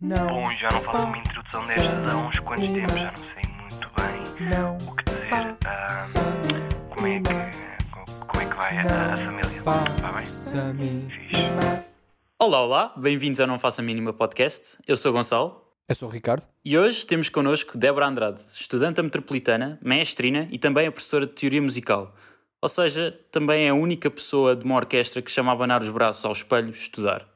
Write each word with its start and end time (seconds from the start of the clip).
Não. 0.00 0.26
Bom, 0.26 0.50
já 0.52 0.68
não 0.70 0.80
faço 0.80 1.06
uma 1.06 1.18
introdução 1.18 1.66
destas 1.66 2.10
há 2.10 2.16
uns 2.16 2.38
quantos 2.40 2.66
tempos, 2.66 2.98
já 3.00 3.10
não 3.10 3.16
sei 3.16 3.42
muito 3.60 3.90
bem 3.96 4.48
Não. 4.50 4.76
o 4.76 4.96
que 4.96 5.04
dizer. 5.04 5.56
Ah, 5.64 6.06
como 6.94 7.06
é 7.06 7.20
que. 7.20 8.26
Como 8.26 8.42
é 8.42 8.46
que 8.48 8.56
vai 8.56 8.78
a, 8.78 9.14
a 9.14 9.16
família? 9.16 9.62
Vai 9.62 10.74
bem? 10.74 11.08
Fixe. 11.08 11.42
Olá, 12.38 12.60
olá, 12.62 12.92
bem-vindos 12.96 13.40
ao 13.40 13.46
Não 13.46 13.58
Faça 13.58 13.80
Mínima 13.82 14.12
Podcast. 14.12 14.76
Eu 14.86 14.96
sou 14.96 15.10
o 15.12 15.14
Gonçalo 15.14 15.62
Eu 15.88 15.94
sou 15.94 16.08
o 16.08 16.12
Ricardo. 16.12 16.44
e 16.64 16.76
hoje 16.76 17.06
temos 17.06 17.28
connosco 17.28 17.78
Débora 17.78 18.06
Andrade, 18.08 18.40
estudante 18.52 18.96
da 18.96 19.02
metropolitana, 19.02 19.78
mestrina 19.80 20.48
e 20.50 20.58
também 20.58 20.86
a 20.88 20.92
professora 20.92 21.24
de 21.26 21.32
teoria 21.32 21.62
musical. 21.62 22.14
Ou 22.60 22.68
seja, 22.68 23.18
também 23.30 23.66
é 23.66 23.70
a 23.70 23.74
única 23.74 24.10
pessoa 24.10 24.56
de 24.56 24.64
uma 24.64 24.74
orquestra 24.74 25.22
que 25.22 25.30
chama 25.30 25.52
a 25.52 25.54
abanar 25.54 25.80
os 25.82 25.88
braços 25.90 26.24
ao 26.24 26.32
espelho 26.32 26.70
estudar. 26.70 27.26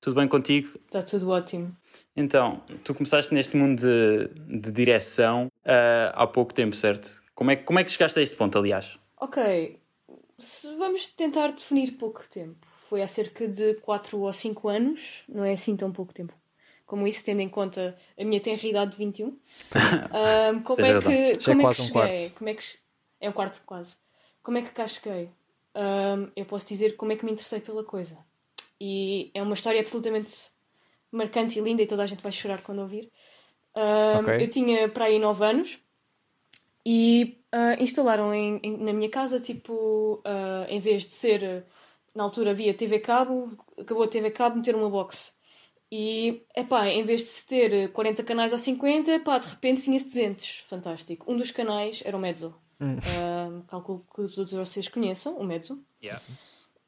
Tudo 0.00 0.16
bem 0.16 0.26
contigo? 0.26 0.68
Está 0.86 1.00
tudo 1.02 1.30
ótimo. 1.30 1.76
Então, 2.16 2.62
tu 2.84 2.94
começaste 2.94 3.32
neste 3.32 3.56
mundo 3.56 3.80
de, 3.80 4.60
de 4.60 4.70
direção 4.70 5.48
ah, 5.64 6.12
há 6.14 6.26
pouco 6.26 6.52
tempo, 6.52 6.74
certo? 6.76 7.22
Como 7.34 7.50
é, 7.50 7.56
que- 7.56 7.64
como 7.64 7.78
é 7.78 7.84
que 7.84 7.90
chegaste 7.90 8.18
a 8.18 8.22
este 8.22 8.36
ponto, 8.36 8.58
aliás? 8.58 8.98
Ok, 9.16 9.78
se 10.38 10.74
vamos 10.76 11.06
tentar 11.06 11.52
definir 11.52 11.92
pouco 11.92 12.22
tempo. 12.28 12.66
Foi 12.88 13.00
há 13.00 13.08
cerca 13.08 13.48
de 13.48 13.74
4 13.76 14.18
ou 14.20 14.32
5 14.32 14.68
anos, 14.68 15.22
não 15.28 15.44
é 15.44 15.52
assim 15.54 15.74
tão 15.76 15.90
pouco 15.90 16.12
tempo. 16.12 16.34
Como 16.84 17.06
isso, 17.06 17.24
tendo 17.24 17.40
em 17.40 17.48
conta 17.48 17.96
a 18.18 18.24
minha 18.24 18.40
tenra 18.40 18.66
idade 18.66 18.90
de 18.92 18.98
21. 18.98 19.38
Ahm, 20.12 20.62
como 20.62 20.76
Tens 20.84 20.88
é 20.88 20.92
razão. 20.92 21.10
que, 21.12 21.40
Já 21.40 21.52
é 21.52 21.54
como 21.54 21.62
é 21.62 21.74
que 21.74 21.80
um 21.80 21.86
cheguei? 21.86 22.28
quarto. 22.28 22.34
Como 22.38 22.50
é, 22.50 22.54
que, 22.54 22.64
é 23.20 23.28
um 23.30 23.32
quarto 23.32 23.62
quase. 23.64 23.96
Como 24.42 24.58
é 24.58 24.62
que 24.62 24.70
cá 24.72 24.86
cheguei? 24.86 25.30
Ahm, 25.74 26.30
eu 26.36 26.44
posso 26.44 26.68
dizer 26.68 26.96
como 26.96 27.12
é 27.12 27.16
que 27.16 27.24
me 27.24 27.32
interessei 27.32 27.60
pela 27.60 27.82
coisa. 27.82 28.18
E 28.78 29.30
é 29.32 29.42
uma 29.42 29.54
história 29.54 29.80
absolutamente 29.80 30.50
marcante 31.12 31.58
e 31.58 31.62
linda 31.62 31.82
e 31.82 31.86
toda 31.86 32.02
a 32.02 32.06
gente 32.06 32.22
vai 32.22 32.32
chorar 32.32 32.62
quando 32.62 32.80
ouvir. 32.80 33.10
Ahm, 33.74 34.24
Ok. 34.24 34.42
Eu 34.44 34.50
tinha 34.50 34.88
para 34.88 35.04
aí 35.06 35.18
9 35.18 35.44
anos 35.44 35.78
e 36.84 37.38
ah, 37.52 37.76
instalaram 37.78 38.34
em- 38.34 38.58
em- 38.62 38.76
na 38.78 38.92
minha 38.92 39.10
casa, 39.10 39.38
tipo, 39.40 40.20
ah, 40.24 40.66
em 40.68 40.80
vez 40.80 41.02
de 41.04 41.12
ser, 41.12 41.64
na 42.14 42.24
altura 42.24 42.50
havia 42.52 42.74
TV 42.74 42.98
cabo, 42.98 43.50
acabou 43.78 44.04
a 44.04 44.08
TV 44.08 44.30
cabo, 44.30 44.56
meter 44.56 44.74
uma 44.74 44.88
box. 44.90 45.36
E, 45.94 46.42
epá, 46.56 46.88
em 46.88 47.04
vez 47.04 47.20
de 47.20 47.26
se 47.26 47.46
ter 47.46 47.92
40 47.92 48.22
canais 48.24 48.50
ou 48.52 48.58
50, 48.58 49.20
pá, 49.20 49.36
de 49.38 49.46
repente 49.46 49.82
tinha-se 49.82 50.06
200. 50.06 50.64
Fantástico. 50.66 51.30
Um 51.30 51.36
dos 51.36 51.50
canais 51.50 52.02
era 52.04 52.16
o 52.16 52.20
Mezzo. 52.20 52.54
Hum. 52.80 52.96
Calculo 53.68 54.00
que 54.16 54.34
todos 54.34 54.52
vocês 54.54 54.88
conheçam 54.88 55.36
o 55.36 55.44
Mezzo. 55.44 55.78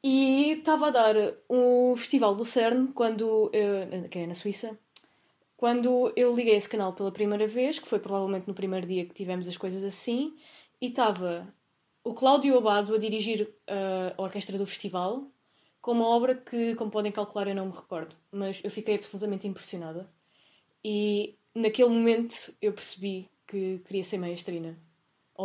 E 0.07 0.51
estava 0.51 0.89
a 0.89 0.91
dar 0.91 1.15
o 1.49 1.95
Festival 1.97 2.35
do 2.35 2.45
CERN, 2.45 2.91
quando, 2.93 3.49
eu- 3.51 4.07
que 4.07 4.19
é 4.19 4.27
na 4.27 4.35
Suíça, 4.35 4.77
quando 5.57 6.13
eu 6.15 6.35
liguei 6.35 6.55
esse 6.55 6.69
canal 6.69 6.93
pela 6.93 7.11
primeira 7.11 7.47
vez, 7.47 7.79
que 7.79 7.87
foi 7.87 7.97
provavelmente 7.97 8.47
no 8.47 8.53
primeiro 8.53 8.85
dia 8.85 9.03
que 9.07 9.15
tivemos 9.15 9.47
as 9.47 9.57
coisas 9.57 9.83
assim, 9.83 10.37
e 10.79 10.89
estava 10.89 11.51
o 12.03 12.13
Cláudio 12.13 12.55
Abado 12.55 12.93
a 12.93 12.99
dirigir 12.99 13.49
uh, 13.67 14.13
a 14.15 14.21
orquestra 14.21 14.59
do 14.59 14.67
festival, 14.67 15.25
com 15.81 15.93
uma 15.93 16.07
obra 16.07 16.35
que, 16.35 16.75
como 16.75 16.91
podem 16.91 17.11
calcular, 17.11 17.47
eu 17.47 17.55
não 17.55 17.65
me 17.65 17.75
recordo, 17.75 18.15
mas 18.31 18.61
eu 18.63 18.69
fiquei 18.69 18.93
absolutamente 18.93 19.47
impressionada. 19.47 20.07
E 20.83 21.35
naquele 21.55 21.89
momento 21.89 22.55
eu 22.61 22.73
percebi 22.73 23.27
que 23.47 23.79
queria 23.79 24.03
ser 24.03 24.19
maestrina. 24.19 24.77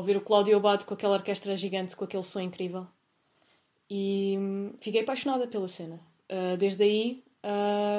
Ver 0.05 0.19
o 0.19 0.21
Cláudio 0.21 0.55
Abado 0.55 0.85
com 0.85 0.93
aquela 0.93 1.15
orquestra 1.15 1.57
gigante, 1.57 1.97
com 1.97 2.05
aquele 2.05 2.23
som 2.23 2.41
incrível. 2.41 2.87
E 3.91 4.37
hum, 4.39 4.73
fiquei 4.81 5.03
apaixonada 5.03 5.49
pela 5.49 5.67
cena. 5.67 6.01
Uh, 6.31 6.57
desde 6.57 6.85
aí 6.85 7.25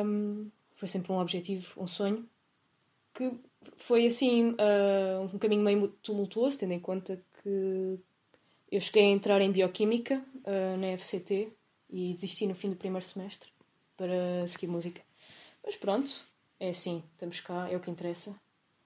hum, 0.06 0.50
foi 0.76 0.88
sempre 0.88 1.12
um 1.12 1.20
objetivo, 1.20 1.68
um 1.78 1.88
sonho, 1.88 2.26
que 3.14 3.34
foi 3.76 4.06
assim 4.06 4.52
uh, 4.52 5.22
um 5.34 5.38
caminho 5.38 5.62
meio 5.62 5.88
tumultuoso, 6.02 6.58
tendo 6.58 6.74
em 6.74 6.80
conta 6.80 7.22
que 7.44 8.00
eu 8.72 8.80
cheguei 8.80 9.04
a 9.04 9.10
entrar 9.10 9.42
em 9.42 9.52
Bioquímica 9.52 10.24
uh, 10.46 10.78
na 10.78 10.98
FCT 10.98 11.52
e 11.90 12.14
desisti 12.14 12.48
no 12.48 12.56
fim 12.56 12.70
do 12.70 12.76
primeiro 12.78 13.06
semestre 13.06 13.50
para 13.98 14.48
seguir 14.48 14.68
música. 14.68 15.02
Mas 15.64 15.76
pronto, 15.76 16.10
é 16.60 16.70
assim, 16.70 17.04
estamos 17.12 17.42
cá, 17.42 17.70
é 17.70 17.76
o 17.76 17.80
que 17.82 17.92
interessa. 17.92 18.34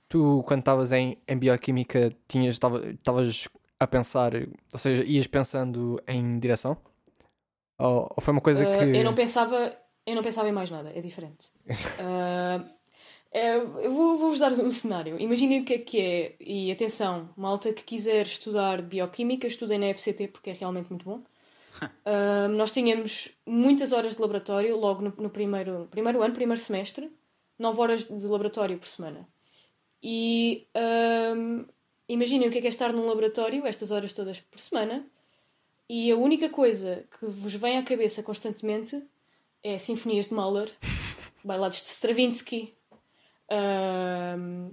Tu, 0.10 0.44
quando 0.48 0.60
estavas 0.60 0.92
em, 0.92 1.18
em 1.28 1.38
bioquímica, 1.38 2.16
estavas 2.34 3.48
a 3.80 3.88
pensar, 3.88 4.34
ou 4.74 4.80
seja, 4.80 5.04
ias 5.06 5.28
pensando 5.28 6.02
em 6.08 6.40
direção? 6.40 6.78
Ou, 7.78 8.14
ou 8.16 8.22
foi 8.22 8.32
uma 8.32 8.42
coisa 8.42 8.64
Uh, 8.68 8.80
que. 8.92 8.98
Eu 8.98 9.04
não 9.04 9.14
pensava, 9.14 9.78
eu 10.06 10.16
não 10.16 10.24
pensava 10.24 10.48
em 10.48 10.52
mais 10.52 10.70
nada, 10.70 10.92
é 10.96 11.02
diferente. 11.02 11.48
Uh, 11.68 12.66
eu 13.32 13.92
vou- 13.92 14.18
vou-vos 14.18 14.40
dar 14.40 14.52
um 14.54 14.72
cenário. 14.72 15.20
Imaginem 15.20 15.62
o 15.62 15.66
que 15.66 15.74
é 15.74 15.78
que 15.80 16.00
é, 16.00 16.36
e 16.40 16.72
atenção, 16.72 17.30
malta 17.36 17.74
que 17.74 17.84
quiser 17.84 18.26
estudar 18.26 18.82
bioquímica, 18.82 19.48
estudem 19.48 19.80
na 19.80 19.88
FCT 19.94 20.30
porque 20.30 20.52
é 20.52 20.54
realmente 20.54 20.90
muito 20.90 21.04
bom. 21.06 21.22
Uh, 22.06 22.48
nós 22.56 22.72
tínhamos 22.72 23.38
muitas 23.46 23.92
horas 23.92 24.16
de 24.16 24.22
laboratório 24.22 24.78
logo 24.78 25.02
no, 25.02 25.14
no 25.18 25.30
primeiro, 25.30 25.88
primeiro 25.92 26.22
ano, 26.22 26.34
primeiro 26.34 26.62
semestre, 26.62 27.12
9 27.60 27.82
horas 27.82 28.06
de 28.06 28.26
laboratório 28.28 28.78
por 28.78 28.88
semana. 28.88 29.28
E 30.02 30.68
um, 31.36 31.66
imaginem 32.08 32.48
o 32.48 32.52
que 32.52 32.60
é, 32.60 32.62
que 32.62 32.68
é 32.68 32.70
estar 32.70 32.94
num 32.94 33.08
laboratório 33.08 33.66
estas 33.66 33.92
horas 33.92 34.14
todas 34.14 34.40
por 34.40 34.60
semana 34.60 35.06
e 35.88 36.12
a 36.12 36.18
única 36.18 36.50
coisa 36.50 37.06
que 37.18 37.26
vos 37.26 37.54
vem 37.54 37.78
à 37.78 37.84
cabeça 37.84 38.24
constantemente 38.24 39.04
é 39.64 39.78
sinfonias 39.78 40.28
de 40.28 40.34
Mahler, 40.34 40.72
bailados 41.44 41.82
de 41.82 41.88
Stravinsky, 41.90 42.76
ahm, 43.50 44.72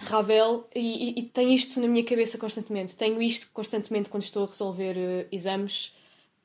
Ravel, 0.00 0.68
e, 0.74 1.10
e, 1.10 1.18
e 1.18 1.22
tenho 1.24 1.50
isto 1.50 1.80
na 1.80 1.88
minha 1.88 2.04
cabeça 2.04 2.38
constantemente. 2.38 2.96
Tenho 2.96 3.20
isto 3.20 3.50
constantemente 3.52 4.08
quando 4.08 4.22
estou 4.22 4.44
a 4.44 4.46
resolver 4.46 4.96
eh, 4.96 5.28
exames. 5.32 5.94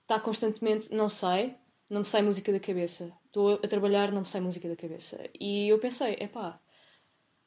Está 0.02 0.20
constantemente, 0.20 0.94
não 0.94 1.08
sai, 1.08 1.56
não 1.90 2.00
me 2.00 2.06
sai 2.06 2.24
música 2.24 2.52
da 2.52 2.60
cabeça. 2.60 3.14
Estou 3.26 3.54
a 3.64 3.68
trabalhar, 3.68 4.12
não 4.12 4.22
me 4.22 4.28
sai 4.28 4.42
música 4.42 4.68
da 4.68 4.76
cabeça. 4.76 5.30
E 5.40 5.70
eu 5.70 5.80
pensei, 5.80 6.18
epá, 6.20 6.60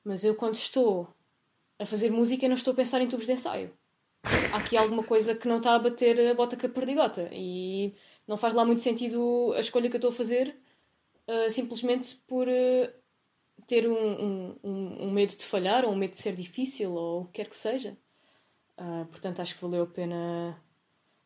mas 0.05 0.25
eu 0.25 0.35
quando 0.37 0.55
estou 0.55 1.09
a 1.79 1.85
fazer 1.85 2.11
música 2.11 2.49
não 2.49 2.55
estou 2.55 2.73
a 2.73 2.77
pensar 2.77 3.01
em 3.03 3.09
tubos 3.09 3.27
de 3.27 3.33
ensaio 3.33 3.77
há 4.53 4.57
aqui 4.57 4.77
alguma 4.77 5.03
coisa 5.03 5.35
que 5.35 5.49
não 5.49 5.59
está 5.59 5.75
a 5.75 5.79
bater 5.79 6.19
a 6.31 6.35
bota 6.35 6.57
com 6.57 6.67
a 6.67 6.71
perdigota 6.71 7.29
e 7.33 7.95
não 8.27 8.37
faz 8.37 8.55
lá 8.55 8.65
muito 8.65 8.83
sentido 8.83 9.53
a 9.57 9.61
escolha 9.61 9.89
que 9.89 9.97
eu 9.97 9.99
estou 9.99 10.11
a 10.11 10.15
fazer 10.15 10.57
uh, 11.29 11.51
simplesmente 11.51 12.17
por 12.27 12.47
uh, 12.49 12.93
ter 13.67 13.89
um, 13.89 14.57
um, 14.65 14.99
um- 15.01 15.11
medo 15.11 15.35
de 15.37 15.45
falhar 15.45 15.85
ou 15.85 15.93
um 15.93 15.97
medo 15.97 16.11
de 16.13 16.19
ser 16.19 16.35
difícil 16.35 16.93
ou 16.95 17.23
o 17.23 17.25
que 17.27 17.33
quer 17.35 17.49
que 17.49 17.57
seja. 17.57 17.97
Uh, 18.79 19.07
portanto, 19.07 19.41
acho 19.41 19.55
que 19.55 19.63
valeu 19.63 19.85
a 19.85 19.87
pena 19.87 20.61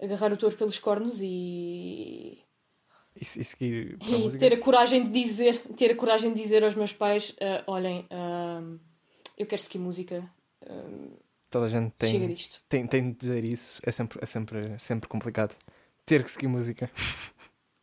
agarrar 0.00 0.32
o 0.32 0.36
touro 0.36 0.56
pelos 0.56 0.78
cornos 0.78 1.20
e, 1.20 2.38
E, 3.16 3.22
e 3.22 3.44
seguir 3.44 3.98
e 4.34 4.38
ter 4.38 4.52
a 4.52 4.58
coragem 4.60 5.02
de 5.02 5.10
dizer 5.10 5.58
ter 5.76 5.90
a 5.90 5.96
coragem 5.96 6.32
de 6.32 6.40
dizer 6.40 6.62
aos 6.64 6.74
meus 6.74 6.92
pais 6.92 7.34
olhem, 7.66 8.06
eu 9.36 9.46
quero 9.46 9.60
seguir 9.60 9.78
música 9.78 10.24
Toda 11.50 11.66
a 11.66 11.68
gente 11.68 11.90
tem, 11.98 12.36
tem, 12.68 12.86
tem 12.86 13.10
de 13.12 13.18
dizer 13.18 13.44
isso. 13.44 13.80
É 13.84 13.90
sempre, 13.90 14.18
é 14.22 14.26
sempre, 14.26 14.78
sempre 14.78 15.08
complicado. 15.08 15.56
Ter 16.06 16.22
que 16.22 16.30
seguir 16.30 16.46
música. 16.46 16.88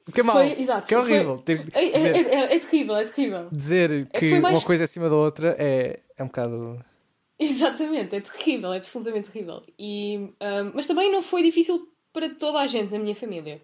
O 0.07 0.11
que 0.11 0.21
é 0.21 0.23
mau. 0.23 0.37
Foi- 0.37 0.57
exato, 0.59 0.87
que 0.87 0.95
é 0.95 0.97
foi- 1.01 1.11
horrível. 1.13 1.43
Que 1.43 1.51
É, 1.51 1.85
é- 1.85 1.91
dizer, 1.91 2.15
é- 2.15 2.35
é- 2.35 2.55
é 2.55 2.59
terrível, 2.59 2.95
é 2.95 3.03
terrível. 3.05 3.49
dizer 3.51 3.91
É, 3.91 4.19
que 4.19 4.29
foi 4.29 4.39
mais- 4.39 4.57
uma 4.57 4.65
coisa 4.65 4.85
acima 4.85 5.09
da 5.09 5.15
outra 5.15 5.53
é, 5.59 5.99
é 6.17 6.23
um 6.23 6.27
bocado. 6.27 6.83
Exatamente, 7.37 8.15
é 8.15 8.21
terrível, 8.21 8.71
é 8.73 8.77
absolutamente 8.77 9.29
terrível. 9.29 9.61
E, 9.77 10.33
ahm, 10.39 10.71
mas 10.73 10.87
também 10.87 11.11
não 11.11 11.21
foi 11.21 11.43
difícil 11.43 11.91
para 12.13 12.29
toda 12.33 12.59
a 12.59 12.67
gente 12.67 12.91
na 12.91 12.97
minha 12.99 13.13
família. 13.13 13.61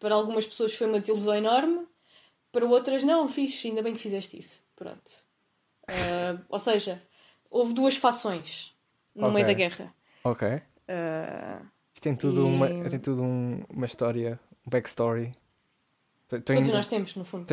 Para 0.00 0.14
algumas 0.16 0.44
pessoas 0.44 0.74
foi 0.74 0.86
uma 0.88 0.98
desilusão 1.00 1.34
enorme, 1.36 1.86
para 2.52 2.66
outras 2.66 3.02
não, 3.04 3.28
fiz, 3.28 3.64
ainda 3.64 3.80
bem 3.82 3.94
que 3.94 4.00
fizeste 4.00 4.36
isso. 4.38 4.66
Pronto. 4.74 5.24
Ah, 5.88 6.36
ou 6.48 6.58
seja, 6.58 7.00
houve 7.48 7.72
duas 7.72 7.96
fações 7.96 8.74
no 9.16 9.26
Ok. 9.28 9.34
meio 9.34 9.46
da 9.46 9.52
guerra. 9.52 9.94
Ok. 10.22 10.60
Ah, 10.88 11.60
Isto 11.94 12.02
tem 12.02 12.14
tudo, 12.14 12.40
E- 12.40 12.44
uma, 12.44 12.68
tem 12.90 12.98
tudo 13.00 13.22
um- 13.22 13.62
uma 13.70 13.86
história, 13.86 14.38
um 14.66 14.70
backstory. 14.70 15.32
Tô- 16.28 16.36
tô 16.40 16.52
todos 16.54 16.68
em- 16.68 16.72
nós 16.72 16.86
temos, 16.86 17.14
no 17.16 17.24
fundo. 17.24 17.46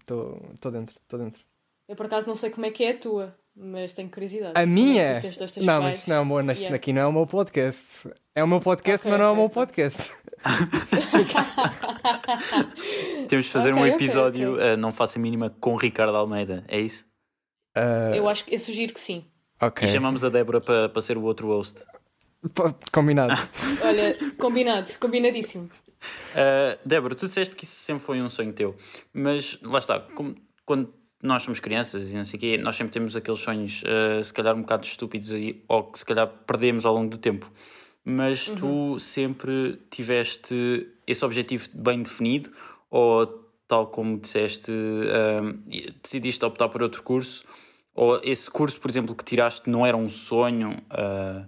Estou 0.00 0.70
dentro, 0.72 0.96
estou 0.96 1.18
dentro. 1.18 1.42
Eu 1.86 1.94
por 1.96 2.06
acaso 2.06 2.26
não 2.26 2.34
sei 2.34 2.48
como 2.50 2.64
é 2.64 2.70
que 2.70 2.82
é 2.82 2.92
a 2.92 2.98
tua, 2.98 3.36
mas 3.54 3.92
tenho 3.92 4.08
curiosidade. 4.08 4.58
A 4.58 4.64
minha? 4.64 5.20
Não, 5.62 5.82
mas 5.82 6.06
não 6.06 6.16
é 6.16 6.20
o 6.20 6.24
meu, 6.24 6.38
Yeah. 6.40 6.74
aqui 6.74 6.92
não 6.94 7.02
é 7.02 7.06
o 7.06 7.12
meu 7.12 7.26
podcast. 7.26 8.08
É 8.34 8.42
o 8.42 8.48
meu 8.48 8.60
podcast, 8.60 9.06
Ok, 9.06 9.10
mas 9.10 9.20
não 9.20 9.26
é 9.28 9.32
o 9.32 9.36
meu 9.36 9.50
podcast. 9.50 10.10
Temos 13.28 13.46
de 13.46 13.52
fazer 13.52 13.72
Ok, 13.72 13.82
um 13.82 13.86
episódio, 13.86 14.54
ok. 14.54 14.70
ah, 14.70 14.76
Não 14.76 14.92
Faça 14.92 15.18
a 15.18 15.22
Mínima, 15.22 15.50
com 15.60 15.76
Ricardo 15.76 16.16
Almeida, 16.16 16.64
é 16.68 16.80
isso? 16.80 17.06
Ah, 17.76 18.12
Eu 18.14 18.28
acho 18.28 18.44
que 18.44 18.54
eu 18.54 18.58
sugiro 18.58 18.92
que 18.94 19.00
sim. 19.00 19.24
Ok. 19.60 19.86
E 19.88 19.90
chamamos 19.90 20.24
a 20.24 20.28
Débora 20.28 20.60
para 20.60 20.88
para 20.88 21.02
ser 21.02 21.16
o 21.16 21.22
outro 21.22 21.48
host. 21.48 21.82
Combinado. 22.92 23.34
Olha, 23.82 24.16
combinado, 24.38 24.90
combinadíssimo. 24.98 25.70
Uh, 26.34 26.78
Débora, 26.84 27.14
tu 27.14 27.26
disseste 27.26 27.56
que 27.56 27.64
isso 27.64 27.76
sempre 27.76 28.04
foi 28.04 28.20
um 28.20 28.28
sonho 28.28 28.52
teu, 28.52 28.76
mas 29.12 29.58
lá 29.62 29.78
está, 29.78 30.00
como- 30.00 30.34
quando 30.66 30.92
nós 31.22 31.42
somos 31.42 31.58
crianças 31.58 32.12
e 32.12 32.16
não 32.16 32.24
sei 32.24 32.36
o 32.36 32.40
quê, 32.40 32.58
nós 32.58 32.76
sempre 32.76 32.92
temos 32.92 33.16
aqueles 33.16 33.40
sonhos, 33.40 33.82
eh, 33.86 34.22
se 34.22 34.30
calhar 34.30 34.54
um 34.54 34.60
bocado 34.60 34.84
estúpidos 34.84 35.32
aí, 35.32 35.64
ou 35.66 35.84
que 35.90 35.98
se 35.98 36.04
calhar 36.04 36.26
perdemos 36.46 36.84
ao 36.84 36.92
longo 36.92 37.08
do 37.08 37.16
tempo. 37.16 37.50
Mas 38.04 38.44
tu 38.50 38.98
sempre 38.98 39.80
tiveste 39.90 40.86
esse 41.06 41.24
objetivo 41.24 41.66
bem 41.72 42.02
definido, 42.02 42.50
ou 42.90 43.26
tal 43.66 43.86
como 43.86 44.18
disseste, 44.18 44.70
eh, 44.70 45.80
decidiste 46.02 46.44
optar 46.44 46.68
por 46.68 46.82
outro 46.82 47.02
curso, 47.02 47.42
ou 47.94 48.20
esse 48.22 48.50
curso, 48.50 48.80
por 48.80 48.90
exemplo, 48.90 49.14
que 49.14 49.24
tiraste 49.24 49.70
não 49.70 49.86
era 49.86 49.96
um 49.96 50.08
sonho 50.08 50.82
eh, 50.90 51.44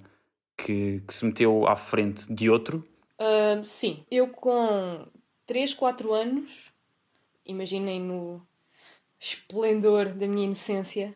que, 0.56 1.02
que 1.06 1.12
se 1.12 1.24
meteu 1.24 1.66
à 1.66 1.74
frente 1.74 2.32
de 2.32 2.48
outro? 2.48 2.86
Ah, 3.18 3.60
sim, 3.64 4.04
eu 4.10 4.28
com 4.28 5.06
3, 5.46 5.74
4 5.74 6.14
anos, 6.14 6.72
imaginem 7.44 8.00
no 8.00 8.40
esplendor 9.18 10.10
da 10.10 10.26
minha 10.28 10.44
inocência, 10.44 11.14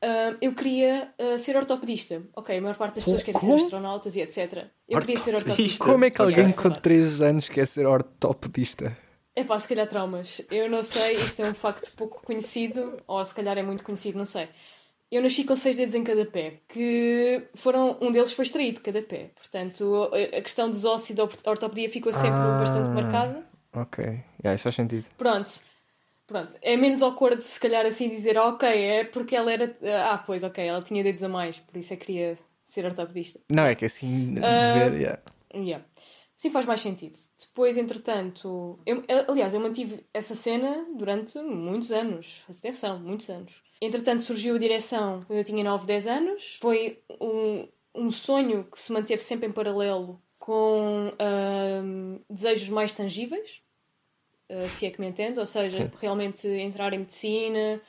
ah, 0.00 0.34
eu 0.40 0.54
queria 0.54 1.12
ah, 1.18 1.36
ser 1.36 1.56
ortopedista. 1.56 2.22
Ok, 2.34 2.56
a 2.56 2.60
maior 2.60 2.76
parte 2.76 2.96
das 2.96 3.04
pessoas 3.04 3.22
querem 3.22 3.40
ser 3.40 3.52
astronautas 3.52 4.16
e 4.16 4.20
etc. 4.22 4.66
Eu 4.88 4.98
queria 5.00 5.16
ser 5.16 5.34
Ortopedista? 5.34 5.84
Como 5.84 6.04
é 6.04 6.10
que 6.10 6.20
alguém 6.20 6.52
com 6.52 6.62
verdade. 6.62 6.82
3 6.82 7.22
anos 7.22 7.48
quer 7.48 7.66
ser 7.66 7.86
ortopedista? 7.86 8.96
É 9.40 9.44
pá, 9.44 9.58
se 9.58 9.66
calhar 9.68 9.86
traumas. 9.88 10.42
Eu 10.50 10.68
não 10.68 10.82
sei, 10.82 11.14
isto 11.14 11.40
é 11.40 11.46
um 11.46 11.54
facto 11.54 11.90
pouco 11.96 12.22
conhecido, 12.22 12.96
ou 13.06 13.24
se 13.24 13.34
calhar 13.34 13.56
é 13.56 13.62
muito 13.62 13.82
conhecido, 13.82 14.18
não 14.18 14.26
sei. 14.26 14.48
Eu 15.10 15.22
nasci 15.22 15.44
com 15.44 15.56
seis 15.56 15.74
dedos 15.76 15.94
em 15.94 16.04
cada 16.04 16.24
pé, 16.26 16.54
que 16.68 17.42
foram. 17.54 17.96
Um 18.02 18.12
deles 18.12 18.32
foi 18.32 18.44
extraído, 18.44 18.80
cada 18.80 19.00
pé. 19.02 19.30
Portanto, 19.34 20.10
a 20.14 20.40
questão 20.42 20.70
dos 20.70 20.84
ossos 20.84 21.10
e 21.10 21.14
da 21.14 21.24
ortopedia 21.24 21.90
ficou 21.90 22.12
sempre 22.12 22.42
Ah. 22.42 22.58
bastante 22.58 22.88
marcada. 22.90 23.42
Ok, 23.72 24.04
yeah, 24.04 24.54
isso 24.54 24.64
faz 24.64 24.74
sentido. 24.76 25.06
Pronto. 25.16 25.50
Pronto. 26.26 26.52
É 26.62 26.76
menos 26.76 27.02
awkward 27.02 27.40
se 27.42 27.58
calhar 27.58 27.84
assim 27.86 28.08
dizer, 28.08 28.36
"Ah, 28.38 28.48
ok, 28.48 28.68
é 28.68 29.04
porque 29.04 29.34
ela 29.34 29.50
era. 29.50 29.76
Ah, 29.82 30.22
pois, 30.24 30.44
ok, 30.44 30.64
ela 30.64 30.82
tinha 30.82 31.02
dedos 31.02 31.22
a 31.24 31.28
mais, 31.28 31.58
por 31.58 31.76
isso 31.78 31.92
é 31.92 31.96
que 31.96 32.04
queria 32.06 32.38
ser 32.66 32.84
ortopedista. 32.84 33.40
Não, 33.48 33.64
é 33.64 33.74
que 33.74 33.84
assim, 33.86 34.34
de 34.34 34.40
Ah, 34.44 34.72
ver, 34.72 34.92
yeah. 35.00 35.18
Yeah. 35.52 35.84
Sim, 36.40 36.48
faz 36.48 36.64
mais 36.64 36.80
sentido. 36.80 37.18
Depois, 37.38 37.76
entretanto, 37.76 38.78
eu- 38.86 39.04
aliás, 39.28 39.52
eu 39.52 39.60
mantive 39.60 40.06
essa 40.14 40.34
cena 40.34 40.86
durante 40.96 41.38
muitos 41.42 41.92
anos. 41.92 42.42
Atenção, 42.48 42.98
muitos 42.98 43.28
anos. 43.28 43.62
Entretanto, 43.78 44.22
surgiu 44.22 44.54
a 44.54 44.58
direção 44.58 45.20
quando 45.26 45.38
eu 45.38 45.44
tinha 45.44 45.62
9, 45.62 45.84
10 45.84 46.06
anos. 46.06 46.56
Foi 46.62 46.98
um, 47.20 47.68
um 47.94 48.10
sonho 48.10 48.64
que 48.64 48.80
se 48.80 48.90
manteve 48.90 49.22
sempre 49.22 49.48
em 49.48 49.52
paralelo 49.52 50.18
com 50.38 51.12
ahm, 51.18 52.20
desejos 52.30 52.70
mais 52.70 52.94
tangíveis, 52.94 53.60
ah, 54.48 54.66
se 54.66 54.86
é 54.86 54.90
que 54.90 54.98
me 54.98 55.08
entende, 55.08 55.38
ou 55.38 55.44
seja, 55.44 55.76
Sim. 55.76 55.90
realmente 55.94 56.48
entrar 56.48 56.94
em 56.94 57.00
medicina, 57.00 57.82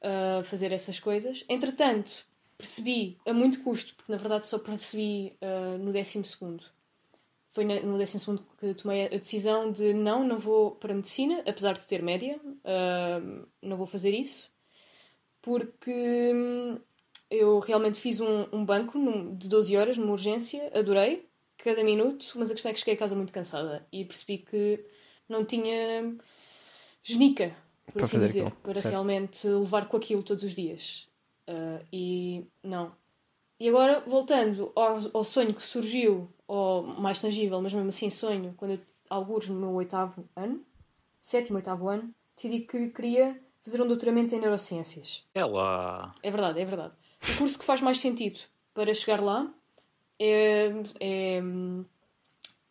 ah, 0.00 0.42
fazer 0.44 0.70
essas 0.70 1.00
coisas. 1.00 1.44
Entretanto, 1.48 2.24
percebi 2.56 3.18
a 3.26 3.32
muito 3.32 3.64
custo, 3.64 3.96
porque 3.96 4.12
na 4.12 4.18
verdade 4.18 4.46
só 4.46 4.60
percebi 4.60 5.36
ah, 5.42 5.76
no 5.76 5.90
décimo 5.92 6.24
segundo 6.24 6.75
foi 7.56 7.64
no 7.64 7.98
décimo 7.98 8.20
segundo 8.20 8.46
que 8.58 8.74
tomei 8.74 9.06
a 9.06 9.08
decisão 9.08 9.72
de 9.72 9.94
não, 9.94 10.26
não 10.28 10.38
vou 10.38 10.72
para 10.76 10.92
a 10.92 10.96
medicina, 10.96 11.42
apesar 11.48 11.72
de 11.74 11.86
ter 11.86 12.02
média, 12.02 12.38
ahm, 12.64 13.46
não 13.62 13.78
vou 13.78 13.86
fazer 13.86 14.12
isso, 14.14 14.52
porque 15.42 16.32
hum, 16.34 16.80
eu 17.30 17.58
realmente 17.60 18.00
fiz 18.00 18.20
um, 18.20 18.46
um 18.52 18.64
banco 18.64 18.98
num- 18.98 19.36
de 19.36 19.48
12 19.48 19.76
horas 19.76 19.98
numa 19.98 20.12
urgência, 20.12 20.70
adorei 20.74 21.28
cada 21.58 21.84
minuto, 21.84 22.32
mas 22.36 22.50
a 22.50 22.54
questão 22.54 22.70
é 22.70 22.74
que 22.74 22.80
cheguei 22.80 22.94
a 22.94 22.98
casa 22.98 23.16
muito 23.16 23.32
cansada 23.32 23.86
e 23.92 24.04
percebi 24.04 24.38
que 24.38 24.84
não 25.28 25.44
tinha 25.44 26.16
genica, 27.02 27.54
por 27.92 28.02
Para 28.02 28.06
assim 28.06 28.20
dizer, 28.20 28.46
aquilo, 28.46 28.56
para 28.62 28.80
certo. 28.80 29.02
realmente 29.02 29.46
levar 29.48 29.88
com 29.88 29.96
aquilo 29.96 30.22
todos 30.22 30.44
os 30.44 30.54
dias. 30.54 31.08
Ah, 31.46 31.80
e 31.92 32.44
não, 32.62 32.94
e 33.58 33.68
agora, 33.68 34.00
voltando 34.00 34.72
ao, 34.74 34.98
ao 35.14 35.24
sonho 35.24 35.54
que 35.54 35.62
surgiu, 35.62 36.28
ou 36.46 36.82
mais 36.82 37.20
tangível, 37.20 37.60
mas 37.60 37.72
mesmo 37.72 37.88
assim 37.88 38.10
sonho, 38.10 38.54
quando 38.56 38.72
eu, 38.72 38.80
alguns 39.08 39.48
no 39.48 39.58
meu 39.58 39.70
oitavo 39.72 40.28
ano, 40.36 40.64
sétimo, 41.20 41.56
oitavo 41.56 41.88
ano, 41.88 42.14
decidi 42.36 42.60
que 42.60 42.88
queria 42.90 43.40
fazer 43.64 43.80
um 43.82 43.86
doutoramento 43.86 44.34
em 44.34 44.40
neurociências. 44.40 45.24
É 45.34 45.44
lá. 45.44 46.14
É 46.22 46.30
verdade, 46.30 46.60
é 46.60 46.64
verdade. 46.64 46.94
O 47.34 47.38
curso 47.38 47.58
que 47.58 47.64
faz 47.64 47.80
mais 47.80 47.98
sentido 47.98 48.38
para 48.74 48.92
chegar 48.94 49.20
lá 49.22 49.52
é, 50.20 50.70
é 51.00 51.40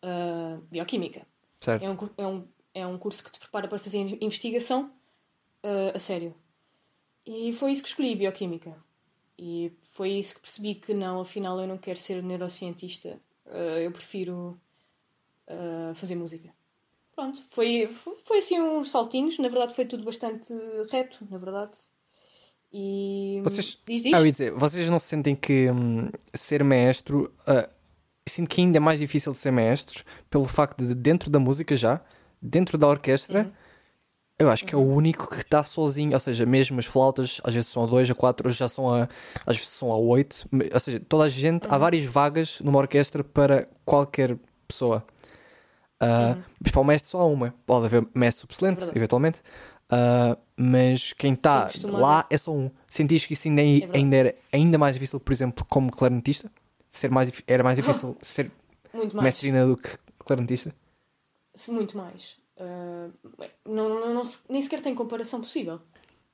ah, 0.02 0.58
bioquímica. 0.70 1.26
certo. 1.60 1.84
É 1.84 1.90
um, 1.90 1.96
é, 2.16 2.26
um, 2.26 2.48
é 2.74 2.86
um 2.86 2.98
curso 2.98 3.24
que 3.24 3.30
te 3.30 3.38
prepara 3.40 3.68
para 3.68 3.78
fazer 3.78 3.98
in- 3.98 4.18
investigação 4.20 4.90
ah, 5.62 5.92
a 5.94 5.98
sério. 5.98 6.34
E 7.26 7.52
foi 7.52 7.72
isso 7.72 7.82
que 7.82 7.88
escolhi, 7.88 8.14
bioquímica. 8.14 8.76
E 9.38 9.72
foi 9.92 10.10
isso 10.12 10.34
que 10.36 10.40
percebi 10.40 10.74
que 10.74 10.94
não, 10.94 11.20
afinal 11.20 11.60
eu 11.60 11.66
não 11.66 11.76
quero 11.78 11.98
ser 11.98 12.22
neurocientista, 12.22 13.18
ah, 13.46 13.80
eu 13.80 13.90
prefiro 13.92 14.58
ah, 15.48 15.92
fazer 15.94 16.14
música. 16.16 16.50
Pronto, 17.14 17.42
foi, 17.50 17.86
foi, 17.86 18.16
foi 18.24 18.38
assim 18.38 18.60
uns 18.60 18.90
saltinhos, 18.90 19.38
na 19.38 19.48
verdade 19.48 19.74
foi 19.74 19.86
tudo 19.86 20.04
bastante 20.04 20.52
reto, 20.90 21.26
na 21.30 21.38
verdade. 21.38 21.78
E. 22.72 23.40
Vocês- 23.42 23.78
Diz, 23.86 24.02
diz? 24.02 24.12
Ah, 24.14 24.18
eu 24.20 24.26
ia 24.26 24.32
dizer, 24.32 24.52
vocês 24.52 24.88
não 24.88 24.98
sentem 24.98 25.34
que 25.36 25.70
hum, 25.70 26.10
ser 26.34 26.62
maestro. 26.64 27.32
eu 27.46 27.68
sinto 28.28 28.48
que 28.50 28.60
ainda 28.60 28.76
é 28.76 28.80
mais 28.80 29.00
difícil 29.00 29.32
de 29.32 29.38
ser 29.38 29.50
maestro 29.50 30.04
pelo 30.28 30.46
facto 30.46 30.84
de, 30.84 30.94
dentro 30.94 31.30
da 31.30 31.38
música 31.38 31.76
já, 31.76 32.00
dentro 32.42 32.76
da 32.76 32.86
orquestra, 32.88 33.44
Uhum. 33.44 33.52
Eu 34.38 34.50
acho 34.50 34.64
que 34.64 34.74
é 34.74 34.78
o 34.78 34.82
único 34.82 35.28
que 35.28 35.36
está 35.40 35.62
sozinho. 35.64 36.12
Ou 36.12 36.20
seja, 36.20 36.44
mesmo 36.46 36.78
as 36.78 36.86
flautas, 36.86 37.40
às 37.44 37.54
vezes 37.54 37.68
são 37.70 37.82
a 37.82 37.86
2, 37.86 38.10
a 38.10 38.14
4, 38.14 38.48
hoje 38.48 38.58
já 38.58 38.68
são 38.68 38.92
a. 38.92 39.08
às 39.46 39.56
vezes 39.56 39.70
são 39.70 39.90
a 39.92 39.96
8. 39.96 40.48
Ou 40.72 40.80
seja, 40.80 41.00
toda 41.00 41.24
a 41.24 41.28
gente. 41.28 41.66
Uhum. 41.66 41.74
Há 41.74 41.78
várias 41.78 42.04
vagas 42.04 42.60
numa 42.60 42.78
orquestra 42.78 43.22
para 43.24 43.68
qualquer 43.84 44.36
pessoa. 44.68 45.04
Ah, 45.98 46.36
Mas 46.60 46.70
para 46.72 46.80
o 46.80 46.84
mestre 46.84 47.10
só 47.10 47.20
há 47.20 47.26
uma. 47.26 47.54
Pode 47.64 47.86
haver 47.86 48.06
mestre 48.14 48.42
subselente, 48.42 48.80
Uhum. 48.80 48.86
Verdade. 48.86 48.98
eventualmente. 48.98 49.40
Ah, 49.88 50.36
mas 50.56 51.12
quem 51.12 51.32
está 51.32 51.70
lá 51.84 52.26
é 52.28 52.36
só 52.36 52.52
um. 52.52 52.70
Sentiste 52.88 53.28
que 53.28 53.34
isso 53.34 53.48
ainda, 53.48 53.62
é, 53.62 53.64
verdade. 53.80 53.98
ainda 53.98 54.16
era 54.16 54.34
ainda 54.52 54.78
mais 54.78 54.96
difícil, 54.96 55.18
por 55.20 55.32
exemplo, 55.32 55.64
como 55.68 55.90
clarinetista? 55.90 56.50
Ser 56.90 57.10
mais, 57.10 57.30
era 57.46 57.62
mais 57.62 57.76
difícil 57.80 58.16
ser 58.20 58.50
mais. 58.92 59.12
mestrina 59.24 59.66
do 59.66 59.76
que 59.76 59.90
clarinetista? 60.18 60.74
Se- 61.54 61.70
Muito 61.70 61.96
mais. 61.96 62.36
Ah, 62.58 63.10
não, 63.64 63.88
não- 63.88 64.14
não 64.14 64.22
nem 64.48 64.62
sequer 64.62 64.80
tem 64.80 64.94
comparação 64.94 65.40
possível. 65.40 65.80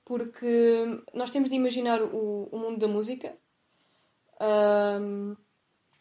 Porque 0.04 0.84
nós 1.14 1.30
temos 1.30 1.48
de 1.48 1.54
imaginar 1.56 2.02
o, 2.02 2.48
o 2.50 2.58
mundo 2.58 2.78
da 2.78 2.88
música 2.88 3.36
ahm, 4.40 5.34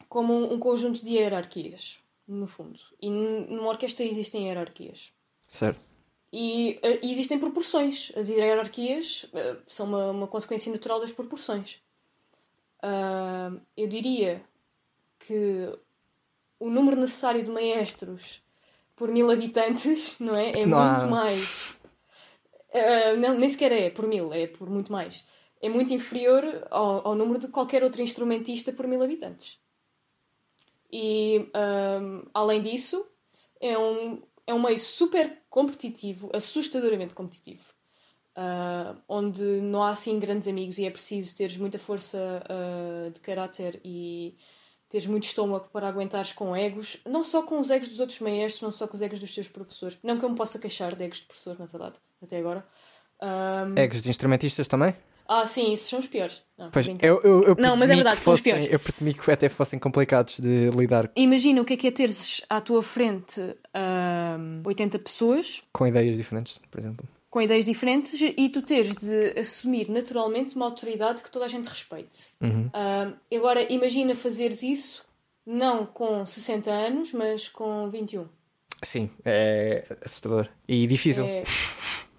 como 0.10 0.34
um, 0.34 0.54
um 0.54 0.60
conjunto 0.60 1.04
de 1.04 1.16
hierarquias, 1.16 2.00
no 2.28 2.48
fundo. 2.48 2.80
E 3.02 3.10
numa 3.10 3.70
orquestra 3.70 4.06
existem 4.06 4.48
hierarquias. 4.48 5.14
Certo. 5.48 5.80
E, 6.34 6.80
e 7.02 7.12
existem 7.12 7.38
proporções. 7.40 8.12
As 8.16 8.30
hierarquias 8.30 9.30
eh, 9.34 9.58
são 9.68 9.86
uma, 9.88 10.12
uma 10.12 10.28
consequência 10.28 10.72
natural 10.72 11.00
das 11.00 11.12
proporções. 11.12 11.82
Ah, 12.82 13.52
eu 13.78 13.88
diria 13.88 14.42
que 15.20 15.70
o 16.60 16.70
número 16.70 17.00
necessário 17.00 17.44
de 17.44 17.50
maestros 17.50 18.42
por 19.02 19.10
mil 19.10 19.32
habitantes, 19.32 20.20
não 20.22 20.36
é? 20.36 20.52
É 20.52 20.64
Não 20.64 20.78
muito 20.78 21.06
há- 21.06 21.08
mais. 21.08 21.76
Ah, 22.72 23.16
não, 23.18 23.34
nem 23.36 23.50
sequer 23.50 23.72
é 23.72 23.90
por 23.90 24.06
mil, 24.06 24.32
é 24.32 24.46
por 24.46 24.70
muito 24.70 24.92
mais. 24.92 25.26
É 25.60 25.68
muito 25.68 25.92
inferior 25.92 26.44
ao, 26.70 27.08
ao 27.08 27.16
número 27.16 27.40
de 27.40 27.48
qualquer 27.48 27.84
outro 27.84 28.00
instrumentista 28.04 28.72
por 28.72 28.86
mil 28.88 29.02
habitantes. 29.02 29.60
E, 30.94 31.50
ahm, 31.56 32.26
além 32.32 32.62
disso, 32.62 33.04
é 33.60 33.76
um, 33.76 34.22
é 34.46 34.54
um 34.54 34.62
meio 34.62 34.78
super 34.78 35.40
competitivo, 35.50 36.30
assustadoramente 36.34 37.16
competitivo, 37.16 37.64
ah, 38.36 38.96
onde 39.10 39.44
não 39.44 39.82
há 39.82 39.90
assim 39.90 40.20
grandes 40.20 40.48
amigos 40.48 40.78
e 40.78 40.86
é 40.86 40.92
preciso 40.92 41.36
teres 41.36 41.58
muita 41.58 41.80
força 41.80 42.44
ah, 42.48 43.10
de 43.10 43.20
caráter 43.20 43.82
e 43.84 44.38
teres 44.92 45.08
muito 45.08 45.24
estômago 45.24 45.70
para 45.72 45.88
aguentares 45.88 46.34
com 46.34 46.56
egos, 46.56 47.02
não 47.08 47.24
só 47.24 47.42
com 47.42 47.60
os 47.60 47.70
egos 47.72 47.88
dos 47.88 48.00
outros 48.00 48.20
maestros, 48.20 48.62
não 48.62 48.72
só 48.72 48.86
com 48.88 48.96
os 48.96 49.02
egos 49.02 49.20
dos 49.20 49.34
teus 49.34 49.48
professores. 49.48 49.98
Não 50.04 50.20
que 50.20 50.26
eu 50.26 50.30
me 50.30 50.36
possa 50.36 50.60
queixar 50.60 50.94
de 50.94 51.04
egos 51.04 51.20
de 51.20 51.26
professor, 51.26 51.58
na 51.58 51.66
verdade, 51.66 51.96
até 52.22 52.38
agora. 52.38 52.64
Ahm, 53.22 53.76
Egos 53.78 54.02
de 54.04 54.10
instrumentistas 54.10 54.68
também? 54.68 54.94
Ah, 55.28 55.46
sim, 55.46 55.72
esses 55.72 55.88
são 55.88 56.00
os 56.00 56.08
piores. 56.08 56.44
Não, 56.58 56.70
Pois, 56.72 56.86
eu, 56.88 57.22
eu, 57.24 57.44
eu 57.44 57.56
Não, 57.58 57.78
mas 57.78 57.90
é 57.90 57.94
percebi 57.94 57.96
verdade, 57.96 58.18
que 58.18 58.24
são 58.24 58.34
os 58.34 58.40
fossem- 58.40 58.54
piores. 58.54 58.74
Eu 58.74 58.80
percebi 58.80 59.14
que 59.14 59.32
até 59.32 59.48
fossem 59.48 59.80
complicados 59.80 60.40
de 60.40 60.70
lidar 60.72 61.10
Imagina 61.16 61.62
o 61.62 61.66
que 61.66 61.74
é 61.74 61.78
que 61.78 61.88
é 61.88 61.92
teres 61.92 62.42
à 62.50 62.60
tua 62.60 62.84
frente 62.84 63.40
ahm, 63.74 64.62
80 64.66 65.00
pessoas 65.00 65.64
com 65.72 65.88
ideias 65.88 66.18
diferentes, 66.18 66.60
por 66.70 66.80
exemplo. 66.80 67.08
Com 67.32 67.42
ideias 67.42 67.64
diferentes 67.64 68.20
e 68.22 68.50
tu 68.50 68.62
teres 68.62 68.94
de 68.94 69.40
assumir 69.40 69.90
naturalmente 69.90 70.54
uma 70.54 70.66
autoridade 70.66 71.24
que 71.24 71.32
toda 71.32 71.46
a 71.46 71.48
gente 71.48 71.66
respeite. 71.66 72.28
Uhum. 72.42 72.70
Ahm, 72.74 73.14
agora, 73.34 73.72
imagina 73.72 74.14
fazeres 74.14 74.62
isso 74.62 75.06
não 75.46 75.86
com 75.86 76.26
60 76.26 76.70
anos, 76.70 77.14
mas 77.14 77.48
com 77.48 77.90
21. 77.90 78.28
Sim, 78.84 79.10
é 79.24 79.86
assustador. 80.04 80.50
E 80.68 80.86
difícil. 80.86 81.24
É, 81.24 81.44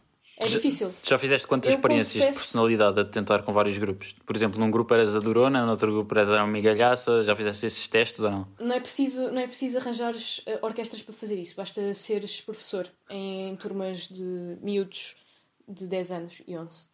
É 0.42 0.48
Já- 0.48 0.56
difícil. 0.56 0.92
Já 1.02 1.18
fizeste 1.18 1.46
quantas 1.46 1.70
Eu 1.70 1.76
experiências 1.76 2.14
de 2.14 2.20
confesso- 2.28 2.38
personalidade 2.40 3.00
a 3.00 3.04
tentar 3.04 3.42
com 3.42 3.52
vários 3.52 3.78
grupos? 3.78 4.14
Por 4.26 4.34
exemplo, 4.36 4.58
num 4.58 4.70
grupo 4.70 4.92
eras 4.94 5.14
a 5.14 5.18
Durona, 5.18 5.64
no 5.64 5.70
outro 5.70 5.90
grupo 5.92 6.14
eras 6.14 6.32
a 6.32 6.46
Migalhaça, 6.46 7.22
já 7.22 7.34
fizeste 7.36 7.64
esses 7.66 7.86
testes 7.88 8.20
ou 8.20 8.30
não? 8.30 8.48
Não 8.60 8.74
é 8.74 8.80
preciso, 8.80 9.30
não 9.30 9.38
é 9.40 9.46
preciso 9.46 9.78
arranjares 9.78 10.42
eh, 10.46 10.58
orquestras 10.62 11.02
para 11.02 11.14
fazer 11.14 11.38
isso. 11.40 11.54
Basta 11.56 11.94
seres 11.94 12.40
professor 12.40 12.88
em 13.10 13.54
turmas 13.56 14.08
de 14.08 14.56
miúdos 14.62 15.16
de 15.68 15.86
10 15.86 16.10
anos 16.12 16.42
e 16.46 16.56
11. 16.56 16.86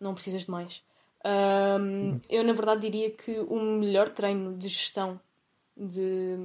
Não 0.00 0.14
precisas 0.14 0.44
de 0.44 0.50
mais. 0.50 0.82
Ahm, 1.24 2.20
eu, 2.28 2.44
na 2.44 2.52
verdade, 2.52 2.82
diria 2.82 3.10
que 3.10 3.38
o 3.40 3.58
melhor 3.60 4.08
treino 4.10 4.56
de 4.56 4.68
gestão 4.68 5.18
de 5.76 6.36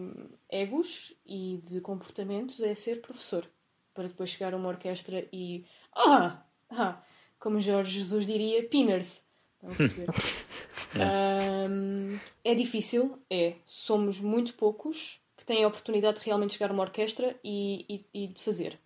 egos 0.49 1.13
e 1.25 1.61
de 1.63 1.81
comportamentos 1.81 2.61
é 2.61 2.73
ser 2.73 3.01
professor. 3.01 3.45
Para 3.93 4.07
depois 4.07 4.29
chegar 4.29 4.53
a 4.53 4.57
uma 4.57 4.69
orquestra 4.69 5.27
e. 5.33 5.65
Ah! 5.95 6.41
Ah 6.69 7.01
como 7.39 7.61
Jorge 7.61 7.97
Jesus 7.99 8.25
diria, 8.27 8.63
pinners. 8.67 9.23
Ahm, 10.95 12.19
é 12.43 12.53
difícil, 12.53 13.17
é. 13.29 13.55
Somos 13.65 14.19
muito 14.19 14.53
poucos 14.55 15.21
que 15.37 15.45
têm 15.45 15.63
a 15.63 15.67
oportunidade 15.67 16.19
de 16.19 16.25
realmente 16.25 16.53
chegar 16.53 16.69
a 16.69 16.73
uma 16.73 16.83
orquestra 16.83 17.39
e, 17.43 17.85
e, 18.13 18.23
e 18.23 18.27
de 18.27 18.41
fazer. 18.41 18.77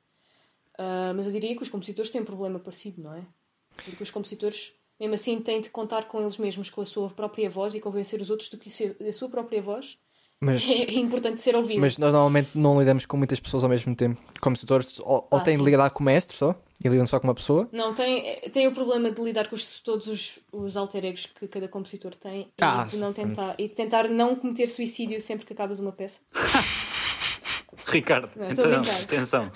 Ah, 0.77 1.13
mas 1.15 1.25
eu 1.25 1.31
diria 1.31 1.55
que 1.55 1.63
os 1.63 1.69
compositores 1.69 2.11
têm 2.11 2.21
um 2.21 2.25
problema 2.25 2.59
parecido, 2.59 3.01
não 3.01 3.15
é? 3.15 3.25
Porque 3.75 4.03
os 4.03 4.11
compositores, 4.11 4.73
mesmo 4.99 5.15
assim, 5.15 5.39
têm 5.39 5.61
de 5.61 5.69
contar 5.69 6.07
com 6.07 6.21
eles 6.21 6.37
mesmos, 6.37 6.69
com 6.69 6.81
a 6.81 6.85
sua 6.85 7.09
própria 7.09 7.49
voz 7.49 7.73
e 7.73 7.79
convencer 7.79 8.21
os 8.21 8.29
outros 8.29 8.49
de 8.49 8.57
que 8.57 8.69
a 9.07 9.11
sua 9.11 9.29
própria 9.29 9.61
voz 9.61 9.97
Mas, 10.45 10.63
é 10.69 10.93
importante 10.93 11.39
ser 11.41 11.55
ouvida. 11.55 11.79
mas 11.79 11.97
nós 11.97 12.11
normalmente 12.11 12.49
não 12.55 12.77
lidamos 12.79 13.05
com 13.05 13.15
muitas 13.17 13.39
pessoas 13.39 13.63
ao 13.63 13.69
mesmo 13.69 13.95
tempo. 13.95 14.19
Compositores 14.41 14.99
ou, 14.99 15.27
ou 15.31 15.39
Ah, 15.39 15.41
têm 15.41 15.55
de 15.57 15.63
sim. 15.63 15.69
lidar 15.69 15.89
com 15.91 16.01
o 16.01 16.05
mestre 16.05 16.35
só, 16.35 16.55
e 16.83 16.89
lidam 16.89 17.05
só 17.05 17.19
com 17.19 17.27
uma 17.27 17.33
pessoa. 17.35 17.69
Não, 17.71 17.93
tem, 17.93 18.39
tem 18.51 18.67
o 18.67 18.73
problema 18.73 19.09
de 19.11 19.21
lidar 19.21 19.47
com 19.47 19.55
os- 19.55 19.79
todos 19.79 20.07
os, 20.07 20.39
os 20.51 20.75
alter 20.75 21.05
egos 21.05 21.25
que 21.27 21.47
cada 21.47 21.67
compositor 21.67 22.13
tem 22.15 22.49
Ah, 22.61 22.85
e, 22.87 22.91
de 22.91 22.97
não 22.97 23.13
sim. 23.13 23.21
tentar, 23.27 23.55
e 23.57 23.67
de 23.67 23.73
tentar 23.73 24.09
não 24.09 24.35
cometer 24.35 24.67
suicídio 24.67 25.21
sempre 25.21 25.45
que 25.45 25.53
acabas 25.53 25.79
uma 25.79 25.91
peça. 25.91 26.19
Ricardo, 27.87 28.29
Não, 28.35 28.47
estou 28.47 28.65
então, 28.65 28.81
atenção. 28.81 29.51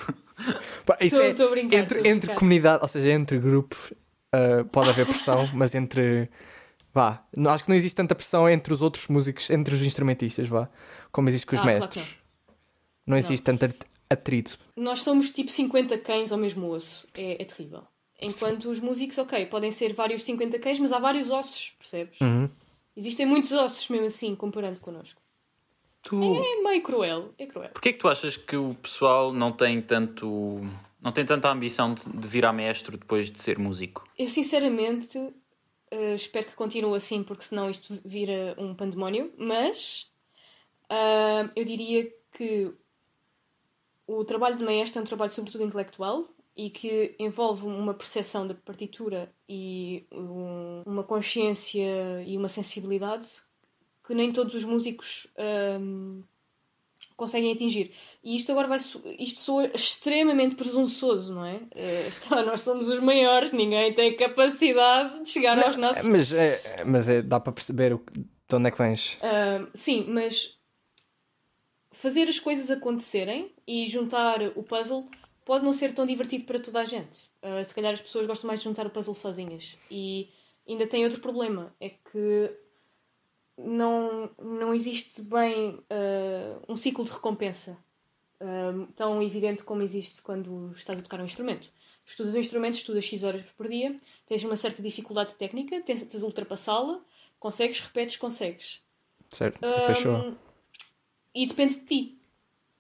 Pá, 0.85 0.97
isso 1.01 1.19
Estou- 1.21 1.47
é 1.47 1.51
brincar, 1.51 1.77
entre, 1.79 1.99
entre 1.99 2.09
brincar. 2.19 2.35
comunidade, 2.35 2.79
ou 2.81 2.87
seja, 2.87 3.09
entre 3.09 3.39
grupos, 3.39 3.93
ah, 4.31 4.65
pode 4.71 4.89
haver 4.89 5.05
pressão, 5.05 5.49
mas 5.53 5.73
entre. 5.75 6.29
Vá, 6.97 7.23
acho 7.53 7.63
que 7.63 7.69
não 7.69 7.75
existe 7.75 7.95
tanta 7.95 8.15
pressão 8.15 8.49
entre 8.49 8.73
os 8.73 8.81
outros 8.81 9.07
músicos, 9.07 9.51
entre 9.51 9.75
os 9.75 9.83
instrumentistas, 9.83 10.47
vá, 10.47 10.67
como 11.11 11.29
existe 11.29 11.45
com 11.45 11.55
os 11.55 11.59
Ah, 11.59 11.63
claro 11.63 11.79
mestres. 11.79 12.03
que 12.03 12.15
não. 13.05 13.15
existe 13.17 13.43
tanto 13.43 13.65
at- 13.65 13.85
atrito. 14.09 14.57
Nós 14.75 15.03
somos 15.03 15.29
tipo 15.29 15.51
50 15.51 15.95
cães 15.99 16.31
ao 16.31 16.39
mesmo 16.39 16.67
osso. 16.71 17.07
É, 17.13 17.39
é 17.39 17.45
terrível. 17.45 17.83
Enquanto 18.19 18.65
os 18.71 18.79
músicos, 18.79 19.19
ok, 19.19 19.45
podem 19.45 19.69
ser 19.69 19.93
vários 19.93 20.23
50 20.23 20.57
cães, 20.57 20.79
mas 20.79 20.91
há 20.91 20.97
vários 20.97 21.29
ossos, 21.29 21.75
percebes? 21.77 22.19
Uhum. 22.19 22.49
Existem 22.95 23.27
muitos 23.27 23.51
ossos 23.51 23.87
mesmo 23.89 24.07
assim, 24.07 24.35
comparando 24.35 24.79
connosco. 24.81 25.21
Tu, 26.01 26.15
É 26.19 26.63
meio 26.63 26.81
cruel, 26.81 27.31
é 27.37 27.45
cruel. 27.45 27.69
porquê 27.69 27.89
é 27.89 27.93
que 27.93 27.99
tu 27.99 28.07
achas 28.09 28.35
que 28.35 28.57
o 28.57 28.73
pessoal 28.73 29.31
não 29.31 29.51
tem 29.51 29.79
tanto. 29.83 30.61
não 30.99 31.11
tem 31.11 31.23
tanta 31.23 31.47
ambição 31.47 31.93
de, 31.93 32.09
de 32.09 32.27
virar 32.27 32.53
mestre 32.53 32.97
depois 32.97 33.29
de 33.29 33.39
ser 33.39 33.59
músico? 33.59 34.03
Eu 34.17 34.27
sinceramente 34.27 35.31
eh, 35.91 36.13
espero 36.15 36.47
que 36.47 36.55
continue 36.55 36.95
assim, 36.95 37.23
porque 37.23 37.43
senão 37.43 37.69
isto 37.69 37.99
vira 38.05 38.55
um 38.57 38.75
pandemónio, 38.75 39.33
mas 39.37 40.11
ah, 40.89 41.49
eu 41.55 41.65
diria 41.65 42.11
que 42.31 42.73
o 44.07 44.23
trabalho 44.23 44.55
de 44.55 44.63
maestro 44.63 44.99
é 44.99 45.01
um 45.01 45.05
trabalho 45.05 45.31
sobretudo 45.31 45.63
intelectual 45.63 46.25
e 46.55 46.69
que 46.69 47.15
envolve 47.19 47.65
uma 47.65 47.93
percepção 47.93 48.47
da 48.47 48.53
partitura 48.55 49.31
e 49.47 50.05
um- 50.11 50.81
uma 50.85 51.03
consciência 51.03 52.23
e 52.25 52.35
uma 52.37 52.49
sensibilidade 52.49 53.27
que 54.05 54.15
nem 54.15 54.31
todos 54.31 54.55
os 54.55 54.63
músicos 54.63 55.27
ahm, 55.37 56.21
conseguem 57.17 57.51
atingir. 57.51 57.91
E 58.23 58.35
isto 58.35 58.51
agora 58.51 58.67
vai 58.67 58.77
isto 58.77 59.39
soa 59.41 59.65
extremamente 59.73 60.55
presunçoso, 60.55 61.33
não 61.33 61.43
é? 61.43 61.59
Eh, 61.75 62.07
está, 62.07 62.43
nós 62.43 62.61
somos 62.61 62.87
os 62.87 63.01
maiores, 63.01 63.51
ninguém 63.51 63.93
tem 63.93 64.15
capacidade 64.15 65.23
de 65.23 65.29
chegar 65.29 65.57
aos 65.57 65.75
nossos 65.75 66.07
Mas, 66.07 66.31
é, 66.31 66.83
mas 66.85 67.09
é, 67.09 67.21
dá 67.21 67.39
para 67.39 67.51
perceber 67.51 67.93
o, 67.93 68.03
de 68.13 68.55
onde 68.55 68.67
é 68.67 68.71
que 68.71 68.77
vens. 68.77 69.17
Ahm, 69.21 69.67
sim, 69.73 70.05
mas 70.07 70.57
fazer 71.91 72.29
as 72.29 72.39
coisas 72.39 72.69
acontecerem 72.69 73.51
e 73.67 73.87
juntar 73.87 74.39
o 74.55 74.63
puzzle 74.63 75.09
pode 75.43 75.65
não 75.65 75.73
ser 75.73 75.93
tão 75.93 76.05
divertido 76.05 76.45
para 76.45 76.59
toda 76.59 76.81
a 76.81 76.85
gente. 76.85 77.29
Ah, 77.41 77.63
se 77.63 77.73
calhar 77.73 77.93
as 77.93 78.01
pessoas 78.01 78.27
gostam 78.27 78.47
mais 78.47 78.59
de 78.59 78.65
juntar 78.65 78.85
o 78.85 78.89
puzzle 78.89 79.15
sozinhas. 79.15 79.77
E 79.89 80.29
ainda 80.67 80.85
tem 80.85 81.03
outro 81.03 81.19
problema: 81.19 81.73
é 81.79 81.89
que 81.89 82.51
não, 83.57 84.29
não 84.37 84.73
existe 84.73 85.21
bem 85.21 85.79
ah, 85.89 86.59
um 86.69 86.77
ciclo 86.77 87.03
de 87.03 87.11
recompensa 87.11 87.77
ah, 88.39 88.87
tão 88.95 89.21
evidente 89.21 89.63
como 89.63 89.81
existe 89.81 90.21
quando 90.21 90.71
estás 90.75 90.99
a 90.99 91.03
tocar 91.03 91.19
um 91.19 91.25
instrumento. 91.25 91.69
Estudas 92.05 92.35
um 92.35 92.39
instrumento, 92.39 92.75
estudas 92.75 93.03
X 93.03 93.23
horas 93.23 93.41
por 93.57 93.67
dia, 93.67 93.99
tens 94.25 94.43
uma 94.43 94.55
certa 94.55 94.81
dificuldade 94.81 95.35
técnica, 95.35 95.81
tentas 95.81 96.23
ultrapassá-la, 96.23 97.01
consegues, 97.37 97.81
repetes, 97.81 98.15
consegues. 98.15 98.81
Certo? 99.29 99.59
Hum, 99.65 100.35
e 101.35 101.45
depende 101.45 101.75
de 101.75 101.85
ti. 101.85 102.17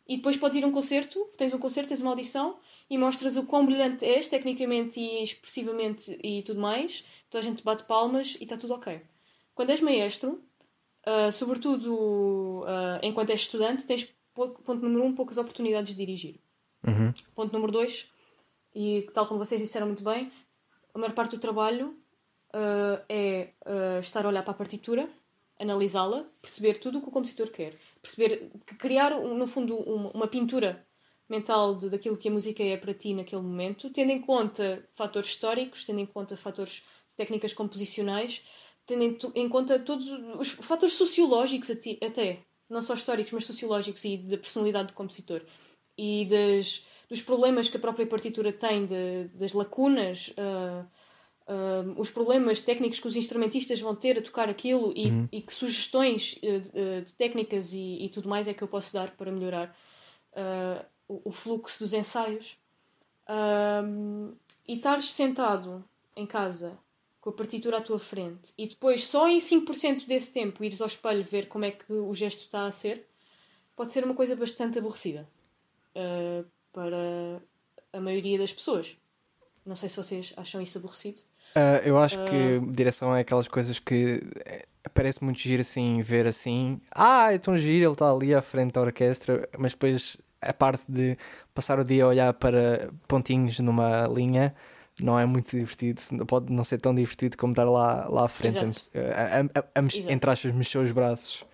E 0.07 0.15
depois 0.15 0.37
podes 0.37 0.55
ir 0.55 0.63
a 0.63 0.67
um 0.67 0.71
concerto, 0.71 1.29
tens 1.37 1.53
um 1.53 1.59
concerto, 1.59 1.89
tens 1.89 1.99
uma 1.99 2.11
audição 2.11 2.57
e 2.89 2.97
mostras 2.97 3.35
o 3.35 3.43
quão 3.43 3.65
brilhante 3.65 4.05
és, 4.05 4.29
tecnicamente 4.29 4.97
e 4.99 5.21
expressivamente 5.21 6.17
e 6.23 6.41
tudo 6.43 6.61
mais. 6.61 7.03
Toda 7.29 7.43
a 7.43 7.47
gente 7.49 7.61
bate 7.61 7.83
palmas 7.83 8.37
e 8.39 8.43
está 8.43 8.55
tudo 8.55 8.75
ok. 8.75 9.01
Quando 9.53 9.71
és 9.71 9.81
maestro, 9.81 10.41
ah, 11.09 11.31
sobretudo 11.31 12.65
ah, 12.67 12.99
enquanto 13.01 13.29
és 13.29 13.39
estudante, 13.39 13.85
tens, 13.85 14.13
ponto 14.33 14.75
número 14.75 15.05
um, 15.05 15.15
poucas 15.15 15.37
oportunidades 15.37 15.93
de 15.93 15.97
dirigir. 15.97 16.35
Uhum. 16.85 17.13
Ponto 17.33 17.53
número 17.53 17.71
dois, 17.71 18.11
e 18.75 19.07
tal 19.13 19.25
como 19.25 19.39
vocês 19.43 19.61
disseram 19.61 19.87
muito 19.87 20.03
bem, 20.03 20.29
a 20.93 20.99
maior 20.99 21.13
parte 21.13 21.31
do 21.31 21.39
trabalho 21.39 21.95
ah, 22.53 23.01
é 23.07 23.53
estar 24.01 24.25
a 24.25 24.29
olhar 24.29 24.43
para 24.43 24.51
a 24.51 24.57
partitura, 24.57 25.09
analisá-la, 25.57 26.25
perceber 26.41 26.77
tudo 26.79 26.97
o 26.97 27.01
que 27.01 27.07
o 27.07 27.11
compositor 27.11 27.49
quer, 27.51 27.75
perceber 28.01 28.51
criar 28.77 29.13
um, 29.13 29.37
no 29.37 29.47
fundo 29.47 29.77
uma, 29.77 30.11
uma 30.11 30.27
pintura 30.27 30.85
mental 31.29 31.75
de, 31.75 31.89
daquilo 31.89 32.17
que 32.17 32.29
a 32.29 32.31
música 32.31 32.63
é 32.63 32.77
para 32.77 32.93
ti 32.93 33.13
naquele 33.13 33.41
momento, 33.41 33.89
tendo 33.89 34.11
em 34.11 34.21
conta 34.21 34.87
fatores 34.93 35.29
históricos, 35.29 35.83
tendo 35.83 35.99
em 35.99 36.05
conta 36.05 36.37
fatores 36.37 36.83
de 37.07 37.15
técnicas 37.15 37.53
composicionais, 37.53 38.45
tendo 38.87 39.03
em, 39.03 39.13
tu- 39.13 39.31
em 39.35 39.47
conta 39.49 39.77
todos 39.77 40.07
os 40.39 40.49
fatores 40.49 40.95
sociológicos 40.95 41.69
ati- 41.69 41.99
até, 42.01 42.39
não 42.69 42.81
só 42.81 42.93
históricos, 42.93 43.33
mas 43.33 43.45
sociológicos 43.45 44.03
e 44.05 44.17
da 44.17 44.37
personalidade 44.37 44.87
do 44.87 44.93
compositor. 44.93 45.41
E 45.97 46.25
das, 46.25 46.85
dos 47.09 47.21
problemas 47.21 47.69
que 47.69 47.77
a 47.77 47.79
própria 47.79 48.07
partitura 48.07 48.51
tem, 48.53 48.85
de- 48.85 49.27
das 49.35 49.51
lacunas, 49.53 50.33
ah, 50.37 50.85
ah, 51.47 51.83
os 51.97 52.09
problemas 52.09 52.61
técnicos 52.61 52.99
que 52.99 53.07
os 53.07 53.15
instrumentistas 53.15 53.79
vão 53.79 53.95
ter 53.95 54.17
a 54.17 54.21
tocar 54.21 54.49
aquilo 54.49 54.93
e, 54.95 55.07
e 55.31 55.41
que 55.41 55.53
sugestões 55.53 56.39
eh, 56.41 57.01
de, 57.01 57.13
técnicas 57.13 57.73
e, 57.73 58.05
e 58.05 58.09
tudo 58.09 58.29
mais 58.29 58.47
é 58.47 58.53
que 58.53 58.63
eu 58.63 58.67
posso 58.67 58.93
dar 58.93 59.15
para 59.15 59.31
melhorar 59.31 59.75
o, 61.07 61.29
o 61.29 61.31
fluxo 61.31 61.83
dos 61.83 61.93
ensaios. 61.93 62.57
E 64.67 64.73
estares 64.75 65.11
sentado 65.11 65.83
em 66.15 66.25
casa 66.25 66.77
com 67.27 67.31
a 67.31 67.33
partitura 67.33 67.79
à 67.79 67.81
tua 67.81 67.99
frente 67.99 68.53
e 68.57 68.67
depois 68.67 69.03
só 69.03 69.27
em 69.27 69.37
5% 69.37 70.07
desse 70.07 70.31
tempo 70.31 70.63
ires 70.63 70.79
ao 70.79 70.87
espelho 70.87 71.25
ver 71.29 71.49
como 71.49 71.65
é 71.65 71.71
que 71.71 71.91
o 71.91 72.13
gesto 72.13 72.39
está 72.39 72.65
a 72.65 72.71
ser, 72.71 73.05
pode 73.75 73.91
ser 73.91 74.05
uma 74.05 74.13
coisa 74.13 74.33
bastante 74.33 74.79
aborrecida 74.79 75.27
uh, 75.93 76.45
para 76.71 77.41
a 77.91 77.99
maioria 77.99 78.37
das 78.37 78.53
pessoas. 78.53 78.95
Não 79.65 79.75
sei 79.75 79.89
se 79.89 79.97
vocês 79.97 80.33
acham 80.37 80.61
isso 80.61 80.77
aborrecido. 80.77 81.21
Ah, 81.53 81.81
eu 81.83 81.97
acho 81.97 82.17
que 82.25 82.61
direção 82.71 83.13
é 83.13 83.19
aquelas 83.19 83.49
coisas 83.49 83.77
que 83.77 84.23
eh, 84.45 84.65
parece 84.93 85.21
muito 85.21 85.39
giro 85.39 85.59
assim, 85.59 86.01
ver 86.01 86.25
assim, 86.27 86.79
ah, 86.91 87.33
é 87.33 87.37
tão 87.37 87.57
giro, 87.57 87.85
ele 87.85 87.91
está 87.91 88.09
ali 88.09 88.33
à 88.33 88.41
frente 88.41 88.71
da 88.71 88.81
orquestra, 88.81 89.49
mas 89.57 89.73
depois 89.73 90.15
a 90.41 90.53
parte 90.53 90.85
de 90.87 91.17
passar 91.53 91.77
o 91.77 91.83
dia 91.83 92.05
a 92.05 92.07
olhar 92.07 92.33
para 92.35 92.89
pontinhos 93.05 93.59
numa 93.59 94.07
linha 94.07 94.55
não 94.99 95.19
é 95.19 95.25
muito 95.25 95.51
divertido, 95.51 96.01
pode 96.25 96.51
não 96.51 96.63
ser 96.63 96.79
tão 96.79 96.93
divertido 96.93 97.37
como 97.37 97.51
estar 97.51 97.65
lá, 97.65 98.07
lá 98.09 98.25
à 98.25 98.27
frente, 98.27 98.59
a, 98.95 99.59
a- 99.59 99.79
a- 99.79 100.11
entre 100.11 100.29
aspas, 100.29 100.51
mexer 100.53 100.79
os 100.79 100.91
braços. 100.91 101.45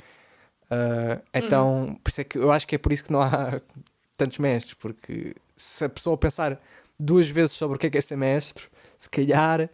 Ah, 0.70 1.22
então, 1.34 1.98
por 2.04 2.10
isso 2.10 2.22
é 2.22 2.24
que 2.24 2.38
eu 2.38 2.52
acho 2.52 2.66
que 2.68 2.76
é 2.76 2.78
por 2.78 2.92
isso 2.92 3.04
que 3.04 3.12
não 3.12 3.22
há 3.22 3.62
tantos 4.18 4.38
mestres, 4.40 4.74
porque 4.74 5.36
se 5.56 5.86
a 5.86 5.90
pessoa 5.90 6.18
pensar 6.18 6.60
duas 7.00 7.28
vezes 7.28 7.52
sobre 7.56 7.76
o 7.76 7.80
que 7.80 7.88
é, 7.88 7.90
que 7.90 7.98
é 7.98 8.02
ser 8.02 8.16
mestre, 8.16 8.66
se 8.98 9.10
calhar, 9.10 9.70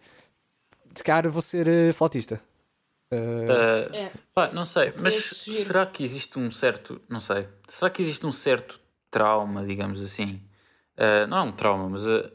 se 0.94 1.04
calhar 1.04 1.30
vou 1.30 1.42
ser 1.42 1.68
eh, 1.68 1.94
flautista. 1.94 2.42
Uh, 3.12 3.96
É. 3.96 4.12
pá, 4.36 4.52
não 4.52 4.66
sei, 4.66 4.94
mas 5.02 5.16
será 5.16 5.86
que 5.86 6.04
existe 6.04 6.38
um 6.38 6.52
certo. 6.52 7.02
Não 7.10 7.20
sei. 7.20 7.48
Será 7.68 7.90
que 7.90 8.02
existe 8.02 8.26
um 8.26 8.32
certo 8.32 8.80
trauma, 9.10 9.64
digamos 9.66 10.04
assim? 10.04 10.42
Uh, 10.98 11.26
não 11.28 11.38
é 11.38 11.42
um 11.42 11.52
trauma, 11.52 11.90
mas 11.90 12.06
uh, 12.06 12.30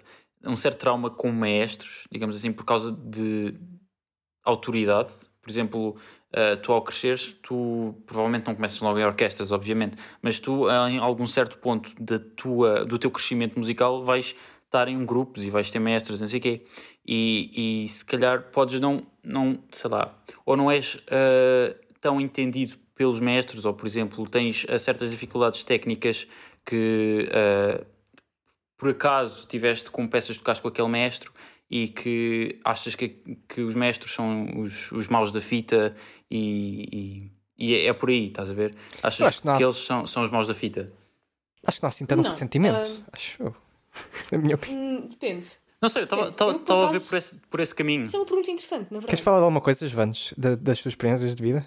um 0.46 0.56
certo 0.56 0.78
trauma 0.78 1.10
com 1.10 1.30
maestros, 1.30 2.06
digamos 2.10 2.36
assim, 2.36 2.52
por 2.52 2.64
causa 2.64 2.92
de 2.92 3.54
autoridade. 4.42 5.12
Por 5.40 5.50
exemplo, 5.50 5.96
uh, 6.32 6.56
tu 6.62 6.72
ao 6.72 6.82
cresceres, 6.82 7.36
tu 7.42 7.94
provavelmente 8.06 8.46
não 8.46 8.54
começas 8.54 8.80
logo 8.80 8.98
em 8.98 9.04
orquestras, 9.04 9.52
obviamente, 9.52 9.96
mas 10.22 10.38
tu 10.38 10.68
em 10.88 10.98
algum 10.98 11.26
certo 11.26 11.58
ponto 11.58 11.92
da 12.00 12.18
tua, 12.18 12.84
do 12.84 12.98
teu 12.98 13.10
crescimento 13.10 13.58
musical 13.58 14.02
vais 14.04 14.34
estar 14.64 14.88
em 14.88 15.04
grupos 15.04 15.44
e 15.44 15.50
vais 15.50 15.70
ter 15.70 15.78
mestres, 15.78 16.20
não 16.20 16.28
sei 16.28 16.38
o 16.38 16.42
quê. 16.42 16.62
E, 17.06 17.84
e 17.84 17.88
se 17.88 18.04
calhar 18.04 18.50
podes 18.50 18.80
não, 18.80 19.06
não, 19.22 19.58
sei 19.70 19.90
lá, 19.90 20.16
ou 20.44 20.56
não 20.56 20.70
és 20.70 20.94
uh, 20.96 21.74
tão 22.00 22.20
entendido 22.20 22.76
pelos 22.94 23.20
mestres, 23.20 23.64
ou 23.64 23.74
por 23.74 23.86
exemplo, 23.86 24.26
tens 24.28 24.64
uh, 24.64 24.78
certas 24.78 25.10
dificuldades 25.10 25.62
técnicas 25.62 26.26
que 26.64 27.28
uh, 27.28 27.84
por 28.76 28.90
acaso 28.90 29.47
tiveste 29.47 29.90
com 29.90 30.07
peças 30.07 30.37
de 30.37 30.40
tocar 30.40 30.61
com 30.61 30.69
aquele 30.69 30.88
mestre 30.88 31.31
e 31.71 31.88
que 31.88 32.61
achas 32.64 32.95
que, 32.95 33.09
que 33.49 33.61
os 33.61 33.75
mestres 33.75 34.12
são 34.12 34.61
os, 34.61 34.93
os 34.93 35.09
maus 35.09 35.33
da 35.33 35.40
fita 35.40 35.95
e, 36.31 37.31
e, 37.59 37.66
e 37.71 37.75
é, 37.75 37.87
é 37.87 37.93
por 37.93 38.09
aí, 38.09 38.28
estás 38.28 38.50
a 38.50 38.54
ver? 38.54 38.75
Achas 39.02 39.40
que, 39.40 39.57
que 39.57 39.64
eles 39.64 39.76
são, 39.76 40.07
são 40.07 40.23
os 40.23 40.31
maus 40.31 40.47
da 40.47 40.54
fita? 40.54 40.87
Acho 41.66 41.78
que 41.78 41.83
não 41.83 41.87
há 41.87 41.88
assim 41.88 42.07
tanto 42.07 42.23
não, 42.23 42.31
pressentimento, 42.31 42.88
uh... 42.88 43.04
acho 43.12 43.43
eu. 43.43 43.57
Na 44.31 44.38
minha 44.38 44.54
opinião. 44.54 44.99
Hum, 44.99 45.09
depende. 45.09 45.49
Não 45.81 45.88
sei, 45.88 46.04
estava 46.04 46.88
a 46.88 46.93
ver 46.93 47.00
por 47.00 47.16
esse, 47.16 47.37
por 47.50 47.61
esse 47.61 47.75
caminho. 47.75 48.07
Isso 48.07 48.16
é 48.16 48.19
uma 48.19 48.25
pergunta 48.25 48.50
interessante, 48.50 48.85
na 48.85 49.00
verdade. 49.00 49.07
Queres 49.07 49.21
falar 49.21 49.38
de 49.38 49.43
alguma 49.43 49.61
coisa, 49.61 49.87
Vandes, 49.88 50.33
das 50.37 50.78
tuas 50.81 50.93
experiências 50.93 51.37
de 51.37 51.43
vida? 51.43 51.66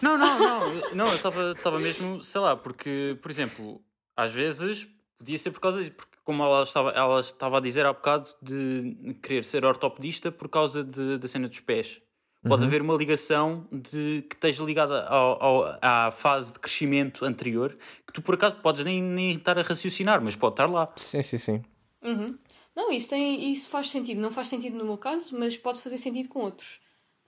Não, 0.00 0.16
não, 0.18 0.38
não. 0.38 0.94
não 0.94 1.06
eu 1.08 1.14
estava 1.14 1.80
mesmo, 1.80 2.22
sei 2.22 2.40
lá, 2.40 2.56
porque, 2.56 3.18
por 3.20 3.30
exemplo, 3.30 3.80
às 4.16 4.32
vezes 4.32 4.86
podia 5.18 5.36
ser 5.36 5.50
por 5.50 5.60
causa 5.60 5.80
disso, 5.80 5.92
porque 5.96 6.17
como 6.28 6.42
ela 6.42 6.62
estava, 6.62 6.90
ela 6.90 7.20
estava 7.20 7.56
a 7.56 7.60
dizer 7.60 7.86
há 7.86 7.92
bocado, 7.94 8.28
de 8.42 9.16
querer 9.22 9.46
ser 9.46 9.64
ortopedista 9.64 10.30
por 10.30 10.46
causa 10.46 10.84
de, 10.84 11.16
da 11.16 11.26
cena 11.26 11.48
dos 11.48 11.58
pés. 11.60 12.02
Pode 12.46 12.60
uhum. 12.60 12.68
haver 12.68 12.82
uma 12.82 12.94
ligação 12.94 13.66
de, 13.72 14.26
que 14.28 14.36
esteja 14.36 14.62
ligada 14.62 15.06
ao, 15.06 15.42
ao, 15.42 15.78
à 15.80 16.10
fase 16.10 16.52
de 16.52 16.58
crescimento 16.58 17.24
anterior, 17.24 17.78
que 18.06 18.12
tu 18.12 18.20
por 18.20 18.34
acaso 18.34 18.56
podes 18.56 18.84
nem, 18.84 19.02
nem 19.02 19.36
estar 19.36 19.58
a 19.58 19.62
raciocinar, 19.62 20.22
mas 20.22 20.36
pode 20.36 20.52
estar 20.52 20.66
lá. 20.66 20.92
Sim, 20.96 21.22
sim, 21.22 21.38
sim. 21.38 21.62
Uhum. 22.04 22.36
Não, 22.76 22.92
isso, 22.92 23.08
tem, 23.08 23.50
isso 23.50 23.70
faz 23.70 23.88
sentido. 23.88 24.20
Não 24.20 24.30
faz 24.30 24.48
sentido 24.48 24.76
no 24.76 24.84
meu 24.84 24.98
caso, 24.98 25.34
mas 25.38 25.56
pode 25.56 25.80
fazer 25.80 25.96
sentido 25.96 26.28
com 26.28 26.40
outros. 26.40 26.78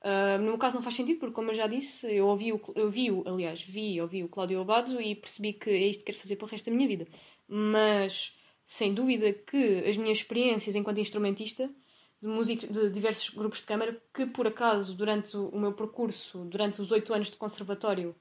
Uh, 0.03 0.37
no 0.37 0.45
meu 0.45 0.59
caso 0.59 0.75
não 0.75 0.83
faz 0.83 0.95
sentido, 0.95 1.21
porque 1.21 1.35
como 1.35 1.53
eu 1.53 1.55
já 1.55 1.67
disse, 1.67 2.07
eu 2.15 2.27
ouvi, 2.27 2.53
o, 2.53 2.61
eu 2.75 2.91
vi, 2.91 3.11
o, 3.11 3.27
aliás, 3.27 3.63
vi 3.63 3.99
ouvi 3.99 4.23
o 4.23 4.29
Cláudio 4.29 4.61
Abado 4.61 5.01
e 5.01 5.15
percebi 5.15 5.55
que 5.55 5.71
é 5.71 5.87
isto 5.87 6.01
que 6.01 6.13
quero 6.13 6.19
fazer 6.19 6.37
para 6.37 6.45
o 6.45 6.49
resto 6.49 6.69
da 6.69 6.77
minha 6.77 6.87
vida. 6.87 7.07
Mas, 7.49 8.39
sem 8.73 8.95
dúvida 8.95 9.33
que 9.33 9.83
as 9.85 9.97
minhas 9.97 10.19
experiências 10.19 10.77
enquanto 10.77 11.01
instrumentista 11.01 11.69
de 12.23 12.29
música 12.29 12.69
de 12.69 12.89
diversos 12.89 13.31
grupos 13.31 13.61
de 13.61 13.67
câmara 13.67 14.01
que 14.15 14.25
por 14.27 14.47
acaso 14.47 14.95
durante 14.95 15.37
o 15.37 15.59
meu 15.59 15.73
percurso 15.73 16.45
durante 16.45 16.81
os 16.81 16.93
oito 16.93 17.13
anos 17.13 17.29
de 17.33 17.37
conservatório 17.37 18.15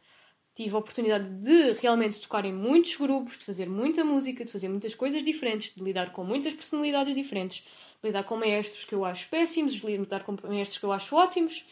tive 0.56 0.74
a 0.76 0.80
oportunidade 0.80 1.30
de 1.30 1.74
realmente 1.74 2.20
tocar 2.20 2.46
em 2.46 2.52
muitos 2.52 2.96
grupos, 2.96 3.38
de 3.38 3.46
fazer 3.46 3.70
muita 3.70 4.04
música, 4.04 4.44
de 4.44 4.52
fazer 4.52 4.70
muitas 4.70 4.96
coisas 4.96 5.24
diferentes, 5.24 5.76
de 5.76 5.84
lidar 5.84 6.12
com 6.14 6.24
muitas 6.24 6.56
personalidades 6.56 7.14
diferentes, 7.14 7.60
de 8.02 8.08
lidar 8.10 8.24
com 8.24 8.36
maestros 8.36 8.84
que 8.86 8.96
eu 8.96 9.06
acho 9.06 9.30
péssimos, 9.30 9.74
de 9.74 9.86
lidar 9.86 10.24
com 10.24 10.36
maestros 10.44 10.80
que 10.80 10.86
eu 10.86 10.92
acho 10.92 11.16
ótimos 11.16 11.64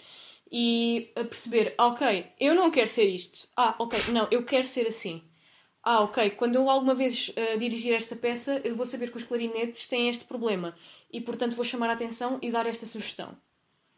e 0.51 1.11
a 1.15 1.23
perceber, 1.23 1.73
ok, 1.79 2.27
eu 2.39 2.53
não 2.53 2.69
quero 2.69 2.87
ser 2.87 3.09
isto. 3.09 3.49
Ah, 3.57 3.75
ok, 3.79 3.99
não, 4.13 4.27
eu 4.29 4.45
quero 4.45 4.67
ser 4.67 4.85
assim. 4.85 5.23
Ah, 5.89 6.01
ok, 6.01 6.31
quando 6.31 6.55
eu 6.55 6.69
alguma 6.69 6.93
vez 6.93 7.29
uh, 7.29 7.57
dirigir 7.57 7.93
esta 7.93 8.15
peça, 8.15 8.59
eu 8.63 8.75
vou 8.75 8.85
saber 8.85 9.09
que 9.09 9.17
os 9.17 9.23
clarinetes 9.23 9.87
têm 9.87 10.09
este 10.09 10.25
problema 10.25 10.75
e, 11.11 11.21
portanto, 11.21 11.55
vou 11.55 11.63
chamar 11.63 11.89
a 11.89 11.93
atenção 11.93 12.39
e 12.41 12.51
dar 12.51 12.65
esta 12.65 12.85
sugestão. 12.85 13.37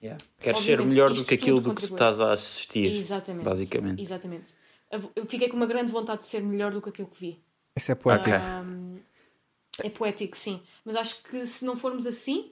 Yeah. 0.01 0.24
Queres 0.39 0.60
ser 0.60 0.79
melhor 0.86 1.12
do 1.12 1.25
que 1.25 1.34
aquilo 1.34 1.60
do 1.60 1.74
que 1.74 1.86
estás 1.86 2.22
a 2.22 2.31
assistir, 2.31 2.86
Exatamente. 2.96 3.43
basicamente. 3.43 4.01
Exatamente 4.01 4.53
eu 5.15 5.25
fiquei 5.25 5.47
com 5.49 5.58
uma 5.58 5.65
grande 5.65 5.91
vontade 5.91 6.21
de 6.21 6.25
ser 6.25 6.41
melhor 6.41 6.71
do 6.71 6.82
que 6.82 6.89
aquilo 6.89 7.08
que 7.08 7.19
vi. 7.19 7.43
Isso 7.75 7.91
é 7.91 7.95
poético. 7.95 8.36
Um, 8.36 8.99
é 9.80 9.89
poético, 9.89 10.36
sim. 10.36 10.62
Mas 10.84 10.95
acho 10.95 11.23
que 11.23 11.45
se 11.45 11.63
não 11.63 11.75
formos 11.75 12.06
assim, 12.06 12.52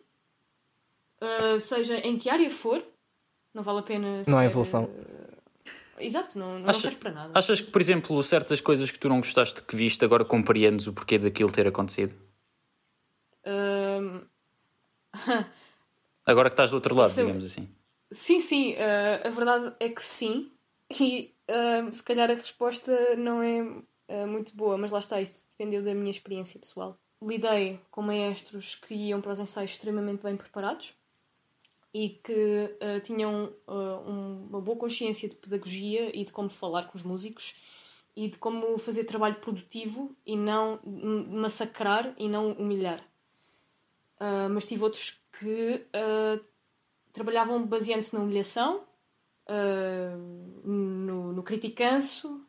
uh, 1.22 1.60
seja 1.60 1.98
em 1.98 2.18
que 2.18 2.30
área 2.30 2.50
for, 2.50 2.84
não 3.54 3.64
vale 3.64 3.80
a 3.80 3.84
pena. 3.84 4.24
Não 4.28 4.38
há 4.38 4.46
evolução. 4.46 4.90
Exato, 6.00 6.38
não, 6.38 6.60
não, 6.60 6.70
Acha, 6.70 6.82
serve 6.82 6.98
para 6.98 7.12
nada. 7.12 7.38
Achas 7.38 7.62
que, 7.62 7.72
por 7.72 7.82
exemplo, 7.82 8.22
certas 8.22 8.62
coisas 8.62 8.92
que 8.92 9.00
tu 9.00 9.10
não 9.10 9.18
gostaste 9.18 9.62
que 9.62 9.76
viste, 9.76 10.04
agora 10.06 10.24
compreendes 10.24 10.88
o 10.88 10.94
porquê 10.94 11.18
daquilo 11.18 11.52
ter 11.52 11.68
acontecido? 11.68 12.16
Um... 13.46 14.22
agora 16.26 16.50
que 16.50 16.54
estás 16.54 16.70
do 16.70 16.76
outro 16.76 16.96
lado, 16.96 17.14
digamos 17.14 17.46
assim. 17.46 17.68
Sim, 18.12 18.40
sim, 18.40 18.74
uh, 18.74 19.28
a 19.28 19.30
verdade 19.30 19.76
é 19.80 19.90
que 19.90 20.02
sim. 20.02 20.52
E 21.00 21.34
uh, 21.50 21.94
se 21.94 22.04
calhar 22.04 22.30
a 22.30 22.36
resposta 22.36 23.16
não 23.18 23.42
é 23.44 23.62
uh, 23.62 24.28
muito 24.28 24.56
boa, 24.56 24.78
mas 24.78 24.92
lá 24.92 25.00
está, 25.00 25.20
isto 25.20 25.46
dependeu 25.58 25.82
da 25.82 25.94
minha 25.94 26.12
experiência 26.12 26.60
pessoal. 26.60 26.98
Lidei 27.22 27.80
com 27.90 28.02
maestros 28.02 28.76
que 28.76 28.94
iam 28.94 29.20
para 29.20 29.32
os 29.32 29.40
ensaios 29.40 29.72
extremamente 29.72 30.22
bem 30.24 30.38
preparados 30.38 30.94
e 31.94 32.10
que 32.10 32.78
uh, 32.82 33.00
tinham 33.02 33.54
um, 33.68 34.48
uma 34.50 34.62
boa 34.62 34.78
consciência 34.78 35.28
de 35.28 35.36
pedagogia 35.36 36.16
e 36.16 36.24
de 36.24 36.32
como 36.32 36.50
falar 36.50 36.84
com 36.84 36.98
os 36.98 37.04
músicos 37.04 37.56
e 38.16 38.30
de 38.30 38.38
como 38.38 38.78
fazer 38.78 39.04
trabalho 39.06 39.36
produtivo 39.36 40.16
e 40.26 40.36
não 40.36 40.80
massacrar 40.84 42.14
e 42.18 42.28
não 42.28 42.52
humilhar. 42.54 43.04
mas 44.50 44.66
tive 44.66 44.84
outros 44.84 45.22
que 45.40 45.86
trabalhavam 47.14 47.66
baseando-se 47.66 48.16
na 48.16 48.22
humilhação 48.22 48.88
uh, 49.48 50.68
no, 50.68 51.34
no 51.34 51.44
criticanço 51.44 52.42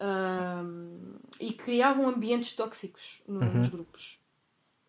uh, 0.00 1.20
e 1.40 1.52
criavam 1.52 2.08
ambientes 2.08 2.54
tóxicos 2.54 3.22
no, 3.26 3.40
uhum. 3.40 3.54
nos 3.54 3.68
grupos. 3.68 4.20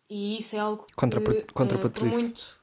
E 0.08 0.38
isso 0.38 0.56
é 0.56 0.58
algo 0.58 0.86
que, 0.86 0.94
contraprodutivo. 0.94 2.06
Uh, 2.06 2.18
muito 2.18 2.59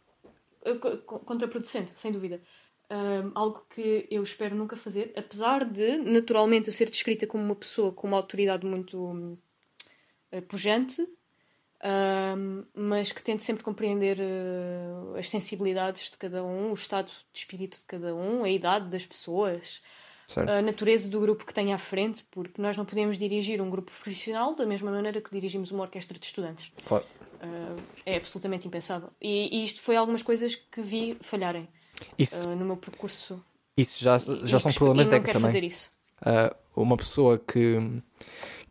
contraproducente, 0.76 1.92
sem 1.92 2.12
dúvida. 2.12 2.42
Uh, 2.90 3.32
algo 3.36 3.66
que 3.70 4.08
eu 4.10 4.24
espero 4.24 4.56
nunca 4.56 4.78
fazer, 4.78 5.12
apesar 5.16 5.66
de, 5.66 5.98
naturalmente, 5.98 6.68
eu 6.68 6.74
ser 6.74 6.90
descrita 6.90 7.28
como 7.28 7.44
uma 7.44 7.56
pessoa 7.56 7.92
com 7.92 8.08
uma 8.08 8.18
autoridade 8.18 8.66
muito 8.66 8.98
uh, 10.32 10.42
pujante, 10.48 11.06
um, 11.84 12.66
mas 12.74 13.12
que 13.12 13.22
tente 13.22 13.44
sempre 13.44 13.64
compreender 13.64 14.18
uh, 14.20 15.16
as 15.16 15.30
sensibilidades 15.30 16.10
de 16.10 16.18
cada 16.18 16.44
um, 16.44 16.72
o 16.72 16.74
estado 16.74 17.12
de 17.32 17.40
espírito 17.40 17.78
de 17.78 17.86
cada 17.86 18.16
um, 18.16 18.44
a 18.44 18.50
idade 18.50 18.90
das 18.90 19.06
pessoas, 19.06 19.84
certo. 20.28 20.50
a 20.50 20.62
natureza 20.62 21.10
do 21.10 21.20
grupo 21.20 21.46
que 21.46 21.54
tem 21.54 21.74
à 21.74 21.78
frente, 21.78 22.26
porque 22.30 22.62
nós 22.62 22.76
não 22.76 22.86
podemos 22.86 23.18
dirigir 23.18 23.62
um 23.62 23.70
grupo 23.70 23.92
profissional 23.92 24.54
da 24.56 24.66
mesma 24.66 24.92
maneira 24.92 25.22
que 25.22 25.32
dirigimos 25.32 25.72
uma 25.72 25.84
orquestra 25.84 26.18
de 26.20 26.26
estudantes. 26.26 26.72
Claro. 26.86 27.06
Uh, 27.42 27.82
é 28.06 28.18
absolutamente 28.18 28.68
impensável. 28.68 29.10
E, 29.22 29.56
e, 29.56 29.64
isto 29.64 29.82
foi 29.82 29.96
algumas 29.96 30.24
coisas 30.24 30.56
que 30.56 30.82
vi 30.82 31.18
falharem 31.22 31.68
isso, 32.18 32.48
uh, 32.48 32.56
no 32.56 32.66
meu 32.66 32.78
percurso. 32.78 33.44
Isso 33.76 34.04
já, 34.04 34.18
já 34.18 34.60
são 34.60 34.72
problemas 34.72 35.08
de 35.08 35.20
também. 35.20 35.42
Fazer 35.42 35.64
isso. 35.64 35.92
uma 36.76 36.98
pessoa 36.98 37.38
que 37.38 38.02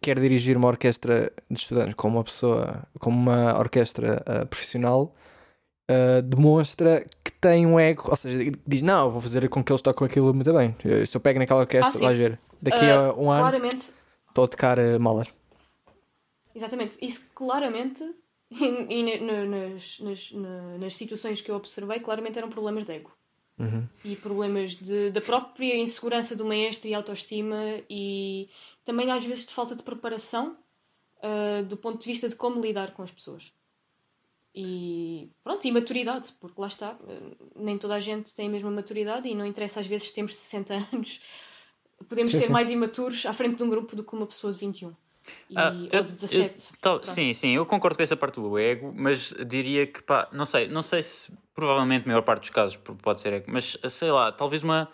quer 0.00 0.18
dirigir 0.18 0.56
uma 0.56 0.68
orquestra 0.68 1.32
de 1.50 1.58
estudantes 1.58 1.94
como 1.94 2.16
uma 2.16 2.24
pessoa, 2.24 2.82
como 2.98 3.16
uma 3.16 3.56
orquestra 3.58 4.22
uh, 4.26 4.46
profissional, 4.46 5.14
uh, 5.90 6.22
demonstra 6.22 7.06
que 7.24 7.32
tem 7.32 7.66
um 7.66 7.78
ego, 7.78 8.04
ou 8.08 8.16
seja, 8.16 8.52
diz: 8.66 8.82
Não, 8.82 9.10
vou 9.10 9.20
fazer 9.20 9.48
com 9.48 9.62
que 9.62 9.72
eles 9.72 9.82
toquem 9.82 10.06
aquilo 10.06 10.32
muito 10.34 10.52
bem. 10.52 10.74
Se 11.06 11.16
eu 11.16 11.20
pego 11.20 11.38
naquela 11.38 11.60
orquestra, 11.60 12.08
ah, 12.08 12.12
ver, 12.12 12.38
daqui 12.60 12.84
uh, 12.84 13.10
a 13.10 13.14
um 13.14 13.30
ano 13.30 13.66
estou 14.28 14.44
a 14.44 14.48
tocar 14.48 14.78
uh, 14.78 15.00
Mahler. 15.00 15.28
Exatamente, 16.54 16.98
isso 17.02 17.28
claramente, 17.34 18.02
e, 18.50 18.64
e 18.64 19.20
nas, 19.20 20.00
nas, 20.00 20.32
nas 20.78 20.96
situações 20.96 21.40
que 21.40 21.50
eu 21.50 21.56
observei, 21.56 22.00
claramente 22.00 22.38
eram 22.38 22.48
problemas 22.48 22.84
de 22.84 22.92
ego. 22.92 23.12
Uhum. 23.58 23.88
E 24.04 24.14
problemas 24.16 24.76
de, 24.76 25.10
da 25.10 25.20
própria 25.20 25.76
insegurança 25.76 26.36
do 26.36 26.44
maestro 26.44 26.88
e 26.88 26.94
autoestima, 26.94 27.80
e 27.88 28.50
também 28.84 29.10
às 29.10 29.24
vezes 29.24 29.46
de 29.46 29.54
falta 29.54 29.74
de 29.74 29.82
preparação 29.82 30.56
uh, 31.18 31.64
do 31.64 31.76
ponto 31.76 32.00
de 32.00 32.06
vista 32.06 32.28
de 32.28 32.36
como 32.36 32.60
lidar 32.60 32.92
com 32.92 33.02
as 33.02 33.10
pessoas. 33.10 33.52
E 34.58 35.28
pronto, 35.44 35.66
e 35.66 35.70
maturidade, 35.70 36.32
porque 36.40 36.58
lá 36.58 36.66
está, 36.66 36.92
uh, 36.92 37.36
nem 37.54 37.76
toda 37.76 37.94
a 37.94 38.00
gente 38.00 38.34
tem 38.34 38.48
a 38.48 38.50
mesma 38.50 38.70
maturidade 38.70 39.28
e 39.28 39.34
não 39.34 39.44
interessa 39.44 39.80
às 39.80 39.86
vezes 39.86 40.10
temos 40.10 40.34
60 40.34 40.72
anos, 40.92 41.20
podemos 42.08 42.32
sim, 42.32 42.40
ser 42.40 42.46
sim. 42.46 42.52
mais 42.52 42.70
imaturos 42.70 43.26
à 43.26 43.34
frente 43.34 43.56
de 43.56 43.62
um 43.62 43.68
grupo 43.68 43.94
do 43.94 44.02
que 44.02 44.14
uma 44.14 44.26
pessoa 44.26 44.54
de 44.54 44.58
21. 44.58 44.94
E, 45.50 45.58
ah, 45.58 45.74
ou 45.92 46.02
de 46.04 46.12
17. 46.12 46.72
Eu, 46.82 47.04
sim, 47.04 47.34
sim, 47.34 47.54
eu 47.54 47.66
concordo 47.66 47.98
com 47.98 48.02
essa 48.02 48.16
parte 48.16 48.40
do 48.40 48.58
ego, 48.58 48.94
mas 48.96 49.34
diria 49.46 49.86
que 49.86 50.02
pá, 50.02 50.26
não 50.32 50.46
sei, 50.46 50.68
não 50.68 50.80
sei 50.80 51.02
se 51.02 51.30
provavelmente 51.54 52.04
a 52.04 52.06
maior 52.06 52.22
parte 52.22 52.42
dos 52.42 52.50
casos 52.50 52.76
pode 52.76 53.20
ser 53.20 53.34
ego, 53.34 53.46
mas 53.48 53.76
sei 53.88 54.10
lá, 54.10 54.32
talvez 54.32 54.62
uma, 54.62 54.88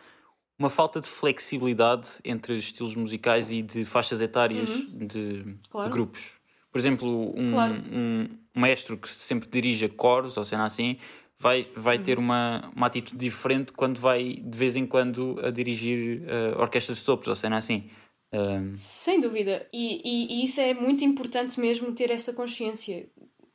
uma 0.59 0.71
falta 0.71 1.01
de 1.01 1.07
flexibilidade 1.07 2.19
entre 2.25 2.57
estilos 2.57 2.97
musicais 2.97 3.53
e 3.53 3.63
de 3.63 3.85
faixas 3.85 4.21
etárias 4.21 4.71
uhum. 4.71 5.07
de, 5.07 5.57
claro. 5.71 5.89
de, 5.89 5.93
grupos. 5.93 6.42
Por 6.73 6.79
exemplo, 6.79 7.33
um, 7.39 7.53
Claro. 7.53 7.75
um 7.93 8.29
maestro 8.55 8.97
que 8.97 9.09
sempre 9.09 9.49
dirija 9.49 9.89
coros 9.89 10.37
ou 10.39 10.45
cena 10.45 10.65
assim 10.65 10.97
vai, 11.39 11.63
vai 11.77 11.99
ter 11.99 12.19
uma, 12.19 12.71
uma 12.75 12.87
atitude 12.87 13.19
diferente 13.19 13.73
quando 13.73 13.99
vai 14.01 14.35
de 14.35 14.57
vez 14.59 14.75
em 14.75 14.87
quando 14.87 15.39
a 15.45 15.51
dirigir 15.51 16.23
uh, 16.23 16.59
orquestras 16.61 16.99
de 16.99 17.05
sopros 17.05 17.29
ou 17.29 17.35
cena 17.37 17.59
assim. 17.59 17.91
Um, 18.33 18.75
Sem 18.75 19.21
dúvida. 19.21 19.69
E, 19.73 20.01
e- 20.03 20.41
e 20.41 20.45
isso 20.45 20.61
é 20.61 20.73
muito 20.73 21.05
importante 21.05 21.61
mesmo 21.61 21.93
ter 21.93 22.11
essa 22.11 22.33
consciência. 22.33 23.07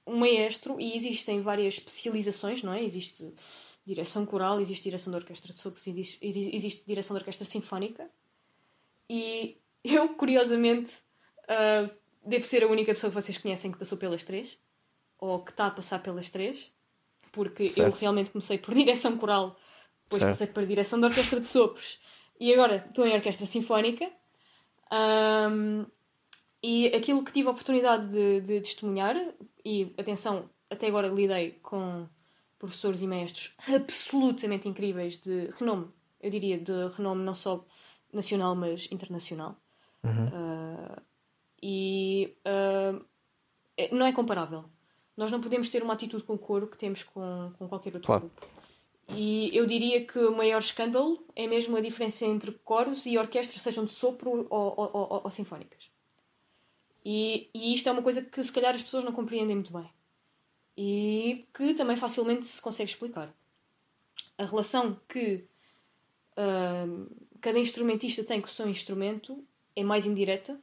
Um 0.06 0.18
maestro, 0.20 0.80
e 0.80 0.94
existem 0.96 1.42
várias 1.42 1.74
especializações, 1.76 2.62
não 2.64 2.72
é? 2.72 2.84
Existe 2.84 3.34
direção 3.86 4.26
coral, 4.26 4.60
existe 4.62 4.84
direção 4.84 5.12
de 5.12 5.18
orquestra 5.18 5.52
de 5.54 5.60
sopros, 5.60 5.88
existe, 5.88 6.20
existe 6.22 6.86
direção 6.86 7.16
de 7.16 7.22
orquestra 7.22 7.46
sinfónica. 7.46 8.08
E 9.10 9.58
eu, 9.84 10.10
curiosamente, 10.10 10.94
ah, 11.48 11.90
devo 12.28 12.44
ser 12.44 12.64
a 12.64 12.68
única 12.68 12.94
pessoa 12.94 13.10
que 13.10 13.22
vocês 13.22 13.38
conhecem 13.38 13.72
que 13.72 13.78
passou 13.78 13.98
pelas 13.98 14.24
três, 14.24 14.60
ou 15.18 15.44
que 15.44 15.52
está 15.52 15.68
a 15.68 15.72
passar 15.72 16.00
pelas 16.04 16.30
três, 16.30 16.72
porque 17.32 17.64
eu 17.64 17.70
Certo. 17.70 17.98
realmente 18.00 18.32
comecei 18.32 18.58
por 18.58 18.74
direção 18.76 19.18
coral, 19.18 19.58
depois 20.04 20.22
Certo. 20.22 20.34
passei 20.34 20.48
para 20.48 20.66
direção 20.66 21.00
de 21.00 21.06
orquestra 21.06 21.40
de 21.40 21.48
sopros, 21.48 22.00
e 22.40 22.54
agora 22.54 22.78
estou 22.78 23.06
em 23.06 23.16
orquestra 23.16 23.46
sinfónica. 23.46 24.12
Ahm, 24.92 25.86
e 26.62 26.88
aquilo 26.88 27.24
que 27.24 27.32
tive 27.32 27.48
a 27.48 27.52
oportunidade 27.52 28.10
de, 28.10 28.42
de 28.42 28.62
testemunhar, 28.62 29.16
e 29.64 29.94
atenção, 29.98 30.50
até 30.70 30.88
agora 30.88 31.08
lidei 31.08 31.52
com 31.62 32.08
professores 32.60 33.02
e 33.02 33.08
mestres 33.08 33.56
absolutamente 33.68 34.68
incríveis 34.68 35.18
de 35.18 35.48
renome, 35.58 35.88
eu 36.22 36.30
diria 36.30 36.58
de 36.58 36.88
renome 36.96 37.24
não 37.24 37.36
só 37.36 37.66
nacional, 38.12 38.56
mas 38.56 38.92
internacional. 38.92 39.56
Ah, 40.04 41.02
e 41.62 42.36
é- 43.78 43.94
não 43.94 44.06
é 44.06 44.12
comparável. 44.14 44.66
Nós 45.16 45.32
não 45.32 45.42
podemos 45.42 45.70
ter 45.70 45.82
uma 45.84 45.94
atitude 45.94 46.24
com 46.24 46.34
o 46.34 46.38
coro 46.38 46.68
que 46.68 46.78
temos 46.78 47.04
com, 47.04 47.52
com 47.58 47.68
qualquer 47.68 47.94
outro 47.96 48.06
Claro. 48.08 48.22
grupo. 48.22 48.48
E 49.10 49.50
eu 49.56 49.66
diria 49.66 50.06
que 50.06 50.20
o 50.20 50.36
maior 50.36 50.60
escândalo 50.60 51.26
é 51.36 51.48
mesmo 51.48 51.78
a 51.78 51.82
diferença 51.82 52.26
entre 52.26 52.52
coros 52.52 53.06
e 53.06 53.18
orquestras, 53.18 53.62
sejam 53.62 53.86
de 53.86 53.92
sopro 53.92 54.46
ou, 54.50 54.74
ou- 54.78 54.90
ou- 54.94 55.22
ou 55.24 55.32
sinfónicas. 55.32 55.90
E, 57.06 57.50
e 57.54 57.74
isto 57.74 57.88
é 57.88 57.92
uma 57.92 58.02
coisa 58.02 58.22
que 58.22 58.44
se 58.44 58.52
calhar 58.52 58.76
as 58.76 58.82
pessoas 58.82 59.04
não 59.06 59.14
compreendem 59.14 59.56
muito 59.56 59.72
bem. 59.72 59.90
E 60.78 61.48
que 61.54 61.74
também 61.74 61.96
facilmente 61.96 62.46
se 62.46 62.62
consegue 62.62 62.90
explicar. 62.92 63.34
A 64.38 64.46
relação 64.46 65.00
que 65.08 65.46
ahm, 66.36 67.08
cada 67.42 67.58
instrumentista 67.58 68.24
tem 68.24 68.42
com 68.42 68.48
o 68.48 68.52
seu 68.52 68.68
instrumento 68.70 69.44
é 69.76 69.84
mais 69.84 70.06
indireta 70.06 70.60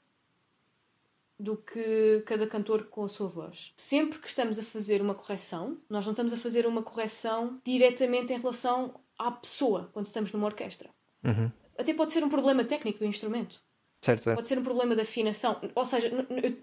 do 1.38 1.56
que 1.56 2.22
cada 2.26 2.46
cantor 2.46 2.84
com 2.84 3.04
a 3.04 3.08
sua 3.08 3.28
voz. 3.28 3.72
Sempre 3.76 4.18
que 4.18 4.28
estamos 4.28 4.58
a 4.58 4.62
fazer 4.62 5.02
uma 5.02 5.14
correção, 5.14 5.78
nós 5.88 6.04
não 6.04 6.12
estamos 6.12 6.32
a 6.32 6.36
fazer 6.36 6.66
uma 6.66 6.82
correção 6.82 7.60
diretamente 7.64 8.32
em 8.32 8.38
relação 8.38 9.00
à 9.18 9.30
pessoa 9.30 9.90
quando 9.92 10.06
estamos 10.06 10.32
numa 10.32 10.46
orquestra. 10.46 10.90
Uhum. 11.24 11.50
Até 11.76 11.92
pode 11.92 12.12
ser 12.12 12.22
um 12.22 12.28
problema 12.28 12.64
técnico 12.64 13.00
do 13.00 13.04
instrumento. 13.04 13.60
Certo, 14.00 14.22
certo. 14.22 14.36
Pode 14.36 14.48
ser 14.48 14.58
um 14.58 14.62
problema 14.62 14.94
de 14.94 15.00
afinação. 15.00 15.58
Ou 15.74 15.84
seja, 15.84 16.10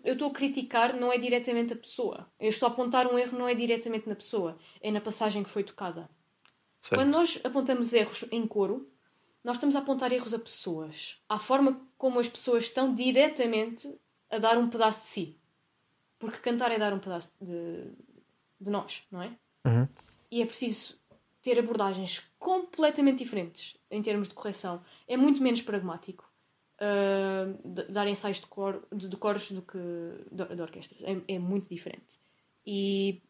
eu 0.03 0.13
estou 0.13 0.29
a 0.29 0.33
criticar 0.33 0.95
não 0.95 1.11
é 1.11 1.17
diretamente 1.17 1.73
a 1.73 1.75
pessoa. 1.75 2.31
Eu 2.39 2.49
estou 2.49 2.69
a 2.69 2.71
apontar 2.71 3.11
um 3.11 3.17
erro 3.17 3.37
não 3.37 3.47
é 3.47 3.55
diretamente 3.55 4.07
na 4.07 4.15
pessoa, 4.15 4.57
é 4.79 4.91
na 4.91 5.01
passagem 5.01 5.43
que 5.43 5.49
foi 5.49 5.63
tocada. 5.63 6.09
certo. 6.79 7.01
Quando 7.01 7.11
nós 7.11 7.41
apontamos 7.43 7.93
erros 7.93 8.25
em 8.31 8.45
coro, 8.45 8.87
nós 9.43 9.57
estamos 9.57 9.75
a 9.75 9.79
apontar 9.79 10.13
erros 10.13 10.35
a 10.35 10.39
pessoas. 10.39 11.19
À 11.27 11.39
forma 11.39 11.81
como 11.97 12.19
as 12.19 12.27
pessoas 12.27 12.65
estão 12.65 12.93
diretamente 12.93 13.91
a 14.31 14.37
dar 14.39 14.57
um 14.57 14.69
pedaço 14.69 15.01
de 15.01 15.07
si. 15.07 15.37
Porque 16.17 16.37
cantar 16.37 16.71
é 16.71 16.79
dar 16.79 16.93
um 16.93 16.99
pedaço 16.99 17.31
de, 17.41 17.91
de 18.59 18.69
nós, 18.69 19.03
não 19.11 19.21
é? 19.21 19.35
Uhum. 19.65 19.87
E 20.31 20.41
é 20.41 20.45
preciso 20.45 20.99
ter 21.41 21.59
abordagens 21.59 22.31
completamente 22.39 23.19
diferentes 23.19 23.75
em 23.89 24.01
termos 24.01 24.27
de 24.27 24.33
correção. 24.33 24.83
É 25.07 25.17
muito 25.17 25.41
menos 25.41 25.61
pragmático 25.61 26.31
d- 27.63 27.85
dar 27.85 28.07
ensaios 28.07 28.39
de, 28.39 28.47
cor, 28.47 28.87
de, 28.91 29.07
de 29.07 29.17
coros 29.17 29.51
do 29.51 29.61
que 29.61 29.77
de, 30.31 30.55
de 30.55 30.61
orquestras. 30.61 31.01
É, 31.03 31.35
é 31.35 31.39
muito 31.39 31.69
diferente. 31.69 32.19
E 32.65 33.21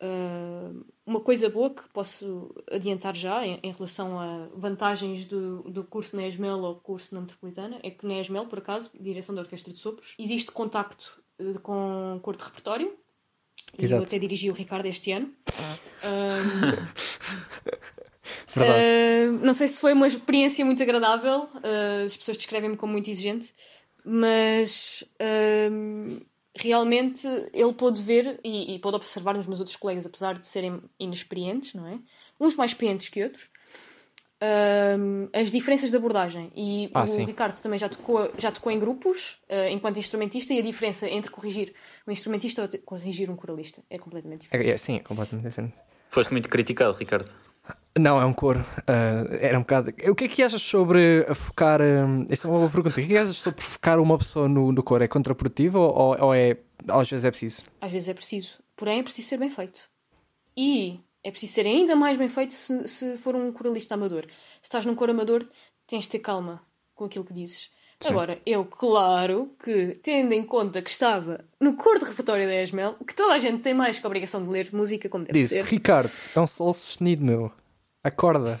ah, 0.00 0.70
uma 1.06 1.20
coisa 1.20 1.48
boa 1.48 1.70
que 1.70 1.88
posso 1.90 2.54
adiantar 2.70 3.14
já 3.14 3.46
em, 3.46 3.60
em 3.62 3.72
relação 3.72 4.18
a 4.18 4.48
vantagens 4.54 5.26
do, 5.26 5.62
do 5.62 5.84
curso 5.84 6.16
na 6.16 6.26
ESMEL 6.26 6.58
ou 6.58 6.76
curso 6.76 7.14
na 7.14 7.20
Metropolitana 7.20 7.78
é 7.82 7.90
que 7.90 8.06
na 8.06 8.18
ESMEL, 8.20 8.46
por 8.46 8.58
acaso, 8.58 8.90
direção 8.98 9.34
da 9.34 9.42
Orquestra 9.42 9.72
de 9.72 9.78
Sopros, 9.78 10.14
existe 10.18 10.50
contacto 10.50 11.22
eh, 11.38 11.58
com 11.62 12.18
cor 12.22 12.36
de 12.36 12.44
repertório. 12.44 12.96
E 13.78 13.82
eu 13.82 13.84
Exato. 13.84 14.02
até 14.04 14.18
dirigi 14.18 14.50
o 14.50 14.54
Ricardo 14.54 14.86
este 14.86 15.12
ano. 15.12 15.32
Uh, 18.56 19.32
não 19.44 19.52
sei 19.52 19.66
se 19.66 19.80
foi 19.80 19.92
uma 19.92 20.06
experiência 20.06 20.64
muito 20.64 20.80
agradável, 20.80 21.48
uh, 21.56 22.04
as 22.06 22.16
pessoas 22.16 22.36
descrevem-me 22.36 22.76
como 22.76 22.92
muito 22.92 23.10
exigente, 23.10 23.52
mas 24.04 25.02
um, 25.70 26.20
realmente 26.54 27.26
ele 27.52 27.72
pôde 27.72 28.00
ver 28.00 28.40
e, 28.44 28.74
e 28.74 28.78
pôde 28.78 28.96
observar 28.96 29.34
nos 29.34 29.46
meus 29.46 29.60
outros 29.60 29.76
colegas, 29.76 30.06
apesar 30.06 30.38
de 30.38 30.46
serem 30.46 30.80
inexperientes, 30.98 31.74
não 31.74 31.86
é? 31.86 31.98
Uns 32.40 32.56
mais 32.56 32.70
experientes 32.70 33.08
que 33.08 33.22
outros, 33.22 33.50
um, 34.98 35.28
as 35.32 35.50
diferenças 35.50 35.90
de 35.90 35.96
abordagem. 35.96 36.50
E 36.54 36.90
Ah, 36.94 37.04
o 37.04 37.06
sim. 37.06 37.24
Ricardo 37.24 37.60
também 37.60 37.78
já 37.78 37.88
tocou, 37.88 38.30
já 38.38 38.52
tocou 38.52 38.70
em 38.70 38.78
grupos 38.78 39.38
uh, 39.48 39.68
enquanto 39.70 39.98
instrumentista 39.98 40.52
e 40.52 40.58
a 40.58 40.62
diferença 40.62 41.08
entre 41.08 41.30
corrigir 41.30 41.74
um 42.06 42.12
instrumentista 42.12 42.62
ou 42.62 42.68
corrigir 42.80 43.30
um 43.30 43.36
coralista 43.36 43.82
é 43.90 43.98
completamente 43.98 44.42
diferente. 44.42 44.68
É, 44.68 44.72
é, 44.72 44.76
sim, 44.76 44.96
é 44.96 45.00
completamente 45.00 45.46
diferente. 45.48 45.74
Foste 46.10 46.30
muito 46.32 46.48
criticado, 46.48 46.96
Ricardo. 46.96 47.32
Não, 47.98 48.20
é 48.20 48.24
um 48.24 48.32
coro. 48.32 48.64
Ah, 48.88 49.24
era 49.40 49.56
um 49.56 49.62
bocado. 49.62 49.90
O 50.10 50.14
que 50.14 50.24
é 50.24 50.28
que 50.28 50.42
achas 50.42 50.62
sobre 50.62 51.24
focar. 51.34 51.80
hum, 51.80 52.26
Essa 52.28 52.46
é 52.46 52.50
uma 52.50 52.58
boa 52.58 52.70
pergunta. 52.70 52.94
O 52.96 52.98
que 52.98 53.02
é 53.02 53.06
que 53.06 53.16
achas 53.16 53.36
sobre 53.36 53.62
focar 53.62 54.00
uma 54.00 54.18
pessoa 54.18 54.48
no, 54.48 54.72
no 54.72 54.82
coro? 54.82 55.04
É 55.04 55.08
contraprodutivo 55.08 55.78
ou, 55.78 56.16
ou 56.20 56.34
é. 56.34 56.56
Às 56.88 57.08
vezes 57.10 57.24
é 57.24 57.30
preciso? 57.30 57.62
Às 57.80 57.92
vezes 57.92 58.08
é 58.08 58.14
preciso. 58.14 58.58
Porém, 58.76 58.98
é 58.98 59.02
preciso 59.02 59.28
ser 59.28 59.38
bem 59.38 59.48
feito. 59.50 59.88
E 60.56 61.00
é 61.22 61.30
preciso 61.30 61.52
ser 61.52 61.66
ainda 61.66 61.94
mais 61.94 62.18
bem 62.18 62.28
feito 62.28 62.52
se, 62.52 62.88
se 62.88 63.16
for 63.16 63.34
um 63.36 63.52
coralista 63.52 63.94
amador. 63.94 64.24
Se 64.24 64.64
estás 64.64 64.84
num 64.84 64.94
coro 64.96 65.12
amador, 65.12 65.48
tens 65.86 66.04
de 66.04 66.10
ter 66.10 66.18
calma 66.18 66.62
com 66.94 67.04
aquilo 67.04 67.24
que 67.24 67.32
dizes. 67.32 67.70
Agora, 68.04 68.38
eu, 68.44 68.64
claro 68.64 69.50
que, 69.62 69.98
tendo 70.02 70.32
em 70.32 70.42
conta 70.42 70.82
que 70.82 70.90
estava 70.90 71.44
no 71.60 71.72
de 71.72 72.04
repertório 72.04 72.46
da 72.46 72.62
ESMEL, 72.62 72.96
que 73.06 73.14
toda 73.14 73.34
a 73.34 73.38
gente 73.38 73.62
tem 73.62 73.74
mais 73.74 73.98
que 73.98 74.06
a 74.06 74.08
obrigação 74.08 74.42
de 74.42 74.48
ler 74.48 74.68
música 74.72 75.08
como 75.08 75.24
deve 75.24 75.38
Disse, 75.38 75.54
ser. 75.54 75.64
Ricardo, 75.64 76.10
é 76.34 76.40
um 76.40 76.46
sol 76.46 76.72
sustenido, 76.72 77.24
meu. 77.24 77.52
Acorda. 78.02 78.60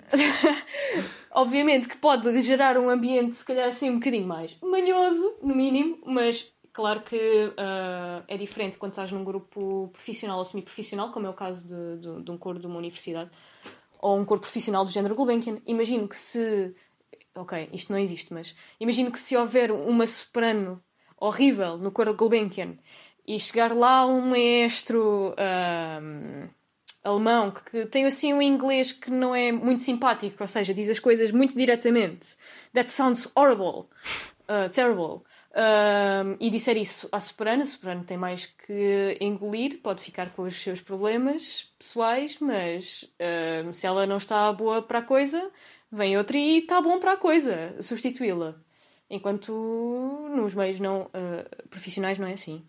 Obviamente 1.30 1.88
que 1.88 1.96
pode 1.96 2.40
gerar 2.40 2.78
um 2.78 2.88
ambiente, 2.88 3.36
se 3.36 3.44
calhar 3.44 3.68
assim, 3.68 3.90
um 3.90 3.98
bocadinho 3.98 4.26
mais 4.26 4.56
manhoso, 4.62 5.34
no 5.42 5.54
mínimo, 5.54 5.98
mas 6.06 6.50
claro 6.72 7.02
que 7.02 7.52
ah, 7.58 8.22
é 8.26 8.38
diferente 8.38 8.78
quando 8.78 8.92
estás 8.92 9.12
num 9.12 9.24
grupo 9.24 9.90
profissional 9.92 10.38
ou 10.38 10.44
semi-profissional, 10.44 11.10
como 11.10 11.26
é 11.26 11.30
o 11.30 11.34
caso 11.34 11.66
de, 11.66 11.98
de, 11.98 12.22
de 12.22 12.30
um 12.30 12.38
coro 12.38 12.58
de 12.58 12.66
uma 12.66 12.78
universidade, 12.78 13.30
ou 14.00 14.18
um 14.18 14.24
coro 14.24 14.40
profissional 14.40 14.84
do 14.84 14.90
género 14.90 15.14
Gulbenkian. 15.14 15.58
Imagino 15.66 16.06
que 16.06 16.16
se. 16.16 16.74
Ok, 17.34 17.68
isto 17.72 17.92
não 17.92 17.98
existe, 17.98 18.32
mas 18.32 18.54
imagino 18.78 19.10
que 19.10 19.18
se 19.18 19.36
houver 19.36 19.72
uma 19.72 20.06
soprano 20.06 20.82
horrível 21.18 21.76
no 21.76 21.90
coro 21.90 22.14
Gulbenkian 22.14 22.78
e 23.26 23.38
chegar 23.38 23.74
lá 23.74 24.06
um 24.06 24.20
maestro. 24.30 25.34
ahm, 25.36 26.48
alemão 27.04 27.50
que, 27.50 27.62
que 27.70 27.86
tem 27.86 28.06
assim 28.06 28.32
um 28.32 28.40
inglês 28.40 28.90
que 28.90 29.10
não 29.10 29.34
é 29.34 29.52
muito 29.52 29.82
simpático, 29.82 30.42
ou 30.42 30.48
seja, 30.48 30.72
diz 30.72 30.88
as 30.88 30.98
coisas 30.98 31.30
muito 31.30 31.56
diretamente. 31.56 32.36
That 32.72 32.90
sounds 32.90 33.30
horrible, 33.36 33.88
uh, 34.48 34.68
terrible. 34.72 35.22
Um, 35.56 36.36
e 36.40 36.50
disser 36.50 36.76
isso 36.76 37.08
à 37.12 37.20
soprano, 37.20 37.62
a 37.62 37.64
soprano 37.64 38.02
tem 38.02 38.16
mais 38.16 38.46
que 38.46 39.16
engolir, 39.20 39.80
pode 39.80 40.02
ficar 40.02 40.30
com 40.30 40.42
os 40.42 40.60
seus 40.60 40.80
problemas 40.80 41.72
pessoais, 41.78 42.38
mas 42.40 43.08
um, 43.64 43.72
se 43.72 43.86
ela 43.86 44.04
não 44.06 44.16
está 44.16 44.52
boa 44.52 44.82
para 44.82 44.98
a 44.98 45.02
coisa, 45.02 45.48
vem 45.94 46.18
outra 46.18 46.36
e 46.36 46.58
está 46.58 46.80
bom 46.80 46.98
para 46.98 47.12
a 47.12 47.16
coisa, 47.16 47.74
substituí-la. 47.80 48.56
Enquanto 49.08 49.52
nos 50.34 50.54
meios 50.54 50.80
não 50.80 51.02
uh, 51.02 51.68
profissionais 51.70 52.18
não 52.18 52.26
é 52.26 52.32
assim. 52.32 52.64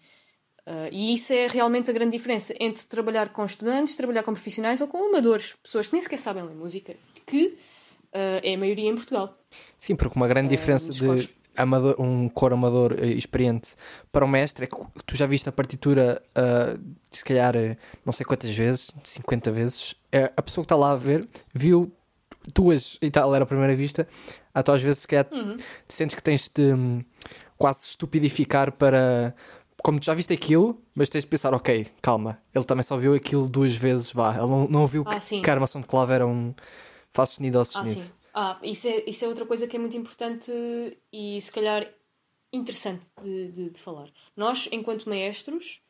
Uh, 0.68 0.90
e 0.92 1.14
isso 1.14 1.34
é 1.34 1.48
realmente 1.48 1.90
a 1.90 1.94
grande 1.94 2.12
diferença 2.12 2.54
entre 2.60 2.86
trabalhar 2.86 3.30
com 3.30 3.44
estudantes, 3.46 3.96
trabalhar 3.96 4.24
com 4.24 4.34
profissionais 4.34 4.80
ou 4.82 4.88
com 4.88 5.10
amadores, 5.10 5.54
pessoas 5.64 5.88
que 5.88 5.94
nem 5.94 6.02
sequer 6.02 6.18
sabem 6.18 6.44
ler 6.44 6.56
música, 6.56 6.96
que 7.26 7.58
uh, 8.14 8.42
é 8.44 8.54
a 8.54 8.58
maioria 8.58 8.90
em 8.90 8.96
Portugal. 8.96 9.38
Sim, 9.78 9.96
porque 9.96 10.16
uma 10.16 10.28
grande 10.28 10.50
diferença 10.50 10.92
de 10.92 11.30
amador, 11.56 11.96
um 12.00 12.28
coro 12.30 12.54
amador 12.54 13.04
experiente 13.04 13.76
para 14.12 14.26
o 14.26 14.28
mestre 14.28 14.66
é 14.66 14.68
que 14.68 14.76
tu 15.06 15.16
já 15.16 15.26
viste 15.26 15.48
a 15.48 15.52
partitura, 15.52 16.22
se 17.10 17.24
calhar, 17.24 17.54
não 18.04 18.12
sei 18.12 18.26
quantas 18.26 18.54
vezes, 18.54 18.92
50 19.02 19.52
vezes. 19.52 19.96
A 20.36 20.42
pessoa 20.42 20.64
que 20.64 20.66
está 20.66 20.76
lá 20.76 20.92
a 20.92 20.98
ver 20.98 21.26
viu 21.54 21.96
duas 22.54 22.98
e 23.02 23.10
tal, 23.10 23.34
era 23.34 23.44
a 23.44 23.48
primeira 23.48 23.76
vista. 23.76 24.08
Ah, 24.54 24.64
tu 24.64 24.72
às 24.72 24.82
vezes, 24.82 25.00
se 25.02 25.08
calhar, 25.08 25.28
Uhum. 25.32 25.58
sentes 25.88 26.16
que 26.16 26.24
tens 26.24 26.50
de, 26.54 26.74
hum, 26.74 27.04
quase 27.58 27.86
estupidificar 27.86 28.72
para. 28.72 29.36
Como 29.84 30.00
tu 30.00 30.06
já 30.06 30.14
viste 30.14 30.34
aquilo, 30.34 30.82
mas 30.96 31.10
tens 31.10 31.22
de 31.24 31.28
pensar, 31.28 31.54
ok, 31.54 31.88
calma, 32.02 32.42
ele 32.54 32.66
também 32.66 32.82
só 32.84 32.98
viu 32.98 33.14
aquilo 33.14 33.48
duas 33.48 33.76
vezes, 33.76 34.12
vá. 34.12 34.32
Ele 34.36 34.48
não, 34.48 34.68
não 34.68 34.88
viu 34.88 35.06
Ah, 35.06 35.20
que, 35.20 35.42
que 35.42 35.50
a 35.50 35.54
armação 35.54 35.80
de 35.82 35.88
clave 35.88 36.14
era 36.14 36.26
um 36.26 36.54
Fá 37.14 37.26
sustenido 37.26 37.58
ou 37.60 37.62
Ah, 37.62 37.66
sustenido. 37.66 38.02
sim. 38.02 38.12
Ah, 38.34 38.60
isso 38.64 38.88
é, 38.90 39.04
isso 39.08 39.24
é 39.24 39.28
outra 39.28 39.46
coisa 39.46 39.68
que 39.68 39.76
é 39.78 39.80
muito 39.80 39.96
importante 39.96 40.52
e 41.14 41.40
se 41.40 41.50
calhar 41.52 41.88
interessante 42.52 43.06
de, 43.22 43.52
de, 43.52 43.70
de 43.70 43.80
falar. 43.80 44.10
Nós, 44.36 44.68
enquanto 44.72 45.08
maestros, 45.08 45.82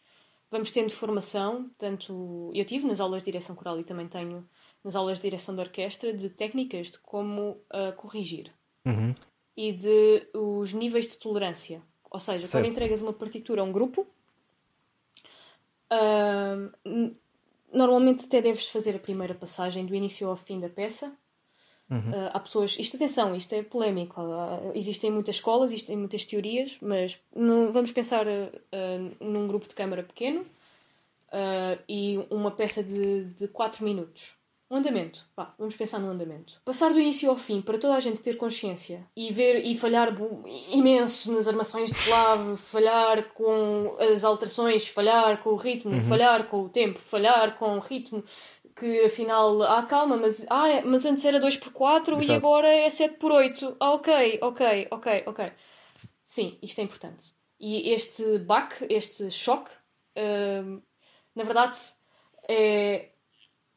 vamos 0.52 0.70
tendo 0.72 0.92
formação, 0.92 1.70
tanto 1.78 2.52
eu 2.54 2.64
tive 2.66 2.86
nas 2.86 3.00
aulas 3.00 3.22
de 3.22 3.26
direção 3.32 3.56
coral 3.56 3.80
e 3.80 3.84
também 3.84 4.08
tenho 4.08 4.48
nas 4.86 4.96
aulas 4.96 5.18
de 5.18 5.24
direção 5.24 5.56
de 5.56 5.62
orquestra, 5.62 6.14
de 6.14 6.30
técnicas 6.30 6.92
de 6.92 7.00
como 7.00 7.58
ah, 7.72 7.92
corrigir 7.92 8.54
Uhum. 8.86 9.14
e 9.58 9.72
de 9.74 10.28
os 10.34 10.72
níveis 10.74 11.08
de 11.08 11.18
tolerância. 11.18 11.82
Ou 12.12 12.20
seja, 12.20 12.46
Certo. 12.46 12.52
quando 12.52 12.72
entregas 12.72 13.02
uma 13.02 13.12
partitura 13.12 13.62
a 13.62 13.64
um 13.66 13.72
grupo, 13.72 14.08
n- 16.86 17.16
normalmente 17.74 18.26
até 18.26 18.42
deves 18.42 18.68
fazer 18.68 18.96
a 18.96 19.00
primeira 19.00 19.34
passagem 19.34 19.86
do 19.86 19.96
início 19.96 20.30
ao 20.30 20.36
fim 20.36 20.60
da 20.60 20.70
peça. 20.70 21.12
Uhum. 21.90 22.12
Ah, 22.14 22.32
há 22.34 22.40
pessoas, 22.40 22.78
isto 22.80 22.96
atenção, 22.96 23.36
isto 23.36 23.54
é 23.54 23.64
polémico. 23.64 24.22
Ah, 24.22 24.72
existem 24.76 25.12
muitas 25.12 25.36
escolas, 25.36 25.72
existem 25.72 25.98
muitas 25.98 26.26
teorias, 26.26 26.78
mas 26.82 27.20
não- 27.36 27.72
vamos 27.74 27.92
pensar 27.92 28.26
ah, 28.28 28.56
num 29.20 29.48
grupo 29.48 29.68
de 29.68 29.76
câmara 29.76 30.04
pequeno 30.04 30.46
e 31.90 32.18
uma 32.30 32.52
peça 32.52 32.82
de, 32.84 33.26
de 33.26 33.48
4 33.50 33.84
minutos. 33.84 34.36
Um 34.70 34.78
andamento, 34.78 35.24
Vá, 35.36 35.54
vamos 35.60 35.76
pensar 35.76 36.00
no 36.00 36.10
andamento. 36.10 36.60
Passar 36.66 36.92
do 36.92 37.00
início 37.00 37.30
ao 37.30 37.38
fim 37.38 37.62
para 37.62 37.78
toda 37.78 37.96
a 37.96 38.00
gente 38.00 38.20
ter 38.20 38.36
consciência 38.36 39.06
e 39.16 39.32
ver 39.32 39.64
e 39.64 39.78
falhar 39.78 40.12
imenso 40.72 41.32
nas 41.32 41.48
armações 41.48 41.92
de 41.92 42.04
clave, 42.04 42.58
falhar 42.58 43.32
com 43.34 43.96
as 44.00 44.24
alterações, 44.24 44.88
falhar 44.88 45.44
com 45.44 45.52
o 45.52 45.56
ritmo, 45.56 46.02
falhar 46.10 46.48
com 46.48 46.64
o 46.64 46.70
tempo, 46.70 46.98
falhar 47.00 47.56
com 47.60 47.78
o 47.78 47.80
ritmo, 47.80 48.24
que 48.76 49.02
afinal, 49.06 49.62
ah, 49.62 49.84
calma, 49.84 50.18
mas, 50.18 50.44
ah, 50.50 50.68
é- 50.68 50.82
mas 50.82 51.06
antes 51.06 51.24
era 51.24 51.40
2 51.40 51.56
por 51.58 51.72
4 51.72 52.16
e 52.24 52.32
agora 52.36 52.68
é 52.68 52.90
7 52.90 53.18
por 53.18 53.32
8 53.32 53.78
Ah, 53.80 53.92
ok, 53.92 54.40
ok, 54.42 54.88
ok, 54.90 55.24
ok. 55.28 55.52
Sim, 56.24 56.58
isto 56.62 56.82
é 56.82 56.84
importante. 56.84 57.34
E 57.60 57.92
este 57.92 58.40
baque, 58.40 58.86
este 58.90 59.30
choque, 59.30 59.70
hum, 60.18 60.82
na 61.36 61.44
verdade, 61.44 61.78
é 62.50 63.10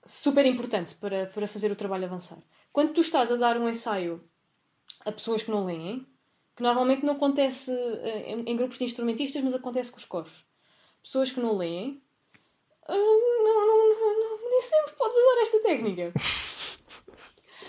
super 0.08 0.46
importante 0.46 0.94
para, 0.94 1.26
para 1.26 1.46
fazer 1.46 1.70
o 1.70 1.76
trabalho 1.76 2.06
avançar. 2.06 2.38
Quando 2.72 2.94
tu 2.94 3.00
estás 3.00 3.30
a 3.30 3.36
dar 3.36 3.58
um 3.58 3.68
ensaio 3.68 4.24
a 5.04 5.12
pessoas 5.12 5.42
que 5.42 5.50
não 5.50 5.66
leem, 5.66 6.06
que 6.56 6.62
normalmente 6.62 7.04
não 7.04 7.12
acontece 7.12 7.70
eh, 7.70 8.32
em, 8.32 8.40
em 8.50 8.56
grupos 8.56 8.78
de 8.78 8.84
instrumentistas, 8.84 9.42
mas 9.44 9.54
acontece 9.54 9.92
com 9.92 9.98
os 9.98 10.04
coros. 10.04 10.44
Pessoas 11.02 11.30
que 11.30 11.40
não 11.40 11.56
leem, 11.56 12.02
ah, 12.86 12.94
não, 12.94 13.66
não, 13.66 13.88
não, 13.88 14.20
não, 14.20 14.50
nem 14.50 14.62
sempre 14.62 14.92
podes 14.92 15.16
usar 15.16 15.42
esta 15.42 15.60
técnica. 15.60 16.12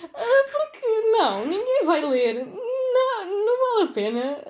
Ah, 0.02 0.46
porque 0.50 0.88
não, 1.12 1.46
ninguém 1.46 1.84
vai 1.84 2.06
ler. 2.06 2.46
Não, 2.46 3.26
não 3.26 3.60
vale 3.60 3.90
a 3.90 3.94
pena. 3.94 4.42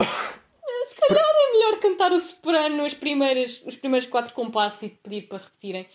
Ah, 0.00 0.84
se 0.86 0.96
calhar 0.96 1.22
é 1.22 1.52
melhor 1.52 1.78
cantar 1.78 2.10
o 2.10 2.18
soprano 2.18 2.86
as 2.86 2.94
primeiras, 2.94 3.62
os 3.66 3.76
primeiros 3.76 4.08
quatro 4.08 4.32
compassos 4.32 4.82
e 4.82 4.88
pedir 4.88 5.28
para 5.28 5.44
repetirem 5.44 5.86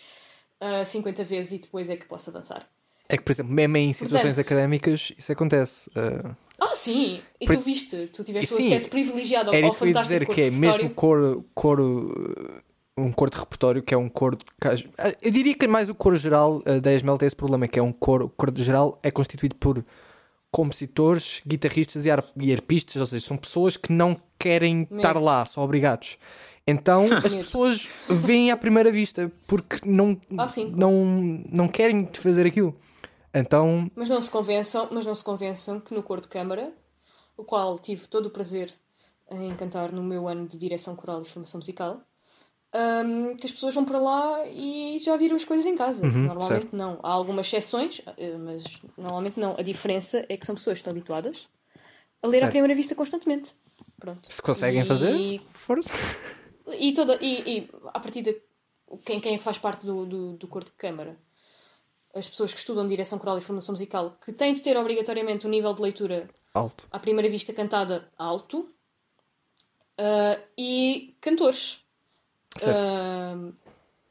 ah, 0.60 0.84
50 0.84 1.24
vezes 1.24 1.52
e 1.52 1.58
depois 1.58 1.88
é 1.88 1.96
que 1.96 2.04
possa 2.06 2.30
dançar. 2.30 2.68
É 3.08 3.16
que, 3.16 3.24
por 3.24 3.32
exemplo, 3.32 3.52
mesmo 3.52 3.76
em 3.76 3.92
situações 3.92 4.36
Portanto- 4.36 4.46
académicas, 4.46 5.12
isso 5.18 5.32
acontece. 5.32 5.90
Uh, 5.90 6.34
Ah, 6.60 6.76
sim! 6.76 7.20
E 7.40 7.46
Por 7.46 7.56
tu 7.56 7.62
viste, 7.62 8.06
tu 8.12 8.22
tiveste 8.22 8.54
Sim, 8.54 8.64
o 8.64 8.74
acesso 8.74 8.88
privilegiado 8.90 9.48
ao, 9.50 9.56
era 9.56 9.66
isso 9.66 9.76
que 9.78 9.82
eu 9.84 9.88
ia 9.88 9.94
dizer, 9.94 10.26
que 10.28 10.42
é 10.42 10.50
mesmo 10.50 10.90
coro, 10.90 11.44
coro, 11.54 12.14
uh, 12.96 13.02
um 13.02 13.10
coro 13.10 13.30
de 13.30 13.38
repertório, 13.38 13.82
que 13.82 13.92
é 13.94 13.96
um 13.96 14.08
coro. 14.08 14.36
de 14.36 14.44
Ah, 14.98 15.12
Eu 15.22 15.30
diria 15.32 15.54
que 15.54 15.66
mais 15.66 15.88
o 15.88 15.94
coro 15.94 16.16
geral 16.16 16.58
uh, 16.66 16.80
da 16.80 16.92
ESML 16.92 17.16
tem 17.18 17.26
esse 17.26 17.34
problema, 17.34 17.66
que 17.66 17.78
é 17.78 17.82
um 17.82 17.92
coro, 17.92 18.26
o 18.26 18.28
coro 18.28 18.52
geral 18.62 18.98
é 19.02 19.10
constituído 19.10 19.56
por 19.56 19.82
compositores, 20.52 21.40
guitarristas 21.46 22.04
e, 22.04 22.10
ar- 22.10 22.24
arpistas, 22.52 22.96
ou 22.96 23.06
seja, 23.06 23.24
são 23.26 23.36
pessoas 23.36 23.76
que 23.76 23.92
não 23.92 24.16
querem 24.38 24.82
estar 24.82 25.14
Mesmo. 25.14 25.20
lá, 25.26 25.46
são 25.46 25.62
obrigados. 25.62 26.18
Então 26.70 27.06
as 27.24 27.34
pessoas 27.34 27.88
veem 28.08 28.50
à 28.50 28.56
primeira 28.56 28.90
vista 28.92 29.30
porque 29.46 29.78
não, 29.84 30.20
Ah, 30.38 30.46
não, 30.76 30.92
não 31.50 31.68
querem 31.68 32.08
fazer 32.12 32.46
aquilo. 32.46 32.74
Então, 33.34 33.90
Mas 33.94 34.08
não 34.08 34.20
se 34.20 34.30
convençam, 34.30 34.88
mas 34.90 35.06
não 35.06 35.14
se 35.14 35.22
convençam 35.22 35.78
que 35.80 35.94
no 35.94 36.02
coro 36.02 36.20
de 36.20 36.28
câmara, 36.28 36.72
o 37.36 37.44
qual 37.44 37.78
tive 37.78 38.06
todo 38.08 38.26
o 38.26 38.30
prazer 38.30 38.72
em 39.30 39.54
cantar 39.54 39.92
no 39.92 40.02
meu 40.02 40.26
ano 40.26 40.48
de 40.48 40.58
direção 40.58 40.96
coral 40.96 41.22
e 41.22 41.24
formação 41.28 41.58
musical, 41.58 42.00
hum, 42.74 43.36
que 43.36 43.46
as 43.46 43.52
pessoas 43.52 43.72
vão 43.74 43.84
para 43.84 44.00
lá 44.00 44.44
e 44.46 44.98
já 44.98 45.16
viram 45.16 45.36
as 45.36 45.44
coisas 45.44 45.64
em 45.64 45.76
casa. 45.76 46.04
Uhum, 46.04 46.24
normalmente 46.26 46.62
certo. 46.62 46.76
não. 46.76 46.98
Há 47.04 47.10
algumas 47.12 47.46
exceções, 47.46 48.02
eh, 48.16 48.36
mas 48.36 48.64
normalmente 48.98 49.38
não. 49.38 49.54
A 49.56 49.62
diferença 49.62 50.24
é 50.28 50.36
que 50.36 50.44
são 50.44 50.56
pessoas 50.56 50.78
que 50.78 50.80
estão 50.80 50.90
habituadas 50.90 51.48
a 52.22 52.26
ler 52.26 52.38
à 52.38 52.40
Certo. 52.40 52.50
primeira 52.50 52.74
vista 52.74 52.94
constantemente. 52.96 53.54
Pronto. 53.98 54.32
se 54.32 54.40
conseguem 54.42 54.82
E- 54.82 54.86
fazer, 54.86 55.40
força. 55.52 55.92
E, 56.74 56.92
toda, 56.92 57.18
e, 57.20 57.58
e 57.58 57.70
a 57.86 58.00
partir 58.00 58.22
de 58.22 58.40
quem, 59.04 59.20
quem 59.20 59.34
é 59.34 59.38
que 59.38 59.44
faz 59.44 59.58
parte 59.58 59.86
do, 59.86 60.06
do, 60.06 60.32
do 60.34 60.48
coro 60.48 60.64
de 60.64 60.72
câmara? 60.72 61.18
As 62.14 62.28
pessoas 62.28 62.52
que 62.52 62.58
estudam 62.58 62.88
direção 62.88 63.18
coral 63.18 63.38
e 63.38 63.40
formação 63.40 63.72
musical, 63.72 64.16
que 64.24 64.32
têm 64.32 64.52
de 64.52 64.62
ter 64.62 64.76
obrigatoriamente 64.76 65.46
um 65.46 65.50
nível 65.50 65.72
de 65.72 65.82
leitura 65.82 66.28
Alto. 66.52 66.86
à 66.90 66.98
primeira 66.98 67.30
vista 67.30 67.52
cantada 67.52 68.10
alto, 68.18 68.68
ah, 70.00 70.40
e 70.56 71.14
cantores. 71.20 71.84
Ah, 72.66 73.52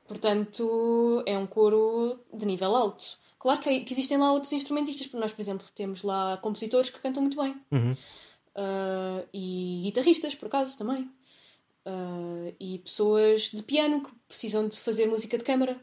portanto, 0.07 1.23
é 1.25 1.37
um 1.37 1.47
coro 1.47 2.19
de 2.31 2.45
nível 2.45 2.75
alto. 2.75 3.17
Claro 3.39 3.59
que, 3.59 3.81
que 3.81 3.93
existem 3.93 4.17
lá 4.17 4.31
outros 4.31 4.51
instrumentistas, 4.53 5.07
porque 5.07 5.19
nós, 5.19 5.31
por 5.31 5.41
exemplo, 5.41 5.65
temos 5.73 6.03
lá 6.03 6.37
compositores 6.37 6.89
que 6.89 6.99
cantam 6.99 7.23
muito 7.23 7.41
bem. 7.41 7.59
Uhum. 7.71 7.93
Uh, 7.93 9.25
e 9.33 9.81
guitarristas, 9.83 10.35
por 10.35 10.47
acaso, 10.47 10.77
também. 10.77 11.09
Uh, 11.89 12.53
e 12.59 12.77
pessoas 12.79 13.43
de 13.51 13.63
piano 13.63 14.03
que 14.03 14.11
precisam 14.27 14.67
de 14.67 14.77
fazer 14.79 15.07
música 15.07 15.37
de 15.39 15.43
câmara 15.43 15.75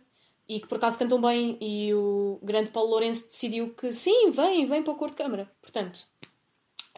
e 0.48 0.60
que 0.60 0.68
por 0.68 0.76
acaso 0.78 0.96
cantam 0.98 1.20
bem. 1.20 1.58
E 1.60 1.92
o 1.94 2.38
grande 2.42 2.70
Paulo 2.70 2.90
Lourenço 2.90 3.24
decidiu 3.24 3.74
que 3.74 3.90
sim, 3.92 4.30
vem, 4.30 4.66
vem 4.66 4.82
para 4.84 4.92
o 4.92 4.96
coro 4.96 5.10
de 5.10 5.16
câmara. 5.16 5.50
Portanto, 5.60 6.06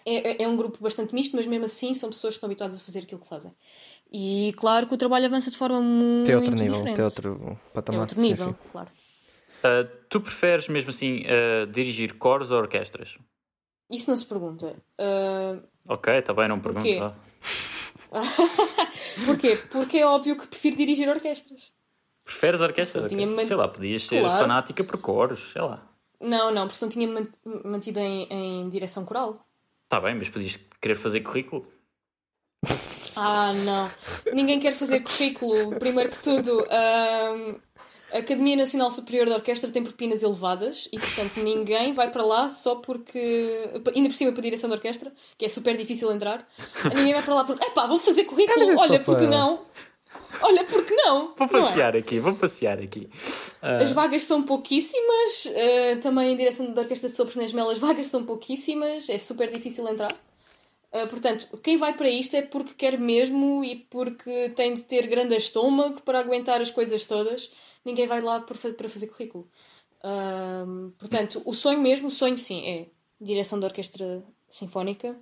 é, 0.05 0.33
é- 0.33 0.42
é 0.42 0.49
um 0.49 0.57
grupo 0.57 0.77
bastante 0.83 1.14
misto, 1.14 1.35
mas 1.37 1.47
mesmo 1.47 1.64
assim 1.64 1.94
são 1.94 2.11
pessoas 2.11 2.35
que 2.35 2.37
estão 2.38 2.49
habituadas 2.49 2.81
a 2.81 2.85
fazer 2.85 3.01
aquilo 3.01 3.21
que 3.21 3.29
fazem. 3.29 3.55
E 4.12 4.53
claro 4.59 4.87
que 4.87 4.94
o 4.94 4.99
trabalho 4.99 5.25
avança 5.27 5.51
de 5.51 5.57
forma 5.57 5.81
muito 5.81 6.27
Tem 6.27 6.35
outro 6.35 6.55
nível, 6.55 6.73
diferente. 6.73 6.97
tem 6.97 7.05
outro 7.05 7.59
patamar. 7.73 7.99
É 7.99 8.03
outro 8.03 8.21
Sim, 8.21 8.29
nível, 8.29 8.47
sim. 8.49 8.57
claro. 8.71 8.90
Ah, 9.62 9.88
tu 10.11 10.21
preferes 10.21 10.68
mesmo 10.68 10.90
assim 10.90 11.23
ah, 11.27 11.64
dirigir 11.66 12.14
coros 12.18 12.51
ou 12.51 12.59
orquestras? 12.59 13.16
Isso 13.90 14.11
não 14.11 14.16
se 14.18 14.27
pergunta. 14.27 14.77
Uh, 14.99 15.62
Ok, 15.87 16.12
está 16.12 16.35
bem, 16.35 16.47
não 16.49 16.61
pergunto. 16.61 16.87
porquê? 19.26 19.57
Porque 19.70 19.98
é 19.98 20.07
óbvio 20.07 20.37
que 20.37 20.46
prefiro 20.46 20.76
dirigir 20.76 21.09
orquestras. 21.09 21.72
Preferes 22.24 22.61
orquestra? 22.61 23.02
Eu 23.02 23.09
tinha 23.09 23.24
Ok. 23.24 23.37
man- 23.37 23.42
Sei 23.44 23.57
lá, 23.57 23.66
podias 23.68 24.02
ser 24.02 24.20
Claro. 24.20 24.38
fanática 24.40 24.85
por 24.85 24.98
coros, 25.00 25.52
sei 25.52 25.62
lá. 25.62 25.87
Não, 26.20 26.52
não, 26.52 26.66
porque 26.68 26.85
não 26.85 26.90
tinha 26.90 27.09
man- 27.09 27.28
mantido 27.64 28.00
em, 28.00 28.26
em 28.31 28.68
direção 28.68 29.04
coral. 29.04 29.46
Está 29.85 30.00
bem, 30.00 30.14
mas 30.14 30.28
podias 30.28 30.59
querer 30.81 30.94
fazer 30.96 31.20
currículo. 31.20 31.66
Ah, 33.16 33.52
não. 33.64 33.90
Ninguém 34.33 34.61
quer 34.61 34.74
fazer 34.74 35.00
currículo. 35.00 35.76
Primeiro 35.78 36.11
que 36.11 36.18
tudo, 36.22 36.64
ahm, 36.70 37.57
a 38.12 38.18
Academia 38.18 38.57
Nacional 38.57 38.90
Superior 38.90 39.27
de 39.27 39.33
Orquestra 39.33 39.71
tem 39.71 39.83
propinas 39.83 40.23
elevadas 40.23 40.88
e, 40.92 40.99
portanto, 40.99 41.37
ninguém 41.42 41.92
vai 41.92 42.11
para 42.11 42.25
lá 42.25 42.49
só 42.49 42.77
porque. 42.77 43.71
Ainda 43.94 44.09
por 44.09 44.14
cima 44.14 44.33
para 44.33 44.40
a 44.40 44.44
direção 44.44 44.71
de 44.71 44.77
orquestra, 44.77 45.12
que 45.37 45.44
é 45.44 45.49
super 45.49 45.77
difícil 45.77 46.11
entrar. 46.12 46.47
Ninguém 46.94 47.12
vai 47.12 47.23
para 47.23 47.35
lá 47.35 47.44
porque. 47.44 47.64
Epá, 47.66 47.87
vou 47.87 47.99
fazer 47.99 48.25
currículo. 48.25 48.71
É 48.71 48.77
Olha, 48.77 49.01
porque 49.01 49.21
para- 49.27 49.31
não? 49.31 49.61
Olha, 50.42 50.64
porque 50.64 50.94
não? 50.94 51.35
Vou 51.37 51.47
Não 51.51 51.59
é? 51.59 51.62
passear 51.62 51.94
aqui, 51.97 52.18
vou 52.18 52.35
passear 52.35 52.79
aqui. 52.79 53.11
Ah, 53.61 53.77
As 53.77 53.90
vagas 53.90 54.23
são 54.23 54.42
pouquíssimas, 54.42 55.47
eh, 55.55 55.97
também 55.97 56.33
em 56.33 56.37
direção 56.37 56.73
da 56.73 56.81
Orquestra 56.83 57.11
de 57.11 57.14
Sopros 57.14 57.37
nas 57.37 57.53
Mel, 57.53 57.68
as 57.68 57.77
vagas 57.79 58.07
são 58.07 58.25
pouquíssimas, 58.25 59.09
é 59.11 59.18
super 59.18 59.51
difícil 59.51 59.87
entrar. 59.87 60.11
Eh, 60.92 61.05
portanto, 61.07 61.49
quem 61.62 61.77
vai 61.77 61.92
para 61.92 62.09
isto 62.09 62.35
é 62.35 62.40
porque 62.42 62.73
quer 62.75 62.99
mesmo 62.99 63.62
e 63.62 63.77
porque 63.90 64.49
tem 64.57 64.73
de 64.73 64.83
ter 64.83 65.07
grande 65.09 65.37
estômago 65.37 66.01
para 66.01 66.21
aguentar 66.21 66.61
as 66.62 66.71
coisas 66.71 67.05
todas. 67.05 67.51
Ninguém 67.88 68.07
vai 68.07 68.20
lá 68.20 68.38
para 68.40 68.55
fazer 68.87 69.07
currículo. 69.07 69.48
Ahm, 70.05 70.90
portanto, 70.98 71.40
o 71.42 71.55
sonho 71.55 71.81
mesmo, 71.81 72.09
o 72.09 72.11
sonho 72.11 72.37
sim, 72.37 72.62
é 72.68 72.87
direção 73.18 73.59
da 73.59 73.66
Orquestra 73.66 74.22
Sinfónica 74.46 75.16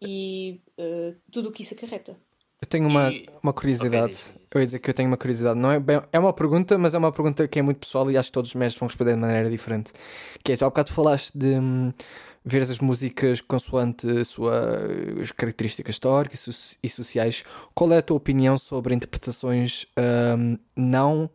e 0.00 0.62
eh, 0.78 1.14
tudo 1.30 1.50
o 1.50 1.52
que 1.52 1.60
isso 1.60 1.74
acarreta. 1.74 2.16
Eu 2.62 2.66
tenho 2.66 2.88
uma, 2.88 3.12
E- 3.12 3.26
uma 3.42 3.52
curiosidade. 3.52 3.96
Ok, 4.04 4.08
diz, 4.08 4.34
diz. 4.38 4.46
Eu 4.50 4.60
ia 4.60 4.66
dizer 4.66 4.78
que 4.78 4.88
eu 4.88 4.94
tenho 4.94 5.08
uma 5.10 5.18
curiosidade. 5.18 5.58
Não 5.60 5.70
é, 5.70 5.78
bem- 5.78 6.02
é 6.10 6.18
uma 6.18 6.32
pergunta, 6.32 6.78
mas 6.78 6.94
é 6.94 6.98
uma 6.98 7.12
pergunta 7.12 7.46
que 7.46 7.58
é 7.58 7.62
muito 7.62 7.80
pessoal 7.80 8.10
e 8.10 8.16
acho 8.16 8.28
que 8.30 8.32
todos 8.32 8.48
os 8.48 8.54
mestres 8.54 8.80
vão 8.80 8.86
responder 8.88 9.12
de 9.14 9.20
maneira 9.20 9.50
diferente. 9.50 9.92
Que 10.42 10.52
é, 10.52 10.56
tu 10.56 10.64
há 10.64 10.68
bocado 10.70 10.94
falaste 10.94 11.36
de 11.36 11.58
hum, 11.58 11.92
ver 12.42 12.62
as 12.62 12.78
músicas 12.78 13.42
consoante 13.42 14.08
as 14.08 14.28
suas 14.28 15.30
características 15.32 15.94
históricas 15.96 16.40
e 16.82 16.88
so- 16.88 17.02
sociais. 17.02 17.44
Qual 17.74 17.92
é 17.92 17.98
a 17.98 18.02
tua 18.02 18.16
opinião 18.16 18.56
sobre 18.56 18.94
interpretações 18.94 19.86
ahm, 19.94 20.56
não 20.74 21.28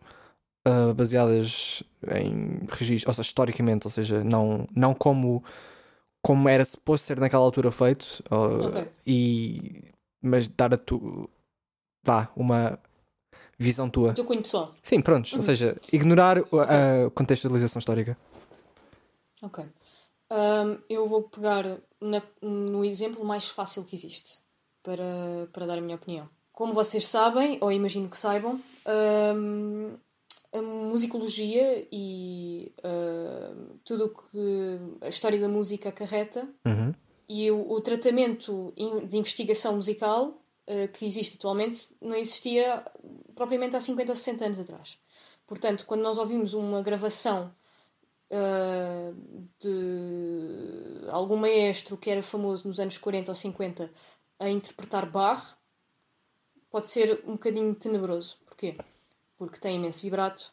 ah, 0.68 0.94
baseadas 0.94 1.84
em 2.16 2.60
registro, 2.70 3.10
ou 3.10 3.14
seja, 3.14 3.28
historicamente, 3.28 3.88
ou 3.88 3.92
seja, 3.92 4.24
não, 4.24 4.68
não 4.76 4.94
como, 4.94 5.44
como 6.22 6.48
era 6.50 6.64
suposto 6.66 7.06
ser 7.08 7.20
naquela 7.20 7.44
altura 7.44 7.72
feito, 7.72 8.24
ou- 8.30 8.68
Ok. 8.68 8.88
e, 9.06 9.84
mas 10.22 10.48
dar 10.48 10.74
a 10.74 10.78
tu, 10.78 11.30
vá, 12.04 12.30
uma 12.36 12.80
visão 13.58 13.90
tua. 13.90 14.12
O 14.12 14.14
teu 14.14 14.26
cunho 14.26 14.42
pessoal. 14.42 14.74
Sim, 14.84 15.02
prontos, 15.02 15.34
ou 15.34 15.42
seja, 15.42 15.78
ignorar 15.92 16.40
o- 16.40 16.60
a 16.60 17.10
contextualização 17.16 17.80
histórica. 17.80 18.18
Ok. 19.42 19.64
Ahm, 20.30 20.78
eu 20.90 21.08
vou 21.08 21.24
pegar 21.24 21.64
na- 22.02 22.22
no 22.42 22.84
exemplo 22.84 23.24
mais 23.24 23.48
fácil 23.48 23.84
que 23.86 23.96
existe 23.96 24.42
para, 24.84 25.48
para 25.54 25.66
dar 25.66 25.78
a 25.78 25.82
minha 25.82 25.96
opinião. 25.96 26.28
Como 26.52 26.74
vocês 26.74 27.08
sabem, 27.08 27.58
ou 27.62 27.72
imagino 27.72 28.10
que 28.10 28.18
saibam, 28.18 28.60
ahm, 28.86 29.96
a 30.54 30.62
musicologia 30.62 31.88
e 31.92 32.72
ahm, 32.84 33.78
tudo 33.84 34.06
o 34.06 34.10
que 34.10 34.80
a 35.02 35.10
história 35.10 35.40
da 35.40 35.48
música 35.48 35.90
acarreta 35.90 36.48
Uhum. 36.66 36.94
e 37.28 37.52
o, 37.52 37.72
o 37.72 37.82
tratamento 37.82 38.74
de 39.08 39.18
investigação 39.18 39.76
musical 39.76 40.42
eh, 40.66 40.88
que 40.88 41.06
existe 41.06 41.36
atualmente 41.38 41.96
não 42.02 42.16
existia 42.16 42.84
propriamente 43.36 43.76
há 43.76 43.80
50 43.80 44.12
ou 44.12 44.16
60 44.16 44.46
anos 44.46 44.60
atrás. 44.60 44.98
Portanto, 45.46 45.86
quando 45.86 46.02
nós 46.02 46.18
ouvimos 46.18 46.54
uma 46.54 46.82
gravação 46.82 47.54
eh, 48.30 49.14
de 49.60 51.08
algum 51.10 51.38
maestro 51.38 51.98
que 51.98 52.10
era 52.10 52.22
famoso 52.22 52.68
nos 52.68 52.80
anos 52.80 52.98
40 52.98 53.32
ou 53.32 53.36
50 53.36 53.90
a 54.40 54.50
interpretar 54.50 55.10
Bach, 55.10 55.58
pode 56.70 56.88
ser 56.90 57.22
um 57.26 57.34
bocadinho 57.34 57.74
tenebroso. 57.76 58.38
Porquê? 58.46 58.78
Porque 59.38 59.60
tem 59.60 59.76
imenso 59.76 60.02
vibrato, 60.02 60.52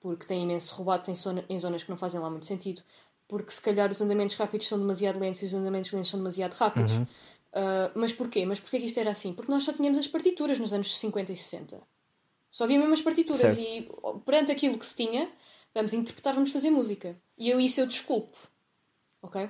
porque 0.00 0.26
tem 0.26 0.42
imenso 0.42 0.74
rubato 0.74 1.10
em, 1.10 1.14
zona- 1.14 1.44
em 1.48 1.58
zonas 1.58 1.82
que 1.84 1.90
não 1.90 1.96
fazem 1.96 2.20
lá 2.20 2.28
muito 2.28 2.46
sentido, 2.46 2.82
porque 3.28 3.50
se 3.50 3.62
calhar 3.62 3.90
os 3.90 4.00
andamentos 4.02 4.36
rápidos 4.36 4.66
são 4.66 4.78
demasiado 4.78 5.18
lentos 5.18 5.42
e 5.42 5.46
os 5.46 5.54
andamentos 5.54 5.92
lentos 5.92 6.10
são 6.10 6.18
demasiado 6.20 6.52
rápidos. 6.54 6.92
Uh, 6.92 7.90
mas 7.94 8.12
porquê? 8.12 8.44
Mas 8.44 8.58
porquê 8.58 8.80
que 8.80 8.86
isto 8.86 8.98
era 8.98 9.10
assim? 9.12 9.32
Porque 9.32 9.50
nós 9.50 9.62
só 9.62 9.72
tínhamos 9.72 9.96
as 9.98 10.08
partituras 10.08 10.58
nos 10.58 10.72
anos 10.72 10.98
50 10.98 11.32
e 11.32 11.36
60. 11.36 11.80
Só 12.50 12.64
havia 12.64 12.78
mesmo 12.78 12.92
as 12.92 13.00
partituras 13.02 13.40
Certo. 13.40 13.60
e 13.60 13.88
perante 14.24 14.50
aquilo 14.52 14.78
que 14.78 14.86
se 14.86 14.96
tinha, 14.96 15.30
vamos 15.72 15.92
interpretar, 15.92 16.34
vamos 16.34 16.50
fazer 16.50 16.70
música. 16.70 17.16
E 17.38 17.48
eu 17.48 17.60
isso 17.60 17.80
eu 17.80 17.86
desculpo. 17.86 18.36
Ok? 19.22 19.48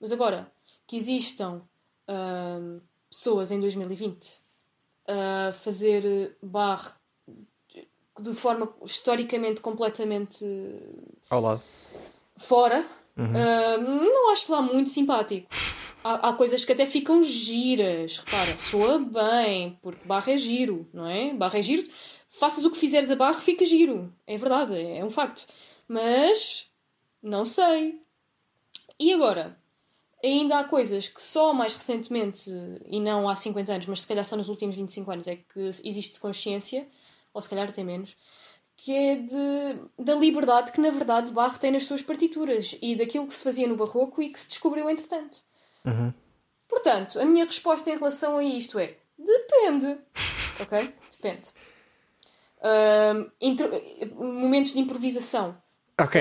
Mas 0.00 0.12
agora, 0.12 0.50
que 0.86 0.96
existam 0.96 1.62
ahm, 2.08 2.80
pessoas 3.08 3.50
em 3.50 3.60
2020 3.60 4.40
a 5.06 5.52
fazer 5.52 6.36
bar 6.42 6.98
de 8.20 8.34
forma 8.34 8.72
historicamente 8.84 9.60
completamente 9.60 10.44
Ao 11.28 11.40
lado. 11.40 11.62
fora, 12.36 12.86
ah, 13.18 13.78
não 13.78 14.30
acho 14.30 14.52
lá 14.52 14.60
muito 14.60 14.90
simpático. 14.90 15.48
Há, 16.04 16.28
há 16.28 16.32
coisas 16.34 16.64
que 16.64 16.72
até 16.72 16.86
ficam 16.86 17.22
giras. 17.22 18.18
Repara, 18.18 18.56
soa 18.56 18.98
bem, 18.98 19.78
porque 19.82 20.06
barra 20.06 20.32
é 20.32 20.38
giro, 20.38 20.86
não 20.92 21.06
é? 21.06 21.32
Barra 21.34 21.58
é 21.58 21.62
giro. 21.62 21.88
Faças 22.28 22.64
o 22.64 22.70
que 22.70 22.78
fizeres 22.78 23.10
a 23.10 23.16
barra, 23.16 23.40
fica 23.40 23.64
giro. 23.64 24.12
É 24.26 24.36
verdade, 24.36 24.74
é, 24.76 24.98
é 24.98 25.04
um 25.04 25.10
facto. 25.10 25.46
Mas, 25.88 26.70
não 27.22 27.44
sei. 27.44 28.00
E 29.00 29.12
agora? 29.12 29.58
Ainda 30.22 30.58
há 30.58 30.64
coisas 30.64 31.08
que 31.08 31.20
só 31.22 31.52
mais 31.52 31.72
recentemente, 31.74 32.50
e 32.86 33.00
não 33.00 33.28
há 33.28 33.36
50 33.36 33.72
anos, 33.72 33.86
mas 33.86 34.00
se 34.02 34.06
calhar 34.06 34.24
só 34.24 34.36
nos 34.36 34.48
últimos 34.48 34.74
25 34.74 35.10
anos, 35.10 35.28
é 35.28 35.36
que 35.36 35.60
existe 35.84 36.18
consciência, 36.20 36.86
ou 37.36 37.42
se 37.42 37.48
calhar 37.50 37.68
até 37.68 37.84
menos, 37.84 38.16
que 38.74 38.92
é 38.94 39.16
de, 39.16 39.80
da 39.98 40.14
liberdade 40.14 40.72
que 40.72 40.80
na 40.80 40.90
verdade 40.90 41.30
Bach 41.30 41.58
tem 41.58 41.70
nas 41.70 41.84
suas 41.84 42.02
partituras 42.02 42.76
e 42.82 42.96
daquilo 42.96 43.26
que 43.26 43.34
se 43.34 43.44
fazia 43.44 43.68
no 43.68 43.76
barroco 43.76 44.22
e 44.22 44.30
que 44.30 44.40
se 44.40 44.48
descobriu 44.48 44.88
entretanto. 44.90 45.38
Uhum. 45.84 46.12
Portanto, 46.68 47.20
a 47.20 47.24
minha 47.24 47.44
resposta 47.44 47.90
em 47.90 47.96
relação 47.96 48.38
a 48.38 48.44
isto 48.44 48.78
é 48.78 48.96
depende. 49.18 49.98
Ok? 50.58 50.94
Depende. 51.14 51.50
Momentos 54.14 54.72
de 54.72 54.80
improvisação 54.80 55.54
Ok, 56.00 56.20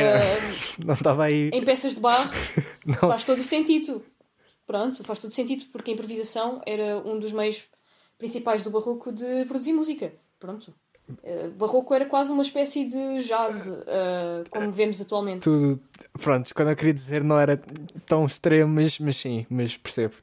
não 0.85 0.93
estava 0.93 1.23
aí. 1.27 1.49
em 1.53 1.63
peças 1.63 1.93
de 1.93 1.99
bar 2.01 2.29
Não. 2.85 2.95
faz 3.09 3.23
todo 3.23 3.39
o 3.39 3.43
sentido. 3.43 4.05
Pronto, 4.67 5.03
faz 5.03 5.19
todo 5.19 5.31
o 5.31 5.33
sentido 5.33 5.65
porque 5.71 5.91
a 5.91 5.93
improvisação 5.93 6.61
era 6.65 6.97
um 6.99 7.17
dos 7.19 7.31
meios 7.31 7.67
principais 8.17 8.63
do 8.63 8.69
barroco 8.71 9.11
de 9.11 9.45
produzir 9.45 9.73
música. 9.73 10.13
Pronto. 10.39 10.73
Uh, 11.07 11.49
barroco 11.51 11.93
era 11.93 12.05
quase 12.05 12.31
uma 12.31 12.41
espécie 12.41 12.85
de 12.85 13.17
jazz, 13.23 13.67
uh, 13.67 14.49
como 14.49 14.71
vemos 14.71 14.99
atualmente. 14.99 15.43
Tudo. 15.43 15.79
Pronto, 16.19 16.51
quando 16.55 16.69
eu 16.71 16.75
queria 16.75 16.93
dizer 16.93 17.23
não 17.23 17.39
era 17.39 17.57
tão 18.07 18.25
extremo, 18.25 18.73
mas, 18.73 18.97
mas 18.99 19.15
sim, 19.17 19.45
mas 19.49 19.77
percebo. 19.77 20.15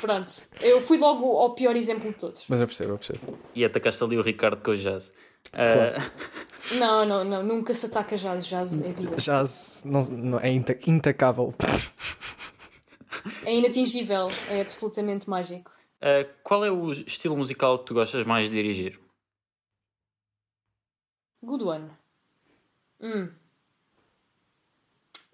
Pronto. 0.00 0.30
Eu 0.60 0.80
fui 0.82 0.98
logo 0.98 1.36
ao 1.38 1.54
pior 1.54 1.74
exemplo 1.74 2.10
de 2.12 2.18
todos. 2.18 2.44
Mas 2.48 2.60
eu 2.60 2.66
percebo, 2.66 2.92
eu 2.92 2.98
percebo. 2.98 3.38
E 3.54 3.64
atacaste 3.64 4.04
ali 4.04 4.18
o 4.18 4.22
Ricardo 4.22 4.60
com 4.60 4.70
o 4.72 4.76
jazz. 4.76 5.12
Claro. 5.50 5.94
Ah, 5.96 6.10
Não, 6.78 7.06
não, 7.06 7.24
não. 7.24 7.42
Nunca 7.42 7.72
se 7.72 7.86
ataca 7.86 8.14
jazz. 8.16 8.46
Jazz 8.46 8.80
é 8.82 8.92
vida. 8.92 9.16
Se- 9.18 9.88
não, 9.88 10.02
não, 10.02 10.38
é 10.40 10.50
inta- 10.50 10.78
intacável. 10.86 11.54
É 13.44 13.54
inatingível. 13.54 14.28
É 14.50 14.60
absolutamente 14.60 15.28
mágico. 15.30 15.70
qual 16.42 16.64
é 16.64 16.70
o 16.70 16.92
estilo 16.92 17.36
musical 17.36 17.78
que 17.78 17.86
tu 17.86 17.94
gostas 17.94 18.24
mais 18.26 18.50
de 18.50 18.52
dirigir? 18.52 19.00
Good 21.48 21.64
one. 21.64 21.90
Hum. 23.00 23.30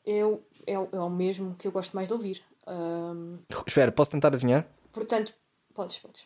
Eu, 0.06 0.44
é, 0.66 0.78
o- 0.78 0.88
é 0.92 0.98
o 1.00 1.10
mesmo 1.10 1.54
que 1.56 1.66
eu 1.66 1.72
gosto 1.72 1.94
mais 1.94 2.08
de 2.08 2.14
ouvir. 2.14 2.42
Ahm, 2.66 3.38
Espera, 3.66 3.90
posso 3.92 4.10
tentar 4.10 4.28
adivinhar? 4.28 4.66
portanto, 4.92 5.34
podes, 5.74 5.98
podes. 5.98 6.24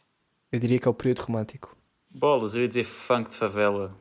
Eu 0.53 0.59
diria 0.61 0.79
que 0.79 0.87
é 0.87 0.90
o 0.90 0.94
período 0.94 1.20
romântico. 1.22 1.77
Bolas, 2.11 2.55
eu 2.55 2.62
ia 2.62 2.68
dizer 2.68 2.85
funk 2.85 3.31
de 3.31 3.37
favela. 3.37 3.96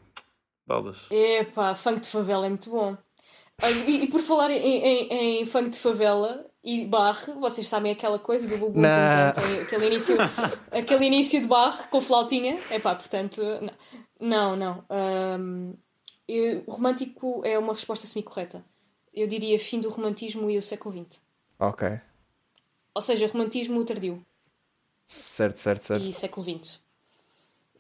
Bolas. 0.65 1.09
Epá, 1.11 1.73
funk 1.75 2.01
de 2.01 2.09
favela 2.09 2.45
é 2.45 2.49
muito 2.49 2.69
bom. 2.69 2.97
E, 3.87 4.03
e 4.03 4.07
por 4.07 4.21
falar 4.21 4.51
em, 4.51 4.57
em- 4.57 5.41
em 5.41 5.45
funk 5.45 5.69
de 5.69 5.79
favela 5.79 6.45
e 6.63 6.85
barre, 6.85 7.33
vocês 7.33 7.67
sabem 7.67 7.91
aquela 7.91 8.19
coisa 8.19 8.47
do 8.47 8.57
Bubu, 8.57 8.79
aquele 9.65 9.87
início, 9.87 10.15
aquele 10.71 11.05
início 11.05 11.41
de 11.41 11.47
barre 11.47 11.87
com 11.89 11.99
flautinha. 12.01 12.57
Epá, 12.71 12.93
portanto, 12.95 13.41
não, 13.61 13.73
não. 14.19 14.55
não. 14.55 14.83
Ahm, 14.89 15.73
eu- 16.27 16.63
romântico 16.67 17.41
é 17.45 17.57
uma 17.57 17.73
resposta 17.73 18.05
semi-correta. 18.07 18.63
Eu 19.13 19.27
diria 19.27 19.57
fim 19.59 19.79
do 19.79 19.89
romantismo 19.89 20.49
e 20.49 20.57
o 20.57 20.61
século 20.61 20.95
XX. 21.05 21.21
Ok. 21.59 21.87
Ou 22.93 23.01
seja, 23.01 23.27
romantismo 23.27 23.83
tardio 23.85 24.23
Certo, 25.05 25.57
certo, 25.57 25.83
certo. 25.83 26.05
e 26.05 26.13
século 26.13 26.45
XX. 26.45 26.81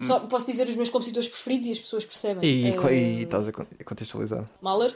Só 0.01 0.19
posso 0.27 0.45
dizer 0.45 0.67
os 0.67 0.75
meus 0.75 0.89
compositores 0.91 1.27
preferidos 1.27 1.67
e 1.67 1.71
as 1.71 1.79
pessoas 1.79 2.05
percebem. 2.05 2.47
E, 2.47 2.67
Eh, 2.67 2.93
e 3.19 3.23
estás 3.23 3.47
a 3.47 3.51
con- 3.51 3.65
a 3.79 3.83
contextualizar. 3.83 4.47
Mahler, 4.61 4.95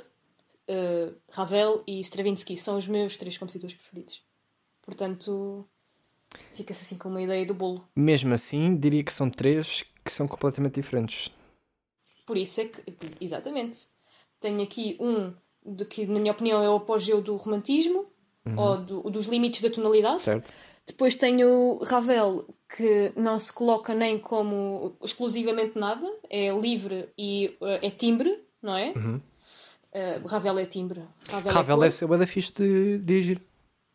eh, 0.67 1.11
Ravel 1.31 1.83
e 1.87 1.99
Stravinsky 2.01 2.55
são 2.55 2.77
os 2.77 2.87
meus 2.87 3.17
três 3.17 3.35
compositores 3.37 3.75
preferidos. 3.75 4.21
Portanto, 4.83 5.67
fica-se 6.53 6.83
assim 6.83 6.97
com 6.99 7.09
uma 7.09 7.21
ideia 7.21 7.43
do 7.45 7.53
bolo. 7.55 7.83
Mesmo 7.95 8.31
assim, 8.33 8.75
diria 8.77 9.03
que 9.03 9.11
são 9.11 9.27
três 9.29 9.83
que 10.03 10.11
são 10.11 10.27
completamente 10.27 10.75
diferentes. 10.75 11.29
Por 12.25 12.37
isso 12.37 12.61
é 12.61 12.65
que, 12.65 12.81
exatamente, 13.19 13.87
tenho 14.39 14.61
aqui 14.61 14.97
um 14.99 15.33
de 15.65 15.85
que, 15.85 16.05
na 16.05 16.19
minha 16.19 16.31
opinião, 16.31 16.63
é 16.63 16.69
o 16.69 16.75
apogeu 16.77 17.21
do 17.21 17.35
romantismo 17.35 18.05
ou 18.57 18.77
do- 18.77 19.09
dos 19.11 19.27
limites 19.27 19.61
da 19.61 19.69
tonalidade. 19.69 20.21
Certo? 20.23 20.51
Depois 20.87 21.15
tenho 21.15 21.77
Ravel, 21.83 22.47
que 22.75 23.13
não 23.15 23.37
se 23.37 23.53
coloca 23.53 23.93
nem 23.93 24.17
como 24.17 24.95
exclusivamente 25.03 25.77
nada, 25.77 26.11
é 26.29 26.49
livre 26.51 27.09
e 27.17 27.55
eh, 27.61 27.87
é 27.87 27.89
timbre, 27.91 28.43
não 28.61 28.75
é? 28.75 28.93
Eh, 29.93 30.19
Ravel 30.25 30.57
é 30.57 30.65
timbre. 30.65 31.03
Ravel, 31.29 31.51
Ravel 31.53 31.77
é 31.77 31.79
deve 31.81 31.95
ser 31.95 32.07
bué 32.07 32.17
da 32.17 32.25
fixe 32.25 32.51
de 32.53 32.97
dirigir. 32.97 33.39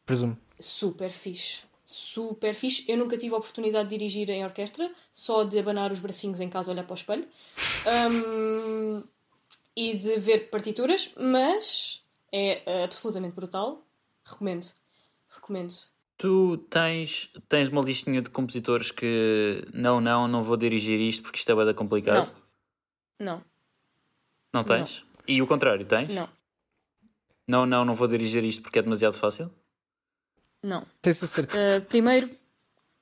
Presumo. 0.05 0.37
super 0.61 1.11
fixe. 1.11 1.63
Super 1.87 2.53
fixe. 2.53 2.85
Eu 2.89 2.99
nunca 2.99 3.17
tive 3.17 3.35
a 3.35 3.39
oportunidade 3.39 3.89
de 3.89 3.97
dirigir 3.97 4.29
em 4.29 4.45
orquestra, 4.45 4.93
só 5.13 5.45
de 5.45 5.57
abanar 5.57 5.93
os 5.93 6.01
bracinhos 6.01 6.41
em 6.41 6.49
casa, 6.49 6.73
olhar 6.73 6.83
para 6.83 6.93
o 6.93 6.97
espelho 6.97 7.29
Ahm, 7.87 9.05
e 9.77 9.97
de 9.97 10.19
ver 10.19 10.51
partituras, 10.51 11.13
mas 11.17 12.05
é 12.33 12.63
eh, 12.67 12.85
absolutamente 12.85 13.37
brutal. 13.37 13.87
Recomendo. 14.25 14.67
Recomendo. 15.29 15.75
Tu 16.19 16.57
tens, 16.71 17.31
tens 17.49 17.69
uma 17.69 17.83
listinha 17.83 18.21
de 18.21 18.31
compositores 18.31 18.91
que 18.91 19.65
não, 19.73 20.01
não, 20.01 20.27
não 20.27 20.43
vou 20.43 20.57
dirigir 20.57 20.99
isto 20.99 21.23
porque 21.23 21.39
isto 21.39 21.53
é 21.53 21.55
bada 21.55 21.73
complicado. 21.73 22.35
Não, 23.21 23.45
Não 24.53 24.65
tens? 24.65 25.05
E 25.29 25.41
o 25.41 25.47
contrário, 25.47 25.85
tens? 25.85 26.13
não. 26.13 26.29
Não, 27.49 27.65
não, 27.65 27.85
não 27.85 27.95
vou 27.95 28.09
dirigir 28.09 28.43
isto 28.43 28.61
porque 28.61 28.81
é 28.81 28.83
demasiado 28.83 29.13
fácil? 29.13 29.53
Não. 30.63 30.85
Tens 31.01 31.23
a 31.23 31.27
certeza. 31.27 31.79
Uh, 31.79 31.81
primeiro, 31.83 32.31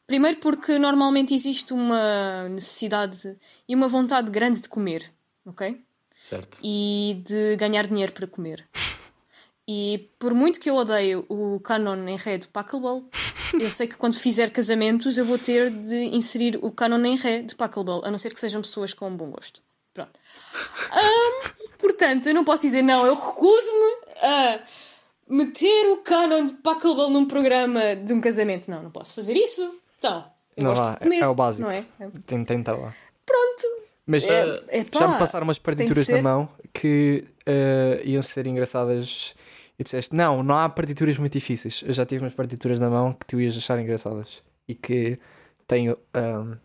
primeiro 0.06 0.38
porque 0.38 0.78
normalmente 0.78 1.34
existe 1.34 1.72
uma 1.72 2.48
necessidade 2.48 3.36
e 3.68 3.74
uma 3.74 3.88
vontade 3.88 4.30
grande 4.30 4.60
de 4.60 4.68
comer, 4.68 5.10
ok? 5.44 5.82
Certo. 6.22 6.58
E 6.62 7.22
de 7.24 7.56
ganhar 7.56 7.86
dinheiro 7.86 8.12
para 8.12 8.26
comer. 8.26 8.66
E 9.66 10.10
por 10.18 10.34
muito 10.34 10.60
que 10.60 10.68
eu 10.68 10.74
odeie 10.74 11.16
o 11.16 11.58
canon 11.60 12.06
em 12.06 12.18
ré 12.18 12.36
de 12.36 12.46
Pachelbel, 12.46 13.08
eu 13.58 13.70
sei 13.70 13.86
que 13.86 13.96
quando 13.96 14.14
fizer 14.14 14.50
casamentos 14.50 15.16
eu 15.16 15.24
vou 15.24 15.38
ter 15.38 15.70
de 15.70 15.96
inserir 15.96 16.58
o 16.60 16.70
canon 16.70 17.02
em 17.06 17.16
ré 17.16 17.40
de 17.40 17.54
Pachelbel, 17.54 18.02
a 18.04 18.10
não 18.10 18.18
ser 18.18 18.34
que 18.34 18.40
sejam 18.40 18.60
pessoas 18.60 18.92
com 18.92 19.16
bom 19.16 19.30
gosto. 19.30 19.62
Pronto. 19.94 20.20
Ahm, 20.90 21.50
portanto, 21.78 22.26
eu 22.26 22.34
não 22.34 22.44
posso 22.44 22.60
dizer 22.60 22.82
não, 22.82 23.06
eu 23.06 23.14
recuso-me 23.14 23.92
a 24.22 24.60
meter 25.28 25.90
o 25.92 25.98
canon 25.98 26.44
de 26.46 26.54
Pachelbel 26.54 27.10
num 27.10 27.26
programa 27.26 27.96
de 27.96 28.12
um 28.12 28.20
casamento. 28.20 28.70
Não, 28.70 28.82
não 28.82 28.90
posso 28.90 29.14
fazer 29.14 29.34
isso. 29.34 29.80
Então, 29.98 30.24
eu 30.56 30.64
Não 30.64 30.74
gosto 30.74 30.98
comer, 31.00 31.20
é 31.20 31.26
o 31.26 31.34
básico. 31.34 31.62
Não 31.68 31.70
é? 31.74 31.84
Tem, 32.26 32.44
tem 32.44 32.56
de 32.56 32.62
estar 32.62 32.74
lá. 32.76 32.94
Pronto. 33.24 33.84
Mas 34.06 34.22
É, 34.24 34.62
é 34.68 34.84
pá, 34.84 34.98
já 34.98 35.08
me 35.08 35.18
passaram 35.18 35.44
umas 35.44 35.58
partituras 35.58 36.06
tem 36.06 36.16
na 36.16 36.22
mão 36.22 36.48
que 36.74 37.24
eh, 37.46 38.02
iam 38.04 38.22
ser 38.22 38.46
engraçadas 38.46 39.34
e 39.78 39.82
disseste: 39.82 40.14
Não, 40.14 40.42
não 40.42 40.58
há 40.58 40.68
partituras 40.68 41.16
muito 41.16 41.32
difíceis. 41.32 41.82
Eu 41.86 41.92
já 41.94 42.04
tive 42.04 42.22
umas 42.22 42.34
partituras 42.34 42.78
na 42.78 42.90
mão 42.90 43.14
que 43.14 43.24
tu 43.26 43.40
ias 43.40 43.56
achar 43.56 43.78
engraçadas 43.80 44.42
e 44.68 44.74
que 44.74 45.18
tenho. 45.66 45.96
ahm, 46.12 46.56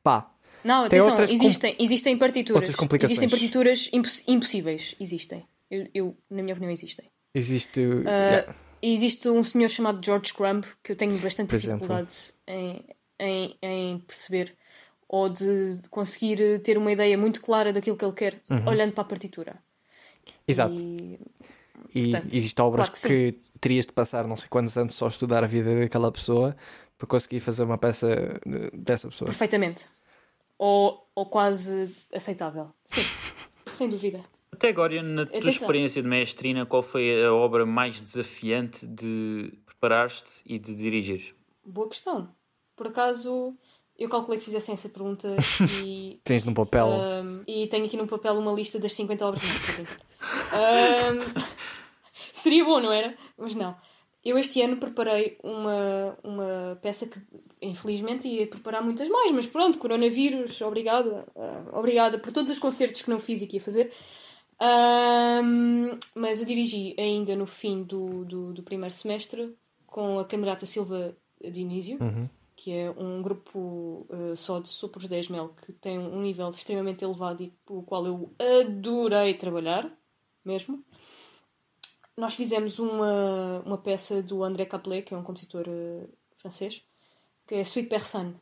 pá, 0.00 0.30
Não, 0.62 0.88
Tem 0.88 1.00
atenção, 1.00 1.08
outras 1.10 1.30
existem, 1.32 1.76
existem 1.80 2.16
partituras. 2.16 2.56
outras 2.62 2.76
complicações. 2.76 3.18
Existem 3.18 3.28
partituras 3.28 3.90
imposs- 3.92 4.22
impossíveis. 4.28 4.94
Existem. 5.00 5.44
Eu, 5.68 5.88
eu, 5.92 6.16
na 6.30 6.40
minha 6.42 6.54
opinião, 6.54 6.70
existem. 6.72 7.10
Existe. 7.38 7.80
Ah, 8.06 8.30
yeah. 8.30 8.54
Existe 8.82 9.28
um 9.28 9.42
senhor 9.42 9.68
chamado 9.68 10.04
George 10.04 10.32
Crumb 10.34 10.64
que 10.82 10.92
eu 10.92 10.96
tenho 10.96 11.18
bastante 11.18 11.48
Por 11.50 11.58
dificuldade 11.58 12.14
em, 12.46 12.84
em, 13.18 13.56
em 13.62 13.98
perceber 14.00 14.54
ou 15.08 15.28
de, 15.28 15.78
de 15.78 15.88
conseguir 15.88 16.60
ter 16.62 16.76
uma 16.76 16.92
ideia 16.92 17.16
muito 17.16 17.40
clara 17.40 17.72
daquilo 17.72 17.96
que 17.96 18.04
ele 18.04 18.12
quer 18.14 18.40
Uhum. 18.50 18.68
olhando 18.68 18.92
para 18.92 19.02
a 19.02 19.06
partitura. 19.06 19.56
Exato. 20.46 20.74
E, 20.74 21.18
E 21.94 22.10
portanto, 22.10 22.34
existem 22.36 22.64
obras 22.64 22.88
claro 22.88 23.02
que 23.08 23.32
que, 23.32 23.38
terias 23.60 23.86
de 23.86 23.92
passar 23.92 24.26
não 24.26 24.36
sei 24.36 24.48
quantos 24.48 24.76
anos 24.76 24.94
só 24.94 25.06
a 25.06 25.08
estudar 25.08 25.42
a 25.42 25.46
vida 25.46 25.78
daquela 25.80 26.12
pessoa 26.12 26.56
para 26.98 27.06
conseguir 27.06 27.40
fazer 27.40 27.64
uma 27.64 27.78
peça 27.78 28.08
eh, 28.10 28.70
dessa 28.74 29.08
pessoa. 29.08 29.26
perfeitamente. 29.26 29.86
Ou, 30.58 31.06
ou 31.14 31.26
quase 31.26 31.94
aceitável. 32.14 32.70
Sim, 32.84 33.02
sem 33.72 33.88
dúvida. 33.88 34.20
Até 34.56 34.68
agora, 34.70 35.02
na 35.02 35.26
tua 35.26 35.38
Atenção. 35.38 35.50
experiência 35.50 36.02
de 36.02 36.08
maestrina, 36.08 36.64
qual 36.64 36.82
foi 36.82 37.22
a 37.22 37.32
obra 37.32 37.66
mais 37.66 38.00
desafiante 38.00 38.86
de 38.86 39.52
preparaste 39.66 40.40
e 40.46 40.58
de 40.58 40.74
dirigir? 40.74 41.34
Boa 41.62 41.86
questão. 41.90 42.34
Por 42.74 42.86
acaso, 42.86 43.54
eu 43.98 44.08
calculei 44.08 44.38
que 44.38 44.46
fizessem 44.46 44.72
essa 44.72 44.88
pergunta 44.88 45.36
e 45.84 46.18
Tens 46.24 46.44
num 46.46 46.54
papel. 46.54 46.86
Um, 46.86 47.44
e 47.46 47.66
tenho 47.66 47.84
aqui 47.84 47.98
num 47.98 48.06
papel 48.06 48.32
uma 48.38 48.52
lista 48.52 48.78
das 48.78 48.94
50 48.94 49.26
obras. 49.26 49.44
Um, 50.56 51.42
seria 52.32 52.64
bom, 52.64 52.80
não 52.80 52.90
era? 52.90 53.14
Mas 53.36 53.54
não. 53.54 53.76
Eu 54.24 54.38
este 54.38 54.60
ano 54.62 54.78
preparei 54.78 55.38
uma, 55.42 56.18
uma 56.24 56.78
peça 56.80 57.06
que, 57.06 57.20
infelizmente, 57.60 58.26
ia 58.26 58.46
preparar 58.46 58.82
muitas 58.82 59.08
mais, 59.08 59.30
mas 59.30 59.46
pronto, 59.46 59.78
coronavírus, 59.78 60.60
obrigada. 60.62 61.26
ah, 61.36 61.64
obrigada 61.74 62.18
por 62.18 62.32
todos 62.32 62.50
os 62.50 62.58
concertos 62.58 63.02
que 63.02 63.10
não 63.10 63.20
fiz 63.20 63.42
e 63.42 63.46
que 63.46 63.58
ia 63.58 63.62
fazer. 63.62 63.92
Um, 64.60 65.98
mas 66.14 66.40
eu 66.40 66.46
dirigi 66.46 66.94
ainda 66.98 67.36
no 67.36 67.46
fim 67.46 67.82
do, 67.82 68.24
do, 68.24 68.52
do 68.54 68.62
primeiro 68.62 68.94
semestre 68.94 69.54
com 69.86 70.18
a 70.18 70.24
Camerata 70.24 70.64
Silva 70.64 71.14
Dionísio 71.42 71.98
Uhum. 72.00 72.28
que 72.54 72.72
é 72.72 72.90
um 72.90 73.20
grupo 73.20 74.06
uh, 74.08 74.34
só 74.34 74.58
de 74.58 74.68
sopros 74.68 75.06
10 75.06 75.28
mel 75.28 75.54
que 75.60 75.72
tem 75.72 75.98
um 75.98 76.22
nível 76.22 76.48
extremamente 76.48 77.04
elevado 77.04 77.42
e 77.42 77.52
o 77.68 77.82
qual 77.82 78.06
eu 78.06 78.32
adorei 78.38 79.34
trabalhar, 79.34 79.90
mesmo. 80.42 80.82
Nós 82.16 82.34
fizemos 82.34 82.78
uma, 82.78 83.62
uma 83.66 83.76
peça 83.76 84.22
do 84.22 84.42
André 84.42 84.64
Caplet, 84.64 85.02
que 85.02 85.12
é 85.12 85.16
um 85.18 85.22
compositor 85.22 85.66
uh, 85.68 86.08
francês, 86.36 86.82
que 87.46 87.56
é 87.56 87.64
Suite 87.64 87.90
Personne. 87.90 88.34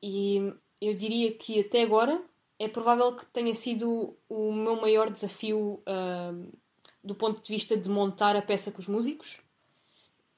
E 0.00 0.52
eu 0.80 0.94
diria 0.94 1.32
que 1.34 1.58
até 1.58 1.82
agora 1.82 2.22
é 2.58 2.68
provável 2.68 3.14
que 3.14 3.26
tenha 3.26 3.54
sido 3.54 4.16
o 4.28 4.52
meu 4.52 4.80
maior 4.80 5.10
desafio 5.10 5.82
uh, 5.86 6.56
do 7.02 7.14
ponto 7.14 7.42
de 7.42 7.52
vista 7.52 7.76
de 7.76 7.88
montar 7.88 8.34
a 8.34 8.42
peça 8.42 8.72
com 8.72 8.80
os 8.80 8.88
músicos 8.88 9.40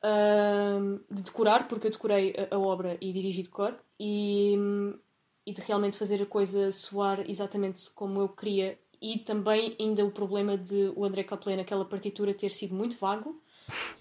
ahm, 0.03 0.99
de 1.11 1.23
decorar, 1.23 1.67
porque 1.69 1.87
eu 1.87 1.91
decorei 1.91 2.35
a, 2.37 2.55
a 2.55 2.59
obra 2.59 2.97
e 3.01 3.13
dirigi 3.13 3.43
de 3.43 3.49
cor, 3.49 3.75
e, 3.99 4.55
e 5.47 5.53
de 5.53 5.61
realmente 5.63 5.97
fazer 5.97 6.23
a 6.23 6.27
coisa 6.27 6.71
soar 6.71 7.25
exatamente 7.29 7.91
como 7.91 8.21
eu 8.21 8.29
queria. 8.29 8.79
E 9.01 9.19
também 9.19 9.77
ainda 9.79 10.05
o 10.05 10.11
problema 10.11 10.59
de 10.59 10.93
o 10.97 11.05
André 11.05 11.23
Caplet 11.23 11.57
naquela 11.57 11.85
partitura 11.85 12.35
ter 12.35 12.51
sido 12.51 12.75
muito 12.75 12.99
vago 12.99 13.41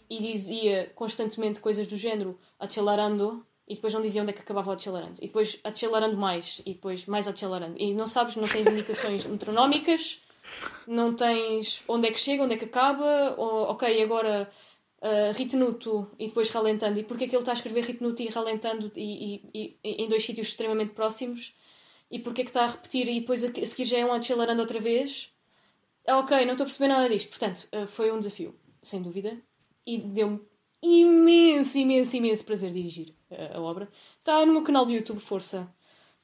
e 0.10 0.20
dizia 0.20 0.92
constantemente 0.96 1.60
coisas 1.60 1.86
do 1.86 1.96
género 1.96 2.40
accelerando 2.60 3.46
e 3.68 3.76
depois 3.76 3.94
não 3.94 4.02
dizia 4.02 4.22
onde 4.22 4.32
é 4.32 4.34
que 4.34 4.42
acabava 4.42 4.70
o 4.70 4.74
accelerando 4.74 5.16
e 5.22 5.28
depois 5.28 5.60
acelerando 5.64 6.18
mais 6.18 6.62
e 6.66 6.74
depois 6.74 7.06
mais 7.06 7.28
acelerando 7.28 7.76
e 7.78 7.94
não 7.94 8.08
sabes, 8.08 8.36
não 8.36 8.48
tens 8.48 8.66
indicações 8.68 9.26
metronómicas 9.28 10.22
não 10.88 11.14
tens 11.14 11.84
onde 11.88 12.08
é 12.08 12.12
que 12.12 12.20
chega, 12.20 12.44
onde 12.44 12.54
é 12.54 12.58
que 12.58 12.66
acaba 12.66 13.36
ou, 13.38 13.64
ok, 13.64 14.02
agora 14.02 14.50
uh, 15.02 16.12
e 16.18 16.28
depois 16.28 16.50
ralentando. 16.50 17.00
E 17.00 17.04
porquê 17.04 17.26
é 17.26 17.28
que 17.28 17.36
ele 17.36 17.42
está 17.42 17.52
a 17.52 17.56
escrever 17.56 17.84
ritenuto 17.84 18.22
e 18.22 18.28
ralentando 18.28 18.92
e, 18.96 19.42
e- 19.54 19.78
e- 19.84 20.04
em 20.04 20.08
dois 20.08 20.24
sítios 20.24 20.48
extremamente 20.48 20.94
próximos? 20.94 21.56
E 22.10 22.20
porquê 22.20 22.42
é 22.42 22.44
que 22.46 22.50
está 22.50 22.64
a 22.64 22.68
repetir 22.68 23.08
e 23.10 23.20
depois 23.20 23.44
a, 23.44 23.48
a 23.50 23.66
seguir 23.66 23.86
já 23.86 23.98
é 23.98 24.06
um 24.06 24.14
acelerando 24.14 24.62
outra 24.62 24.80
vez? 24.80 25.34
Ah, 26.08 26.20
ok, 26.20 26.46
não 26.46 26.54
estou 26.54 26.64
a 26.64 26.68
perceber 26.68 26.88
nada 26.88 27.10
disto. 27.10 27.30
Portanto, 27.30 27.68
uh, 27.74 27.86
foi 27.86 28.12
um 28.12 28.20
desafio, 28.20 28.56
sem 28.82 29.02
dúvida. 29.02 29.38
E 29.86 29.98
deu-me 29.98 30.40
imenso, 30.88 31.78
imenso, 31.78 32.16
imenso 32.16 32.44
prazer 32.46 32.72
dirigir 32.72 33.14
uh, 33.32 33.58
a 33.58 33.62
obra. 33.62 33.90
Está 34.20 34.46
no 34.46 34.54
meu 34.54 34.64
canal 34.64 34.86
do 34.86 34.92
YouTube, 34.92 35.20
força. 35.20 35.68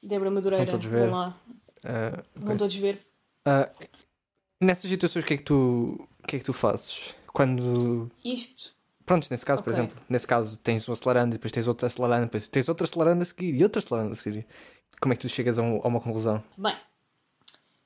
Débora 0.02 0.30
Madureira, 0.32 0.66
Vão 0.66 0.72
todos 0.72 0.86
ver. 0.88 1.00
vão 1.00 1.12
lá, 1.12 1.38
Ah, 1.86 2.24
vão 2.36 2.58
todos 2.58 2.76
ver. 2.76 3.00
Ah, 3.46 3.72
nessas 4.62 4.90
situações, 4.90 5.24
o 5.24 5.28
que 5.28 5.34
é 5.36 5.38
que 5.38 5.44
tu, 5.44 6.08
o 6.22 6.28
que 6.28 6.36
é 6.36 6.40
que 6.40 6.46
tu 6.46 6.54
fazes? 6.54 7.16
Quando. 7.32 8.12
Isto 8.24 8.74
Pronto, 9.06 9.28
nesse 9.30 9.46
caso, 9.46 9.62
por 9.62 9.72
Ok. 9.72 9.82
exemplo, 9.84 10.02
nesse 10.08 10.26
caso 10.26 10.58
tens 10.60 10.88
um 10.88 10.94
acelerando, 10.94 11.32
depois 11.34 11.52
tens 11.52 11.68
outro 11.68 11.86
acelerando, 11.86 12.26
depois 12.26 12.48
tens 12.48 12.70
outro 12.70 12.86
acelerando 12.86 13.22
a 13.22 13.26
seguir 13.26 13.54
e 13.54 13.62
outro 13.64 13.80
acelerando 13.80 14.14
a 14.14 14.16
seguir. 14.16 14.46
Como 15.02 15.12
é 15.14 15.16
que 15.18 15.22
tu 15.24 15.30
chegas 15.30 15.60
a, 15.60 15.62
um- 15.62 15.82
a 15.84 15.88
uma 15.90 16.00
conclusão? 16.00 16.42
Bem, 16.58 16.76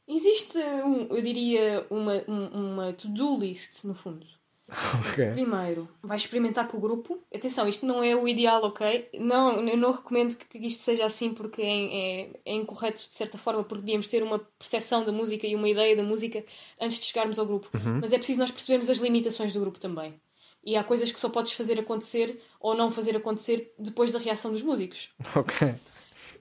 existe, 0.08 0.58
um, 0.60 1.08
eu 1.08 1.22
diria, 1.22 1.86
uma, 1.90 2.24
um- 2.28 2.74
uma 2.74 2.94
to-do 2.94 3.38
list, 3.40 3.84
no 3.84 3.96
fundo. 3.96 4.28
Ok. 5.00 5.32
Primeiro, 5.32 5.88
vais 6.04 6.22
experimentar 6.22 6.68
com 6.68 6.78
o 6.78 6.82
grupo. 6.82 7.24
Atenção, 7.34 7.68
isto 7.68 7.86
não 7.86 8.04
é 8.04 8.16
o 8.16 8.28
ideal, 8.28 8.64
ok? 8.64 9.10
Não, 9.20 9.62
eu 9.62 9.78
não 9.78 9.92
recomendo 9.92 10.36
que 10.36 10.58
isto 10.58 10.84
seja 10.84 11.06
assim 11.06 11.34
porque 11.34 11.62
é, 11.62 12.22
é, 12.22 12.30
é 12.46 12.54
incorreto 12.54 12.98
de 13.02 13.14
certa 13.14 13.38
forma, 13.38 13.64
porque 13.64 13.82
devíamos 13.82 14.08
ter 14.08 14.22
uma 14.24 14.40
percepção 14.60 15.06
da 15.06 15.12
música 15.12 15.48
e 15.48 15.56
uma 15.56 15.70
ideia 15.70 15.96
da 15.96 16.04
música 16.04 16.44
antes 16.82 17.00
de 17.00 17.06
chegarmos 17.06 17.40
ao 17.40 17.46
grupo. 17.46 17.70
Mas 18.02 18.12
é 18.12 18.18
preciso 18.18 18.40
nós 18.40 18.52
percebermos 18.52 18.90
as 18.90 18.98
limitações 18.98 19.54
do 19.54 19.60
grupo 19.60 19.80
também. 19.80 20.20
E 20.64 20.76
há 20.76 20.84
coisas 20.84 21.12
que 21.12 21.20
só 21.20 21.30
podes 21.30 21.54
fazer 21.54 21.80
acontecer 21.80 22.42
ou 22.60 22.76
não 22.76 22.92
fazer 22.92 23.16
acontecer 23.16 23.74
depois 23.80 24.12
da 24.12 24.20
reação 24.20 24.52
dos 24.52 24.62
músicos. 24.64 25.10
Ok. 25.36 25.76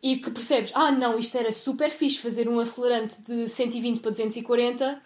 E 0.06 0.18
que 0.18 0.30
percebes, 0.30 0.70
ah 0.72 0.92
não, 0.92 1.18
isto 1.18 1.36
era 1.36 1.50
super 1.50 1.90
fixe 1.90 2.20
fazer 2.20 2.48
um 2.48 2.60
acelerante 2.60 3.20
de 3.22 3.48
120 3.48 3.98
para 3.98 4.12
240, 4.12 5.02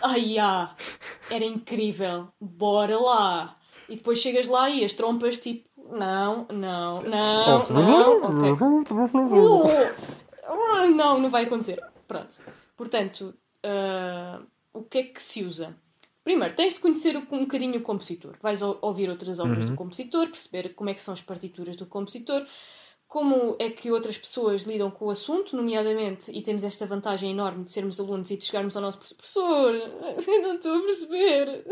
ai 0.00 0.38
ah, 0.38 0.72
era 1.28 1.44
incrível, 1.44 2.28
bora 2.40 2.96
lá. 2.96 3.58
E 3.88 3.96
depois 3.96 4.20
chegas 4.20 4.46
lá 4.46 4.70
e 4.70 4.84
as 4.84 4.92
trompas 4.92 5.38
tipo, 5.38 5.68
não, 5.90 6.46
não, 6.52 7.00
não, 7.00 7.58
não, 7.74 8.18
ok. 8.22 8.52
Uh, 10.48 10.94
não, 10.94 11.18
não 11.18 11.28
vai 11.28 11.42
acontecer. 11.42 11.82
Pronto. 12.06 12.40
Portanto, 12.76 13.34
ah, 13.64 14.40
o 14.72 14.82
que 14.84 14.98
é 14.98 15.02
que 15.02 15.20
se 15.20 15.42
usa? 15.42 15.74
Primeiro, 16.22 16.54
tens 16.54 16.74
de 16.74 16.80
conhecer 16.80 17.16
um 17.16 17.40
bocadinho 17.40 17.78
o 17.78 17.82
compositor. 17.82 18.36
Vais 18.40 18.62
ou- 18.62 18.78
ouvir 18.80 19.10
outras 19.10 19.40
obras 19.40 19.64
do 19.64 19.74
compositor, 19.74 20.28
perceber 20.28 20.74
como 20.74 20.88
é 20.88 20.94
que 20.94 21.00
são 21.00 21.12
as 21.14 21.20
partituras 21.20 21.74
do 21.74 21.86
compositor, 21.86 22.46
como 23.08 23.56
é 23.58 23.70
que 23.70 23.90
outras 23.90 24.18
pessoas 24.18 24.62
lidam 24.62 24.90
com 24.90 25.06
o 25.06 25.10
assunto, 25.10 25.56
nomeadamente, 25.56 26.30
e 26.32 26.42
temos 26.42 26.64
esta 26.64 26.86
vantagem 26.86 27.30
enorme 27.30 27.64
de 27.64 27.70
sermos 27.70 28.00
alunos 28.00 28.30
e 28.30 28.36
de 28.36 28.44
chegarmos 28.44 28.76
ao 28.76 28.82
nosso 28.82 28.98
professor. 28.98 29.74
Eu 30.26 30.42
não 30.42 30.56
estou 30.56 30.76
a 30.76 30.80
perceber. 30.82 31.64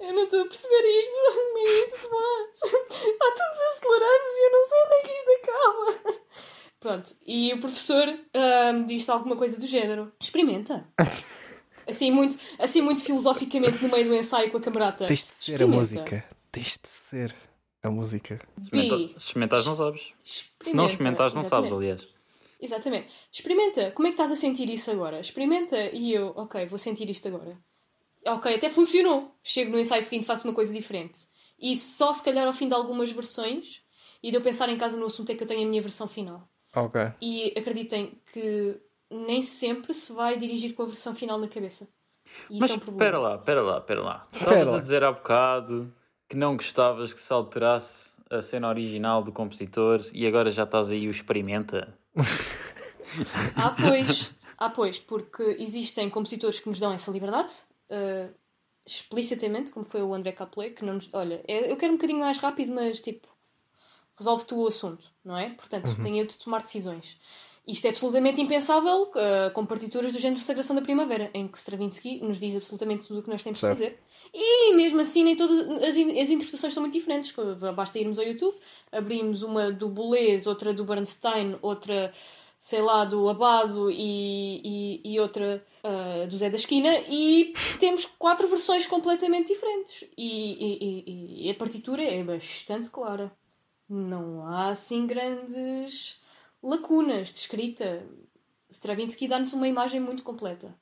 Eu 0.00 0.12
não 0.12 0.24
estou 0.24 0.42
a 0.42 0.46
perceber 0.46 0.98
isto. 0.98 1.12
Como 1.34 1.58
é 1.58 1.86
isso 1.86 2.08
faz? 2.08 2.72
Há 3.20 3.32
tantos 3.32 3.60
acelerantes 3.60 4.32
e 4.36 4.46
eu 4.46 4.52
não 4.52 4.66
sei 4.66 4.78
onde 4.84 4.94
é 4.94 5.00
que 5.02 5.12
isto 5.12 5.30
acaba. 5.42 6.20
Pronto, 6.80 7.10
e 7.26 7.52
o 7.54 7.60
professor 7.60 8.08
ahm, 8.34 8.84
diz 8.86 9.08
alguma 9.08 9.36
coisa 9.36 9.58
do 9.58 9.66
género. 9.66 10.12
Experimenta. 10.20 10.86
Assim 11.88 12.10
muito, 12.10 12.36
assim 12.58 12.82
muito 12.82 13.00
filosoficamente 13.00 13.80
no 13.80 13.88
meio 13.88 14.08
do 14.08 14.14
ensaio 14.16 14.50
com 14.50 14.56
a 14.56 14.60
camarata. 14.60 15.06
Tens 15.06 15.24
de 15.24 15.32
ser 15.32 15.62
a 15.62 15.68
música. 15.68 16.24
Tens 16.50 16.80
de 16.82 16.88
ser 16.88 17.32
a 17.86 17.90
música. 17.90 18.40
Experimenta-. 18.60 19.18
Se 19.18 19.26
experimentares, 19.26 19.66
não 19.66 19.74
sabes. 19.74 20.14
Se 20.24 20.74
não 20.74 20.86
experimentares, 20.86 21.34
não 21.34 21.44
sabes, 21.44 21.72
aliás. 21.72 22.08
Exatamente. 22.60 23.08
Experimenta. 23.30 23.90
Como 23.92 24.08
é 24.08 24.10
que 24.10 24.14
estás 24.14 24.30
a 24.32 24.36
sentir 24.36 24.68
isso 24.70 24.90
agora? 24.90 25.20
Experimenta 25.20 25.76
e 25.92 26.12
eu, 26.12 26.32
ok, 26.36 26.66
vou 26.66 26.78
sentir 26.78 27.08
isto 27.10 27.28
agora. 27.28 27.58
Ok, 28.26 28.54
até 28.54 28.68
funcionou. 28.68 29.34
Chego 29.42 29.72
no 29.72 29.78
ensaio 29.78 30.02
seguinte, 30.02 30.26
faço 30.26 30.46
uma 30.48 30.54
coisa 30.54 30.72
diferente. 30.72 31.26
E 31.58 31.76
só 31.76 32.12
se 32.12 32.24
calhar 32.24 32.46
ao 32.46 32.52
fim 32.52 32.68
de 32.68 32.74
algumas 32.74 33.10
versões 33.12 33.82
e 34.22 34.30
de 34.30 34.36
eu 34.36 34.40
pensar 34.40 34.68
em 34.68 34.76
casa 34.76 34.96
no 34.96 35.06
assunto 35.06 35.30
é 35.30 35.34
que 35.34 35.42
eu 35.42 35.46
tenho 35.46 35.64
a 35.64 35.68
minha 35.68 35.82
versão 35.82 36.08
final. 36.08 36.48
Ok. 36.74 37.00
E 37.20 37.54
acreditem 37.56 38.20
que 38.32 38.80
nem 39.10 39.40
sempre 39.40 39.94
se 39.94 40.12
vai 40.12 40.36
dirigir 40.36 40.74
com 40.74 40.82
a 40.82 40.86
versão 40.86 41.14
final 41.14 41.38
na 41.38 41.48
cabeça. 41.48 41.88
E 42.50 42.58
Mas 42.58 42.70
isso 42.70 42.72
é 42.72 42.76
um 42.76 42.80
problema. 42.80 43.04
espera 43.04 43.18
lá, 43.18 43.34
espera 43.36 43.62
lá, 43.62 43.78
espera 43.78 44.02
lá. 44.02 44.28
Espera 44.32 44.52
Estavas 44.52 44.74
a 44.74 44.80
dizer 44.80 45.04
há 45.04 45.12
bocado 45.12 45.94
que 46.28 46.36
não 46.36 46.56
gostavas 46.56 47.12
que 47.14 47.20
se 47.20 47.32
alterasse 47.32 48.16
a 48.30 48.42
cena 48.42 48.68
original 48.68 49.22
do 49.22 49.32
compositor 49.32 50.00
e 50.12 50.26
agora 50.26 50.50
já 50.50 50.64
estás 50.64 50.90
aí 50.90 51.06
o 51.06 51.10
experimenta. 51.10 51.96
Ah, 53.56 53.70
pois. 53.70 54.30
Ah, 54.58 54.68
pois, 54.68 54.98
porque 54.98 55.56
existem 55.60 56.10
compositores 56.10 56.58
que 56.58 56.68
nos 56.68 56.80
dão 56.80 56.92
essa 56.92 57.08
liberdade, 57.10 57.54
eh, 57.88 58.28
explicitamente, 58.84 59.70
como 59.70 59.86
foi 59.86 60.02
o 60.02 60.12
André 60.12 60.32
Caplet, 60.32 60.74
que 60.74 60.84
não 60.84 60.94
nos. 60.94 61.08
Olha, 61.14 61.40
é- 61.46 61.70
eu 61.70 61.76
quero 61.76 61.92
um 61.92 61.96
bocadinho 61.96 62.18
mais 62.18 62.38
rápido, 62.38 62.72
mas 62.74 63.00
tipo, 63.00 63.28
resolve 64.18 64.44
tu 64.44 64.56
o 64.62 64.66
assunto, 64.66 65.08
não 65.24 65.36
é? 65.38 65.50
Portanto, 65.50 65.94
tenho 66.02 66.16
eu 66.18 66.26
de 66.26 66.36
tomar 66.36 66.62
decisões. 66.62 67.16
Isto 67.66 67.86
é 67.86 67.90
absolutamente 67.90 68.40
impensável 68.40 69.10
eh, 69.16 69.50
com 69.50 69.66
partituras 69.66 70.12
do 70.12 70.18
género 70.20 70.40
Sagração 70.40 70.76
da 70.76 70.82
Primavera, 70.82 71.30
em 71.34 71.48
que 71.48 71.58
Stravinsky 71.58 72.20
nos 72.20 72.38
diz 72.38 72.54
absolutamente 72.54 73.06
tudo 73.06 73.18
o 73.18 73.22
que 73.24 73.28
nós 73.28 73.42
temos 73.42 73.58
Certo. 73.58 73.76
de 73.76 73.84
fazer. 73.84 73.98
E 74.32 74.72
mesmo 74.74 75.00
assim, 75.00 75.24
nem 75.24 75.34
todas 75.34 75.58
as, 75.82 75.96
in- 75.96 76.20
as 76.20 76.30
interpretações 76.30 76.72
são 76.72 76.80
muito 76.82 76.92
diferentes. 76.92 77.34
Basta 77.74 77.98
irmos 77.98 78.20
ao 78.20 78.24
YouTube, 78.24 78.54
abrimos 78.92 79.42
uma 79.42 79.72
do 79.72 79.88
Boulez, 79.88 80.46
outra 80.46 80.72
do 80.72 80.84
Bernstein, 80.84 81.56
outra, 81.60 82.12
sei 82.56 82.80
lá, 82.82 83.04
do 83.04 83.28
Abado 83.28 83.90
e, 83.90 85.00
e, 85.02 85.12
e 85.14 85.18
outra 85.18 85.64
ah, 85.82 86.24
do 86.28 86.36
Zé 86.36 86.48
da 86.48 86.56
Esquina, 86.56 86.96
e 87.08 87.52
temos 87.80 88.04
quatro 88.04 88.46
versões 88.46 88.86
completamente 88.86 89.48
diferentes. 89.48 90.04
E- 90.16 91.46
e 91.46 91.50
a 91.50 91.54
partitura 91.54 92.02
é 92.04 92.22
bastante 92.22 92.90
clara. 92.90 93.32
Não 93.88 94.46
há 94.46 94.68
assim 94.68 95.04
grandes 95.06 96.20
lacunas 96.66 97.28
de 97.28 97.38
escrita. 97.38 98.02
Stravinsky 98.68 99.28
dá-nos 99.28 99.52
uma 99.52 99.68
imagem 99.68 100.00
muito 100.00 100.22
completa. 100.22 100.74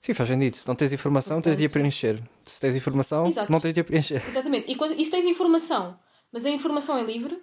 Sim, 0.00 0.14
faz 0.14 0.28
sentido. 0.28 0.54
Se 0.54 0.68
não 0.68 0.74
tens 0.74 0.92
informação, 0.92 1.40
tens 1.40 1.56
de 1.56 1.64
a 1.64 1.70
preencher. 1.70 2.22
Se 2.44 2.60
tens 2.60 2.76
informação, 2.76 3.26
Exato. 3.26 3.50
não 3.50 3.60
tens 3.60 3.74
de 3.74 3.80
a 3.80 3.84
preencher. 3.84 4.22
Exatamente. 4.28 4.70
E, 4.70 4.76
quando, 4.76 4.94
e 4.98 5.04
se 5.04 5.10
tens 5.10 5.26
informação, 5.26 5.98
mas 6.30 6.44
a 6.44 6.50
informação 6.50 6.98
é 6.98 7.02
livre, 7.02 7.40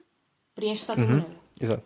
preenche-se 0.56 0.92
à 0.92 0.96
tua 0.96 1.06
maneira. 1.06 1.30
Exato. 1.60 1.84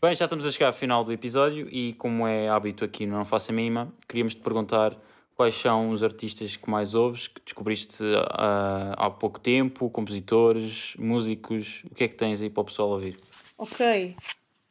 Bem, 0.00 0.14
já 0.16 0.24
estamos 0.24 0.44
a 0.44 0.50
chegar 0.50 0.66
ao 0.66 0.72
final 0.72 1.04
do 1.04 1.12
episódio 1.12 1.68
e, 1.70 1.92
como 1.94 2.26
é 2.26 2.48
hábito 2.48 2.84
aqui 2.84 3.06
no 3.06 3.16
Não 3.16 3.24
Faço 3.24 3.52
a 3.52 3.54
Mínima, 3.54 3.92
queríamos 4.08 4.34
te 4.34 4.40
perguntar 4.40 4.96
quais 5.36 5.54
são 5.54 5.90
os 5.90 6.02
artistas 6.02 6.56
que 6.56 6.68
mais 6.68 6.94
ouves, 6.94 7.28
que 7.28 7.40
descobriste 7.44 8.02
ah, 8.32 8.94
há 8.96 9.10
pouco 9.10 9.38
tempo, 9.38 9.88
compositores, 9.90 10.94
músicos, 10.98 11.84
o 11.90 11.94
que 11.94 12.04
é 12.04 12.08
que 12.08 12.16
tens 12.16 12.42
aí 12.42 12.50
para 12.50 12.62
o 12.62 12.64
pessoal 12.64 12.90
ouvir? 12.90 13.16
Ok. 13.56 14.16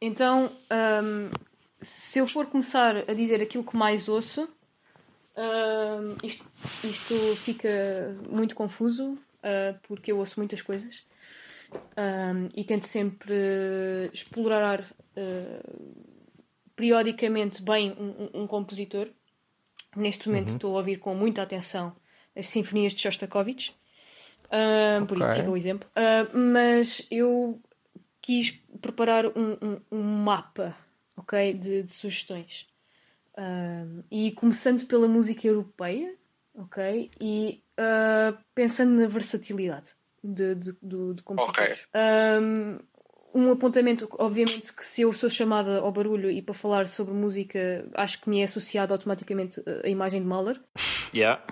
Então, 0.04 0.50
hum, 1.02 1.30
se 1.80 2.18
eu 2.18 2.26
for 2.26 2.46
começar 2.46 2.96
a 3.08 3.14
dizer 3.14 3.40
aquilo 3.40 3.62
que 3.62 3.76
mais 3.76 4.08
ouço, 4.08 4.48
hum, 5.36 6.16
isto, 6.24 6.44
isto 6.90 7.14
fica 7.36 7.68
muito 8.28 8.54
confuso, 8.56 9.16
ah, 9.44 9.74
porque 9.86 10.10
eu 10.10 10.18
ouço 10.18 10.40
muitas 10.40 10.60
coisas. 10.60 11.04
Hum, 11.96 12.48
e 12.56 12.64
tento 12.64 12.84
sempre 12.84 13.34
explorar 14.12 14.84
ah, 15.16 15.62
periodicamente 16.74 17.62
bem 17.62 17.92
um, 17.92 18.24
um- 18.38 18.42
um 18.42 18.46
compositor. 18.46 19.08
Neste 19.94 20.28
momento 20.28 20.48
estou 20.48 20.74
a 20.74 20.78
ouvir 20.78 20.96
com 20.98 21.14
muita 21.14 21.42
atenção 21.42 21.94
as 22.34 22.48
sinfonias 22.48 22.92
de 22.94 23.00
Shostakovich. 23.02 23.72
Ah, 24.50 25.04
Por 25.06 25.16
Ok. 25.16 25.26
isso 25.28 25.36
fica 25.36 25.50
o 25.50 25.56
exemplo. 25.56 25.88
Ah, 25.94 26.26
mas 26.34 27.06
eu 27.10 27.60
quis 28.22 28.52
preparar 28.80 29.26
um, 29.26 29.52
um- 29.60 29.80
um 29.90 30.02
mapa 30.02 30.74
ok, 31.16 31.52
de, 31.52 31.82
de 31.82 31.92
sugestões. 31.92 32.66
Um, 33.36 34.02
e 34.10 34.30
começando 34.32 34.86
pela 34.86 35.08
música 35.08 35.46
europeia, 35.46 36.14
ok? 36.54 37.10
E 37.20 37.62
uh, 37.78 38.38
pensando 38.54 38.98
na 39.00 39.06
versatilidade 39.08 39.94
de, 40.22 40.54
de, 40.54 40.72
do- 40.82 41.14
de 41.14 41.22
compositores. 41.22 41.86
Um, 42.40 42.78
um 43.34 43.50
apontamento, 43.50 44.06
obviamente, 44.18 44.72
que 44.74 44.84
se 44.84 45.00
eu 45.02 45.12
sou 45.14 45.30
chamada 45.30 45.78
ao 45.78 45.90
barulho 45.90 46.30
e 46.30 46.42
para 46.42 46.52
falar 46.54 46.86
sobre 46.86 47.14
música, 47.14 47.88
acho 47.94 48.20
que 48.20 48.28
me 48.28 48.40
é 48.40 48.44
associado 48.44 48.92
automaticamente 48.92 49.60
uh, 49.60 49.64
a 49.84 49.88
imagem 49.88 50.20
de 50.20 50.26
Mahler. 50.26 50.60
Yeah. 51.14 51.42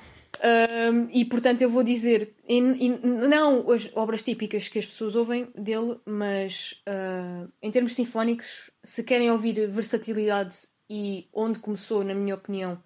Um, 0.43 1.09
e 1.13 1.23
portanto 1.27 1.61
eu 1.61 1.69
vou 1.69 1.83
dizer 1.83 2.35
em- 2.49 2.87
em- 2.87 3.01
não 3.03 3.71
as 3.71 3.95
obras 3.95 4.23
típicas 4.23 4.69
que 4.69 4.79
as 4.79 4.87
pessoas 4.87 5.15
ouvem 5.15 5.49
dele, 5.55 6.01
mas 6.07 6.83
uh, 6.89 7.51
em 7.61 7.71
termos 7.71 7.95
sinfónicos, 7.95 8.71
se 8.83 9.05
querem 9.05 9.31
ouvir 9.31 9.69
versatilidade 9.69 10.67
e 10.89 11.29
onde 11.35 11.59
começou, 11.59 12.03
na 12.03 12.15
minha 12.15 12.35
opinião, 12.35 12.83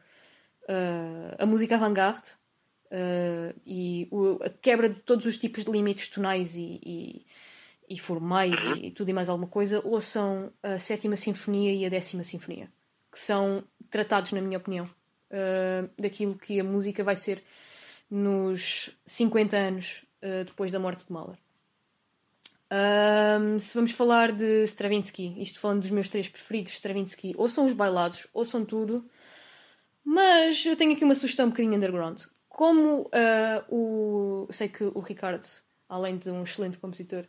uh, 0.64 1.36
a 1.38 1.46
música 1.46 1.76
avant-garde 1.76 2.30
uh, 2.86 3.54
e 3.64 4.08
o- 4.10 4.40
a 4.42 4.50
quebra 4.50 4.88
de 4.88 5.00
todos 5.02 5.24
os 5.24 5.38
tipos 5.38 5.64
de 5.64 5.70
limites 5.70 6.08
tonais 6.08 6.56
e, 6.56 6.80
e, 6.84 7.26
e 7.88 7.96
formais 8.00 8.56
e 8.82 8.90
tudo 8.90 9.10
e 9.10 9.12
mais 9.12 9.28
alguma 9.28 9.48
coisa, 9.48 9.80
ouçam 9.84 10.52
a 10.60 10.76
sétima 10.80 11.16
sinfonia 11.16 11.72
e 11.72 11.86
a 11.86 11.88
décima 11.88 12.24
sinfonia, 12.24 12.68
que 13.12 13.18
são 13.20 13.62
tratados, 13.88 14.32
na 14.32 14.40
minha 14.40 14.58
opinião, 14.58 14.90
uh, 15.30 15.90
daquilo 15.98 16.36
que 16.36 16.60
a 16.60 16.64
música 16.64 17.02
vai 17.04 17.16
ser 17.16 17.42
nos 18.10 18.96
50 19.06 19.56
anos 19.56 20.04
uh, 20.22 20.44
depois 20.44 20.70
da 20.70 20.78
morte 20.78 21.06
de 21.06 21.12
Mahler. 21.12 21.38
Um, 22.72 23.58
se 23.60 23.74
vamos 23.74 23.92
falar 23.92 24.32
de 24.32 24.62
Stravinsky, 24.64 25.40
isto 25.40 25.60
falando 25.60 25.82
dos 25.82 25.90
meus 25.90 26.08
três 26.08 26.28
preferidos, 26.28 26.72
Stravinsky, 26.72 27.34
ou 27.36 27.48
são 27.48 27.66
os 27.66 27.72
bailados, 27.72 28.26
ou 28.32 28.44
são 28.44 28.64
tudo, 28.64 29.08
mas 30.02 30.64
eu 30.66 30.76
tenho 30.76 30.92
aqui 30.92 31.04
uma 31.04 31.14
sugestão 31.14 31.46
um 31.46 31.50
bocadinho 31.50 31.74
underground. 31.74 32.20
Como 32.48 33.02
uh, 33.02 33.64
o. 33.68 34.46
Sei 34.50 34.68
que 34.68 34.84
o 34.84 35.00
Ricardo, 35.00 35.44
além 35.88 36.18
de 36.18 36.30
um 36.30 36.42
excelente 36.42 36.78
compositor, 36.78 37.24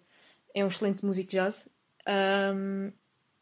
é 0.53 0.63
um 0.63 0.67
excelente 0.67 1.05
músico 1.05 1.29
de 1.29 1.37
jazz, 1.37 1.67
um, 2.07 2.91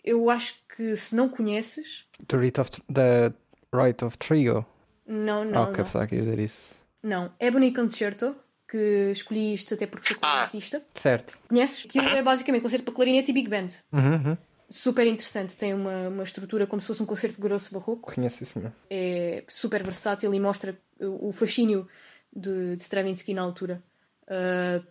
eu 0.04 0.30
acho 0.30 0.56
que 0.76 0.96
se 0.96 1.16
não 1.16 1.30
conheces, 1.30 2.06
The 2.28 2.38
of, 2.60 2.72
the 2.92 3.34
right 3.74 4.04
of 4.06 4.18
Trio. 4.18 4.66
não, 5.06 5.44
Não, 5.44 5.52
não. 5.52 5.62
ok, 5.64 5.78
não. 5.78 5.84
pensava 5.84 6.08
que 6.08 6.16
ia 6.16 6.22
dizer 6.22 6.40
isso. 6.40 6.78
Não, 7.02 7.32
Ebony 7.40 7.74
Concerto, 7.74 8.36
que 8.68 9.10
escolhi 9.12 9.54
isto 9.54 9.74
até 9.74 9.86
porque 9.86 10.08
sou 10.08 10.18
clarinetista. 10.18 10.82
Certo. 10.94 11.38
Conheces? 11.50 11.86
Aquilo 11.86 12.08
é 12.08 12.22
basicamente 12.24 12.62
concerto 12.62 12.86
para 12.86 12.94
clarinete 12.94 13.32
e 13.32 13.34
big 13.34 13.50
band. 13.50 13.68
Uhum, 13.92 14.14
uhum. 14.30 14.38
Super 14.70 15.06
interessante, 15.06 15.56
tem 15.58 15.74
uma, 15.74 16.08
uma 16.08 16.24
estrutura 16.24 16.66
como 16.66 16.80
se 16.82 16.88
fosse 16.88 17.04
um 17.04 17.06
concerto 17.06 17.40
grosso 17.40 17.74
barroco. 17.74 18.12
Conheço 18.14 18.42
isso, 18.44 18.54
senhor. 18.54 18.72
É 18.90 19.44
super 19.48 19.84
versátil 19.84 20.34
e 20.34 20.40
mostra 20.40 20.80
o 21.00 21.32
fascínio 21.32 21.88
de, 22.36 22.76
de 22.76 22.82
Stravinsky 22.82 23.34
na 23.34 23.42
altura. 23.42 23.84
ah, 24.28 24.82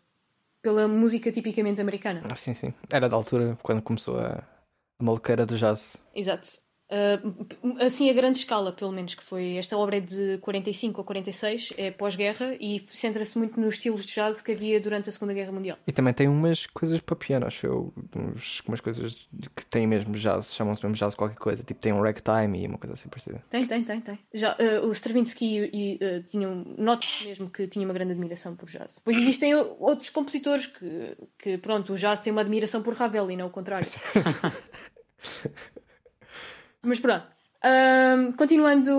pela 0.61 0.87
música 0.87 1.33
tipicamente 1.33 1.81
americana. 1.81 2.23
Ah, 2.31 2.37
sim, 2.37 2.55
sim. 2.55 2.73
Era 2.89 3.09
da 3.09 3.17
altura 3.17 3.59
quando 3.65 3.83
começou 3.83 4.21
a, 4.21 4.45
a 4.99 5.03
maluqueira 5.03 5.45
do 5.45 5.57
jazz. 5.57 5.97
Exato. 6.15 6.47
Ah, 6.93 7.87
assim, 7.87 8.11
a 8.11 8.13
grande 8.13 8.39
escala, 8.39 8.71
pelo 8.71 8.93
menos, 8.93 9.15
que 9.15 9.25
foi. 9.25 9.57
Esta 9.57 9.79
obra 9.79 9.97
é 9.97 10.01
de 10.01 10.37
45 10.39 11.01
ou 11.01 11.05
46, 11.05 11.73
é 11.79 11.91
pós-guerra 11.91 12.55
e 12.61 12.85
centra-se 12.87 13.39
muito 13.39 13.59
nos 13.59 13.75
estilos 13.75 14.05
de 14.05 14.13
jazz 14.13 14.43
que 14.43 14.53
havia 14.53 14.79
durante 14.79 15.09
a 15.09 15.13
Segunda 15.13 15.33
Guerra 15.33 15.53
Mundial. 15.53 15.79
E 15.87 15.93
também 15.93 16.13
tem 16.13 16.29
umas 16.29 16.67
coisas 16.67 17.01
para 17.01 17.17
piano, 17.17 17.47
acho 17.47 17.67
eu. 17.67 17.95
Uns, 18.15 18.61
umas 18.69 18.81
coisas 18.81 19.27
que 19.57 19.65
têm 19.65 19.87
mesmo 19.87 20.13
jazz, 20.13 20.55
chamam-se 20.55 20.85
mesmo 20.85 20.95
jazz 20.95 21.15
qualquer 21.15 21.39
coisa. 21.39 21.65
Tipo, 21.65 21.81
tem 21.81 21.93
um 21.95 22.03
ragtime 22.03 22.63
e 22.63 22.67
uma 22.67 22.77
coisa 22.77 22.93
assim 22.93 23.09
parecida. 23.09 23.43
Tem, 23.49 23.67
tem, 23.67 23.83
tem, 23.83 24.01
tem. 24.01 24.19
Já, 24.35 24.55
eh, 24.59 24.81
o 24.81 24.93
Stravinsky 24.93 25.71
e, 25.73 25.99
eh, 25.99 26.21
tinham, 26.21 26.55
nota 26.77 27.07
mesmo 27.25 27.49
que 27.49 27.67
tinha 27.67 27.87
uma 27.87 27.95
grande 27.95 28.13
admiração 28.13 28.55
por 28.55 28.69
jazz. 28.69 29.01
Pois 29.03 29.17
existem 29.17 29.55
outros 29.55 30.11
compositores 30.11 30.67
que, 30.67 31.17
que, 31.39 31.57
pronto, 31.57 31.95
o 31.95 31.97
jazz 31.97 32.21
tem 32.21 32.31
uma 32.33 32.43
admiração 32.43 32.83
por 32.83 32.95
Ravel 32.95 33.31
e 33.31 33.37
não 33.37 33.47
o 33.47 33.51
contrário. 33.51 33.89
Mas 36.85 36.99
pronto. 37.01 37.27
Ahm, 37.65 38.33
continuando 38.33 38.91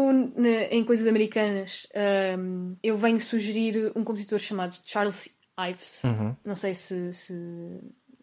em 0.72 0.84
coisas 0.86 1.06
americanas, 1.06 1.86
ahm, 1.94 2.76
eu 2.82 2.96
venho 2.96 3.20
sugerir 3.20 3.92
um 3.96 4.04
compositor 4.04 4.40
chamado 4.40 4.78
Charles 4.86 5.38
Ives. 5.60 6.04
Uhum. 6.06 6.36
Não 6.46 6.56
sei 6.56 6.74
se, 6.74 7.12
se, 7.12 7.34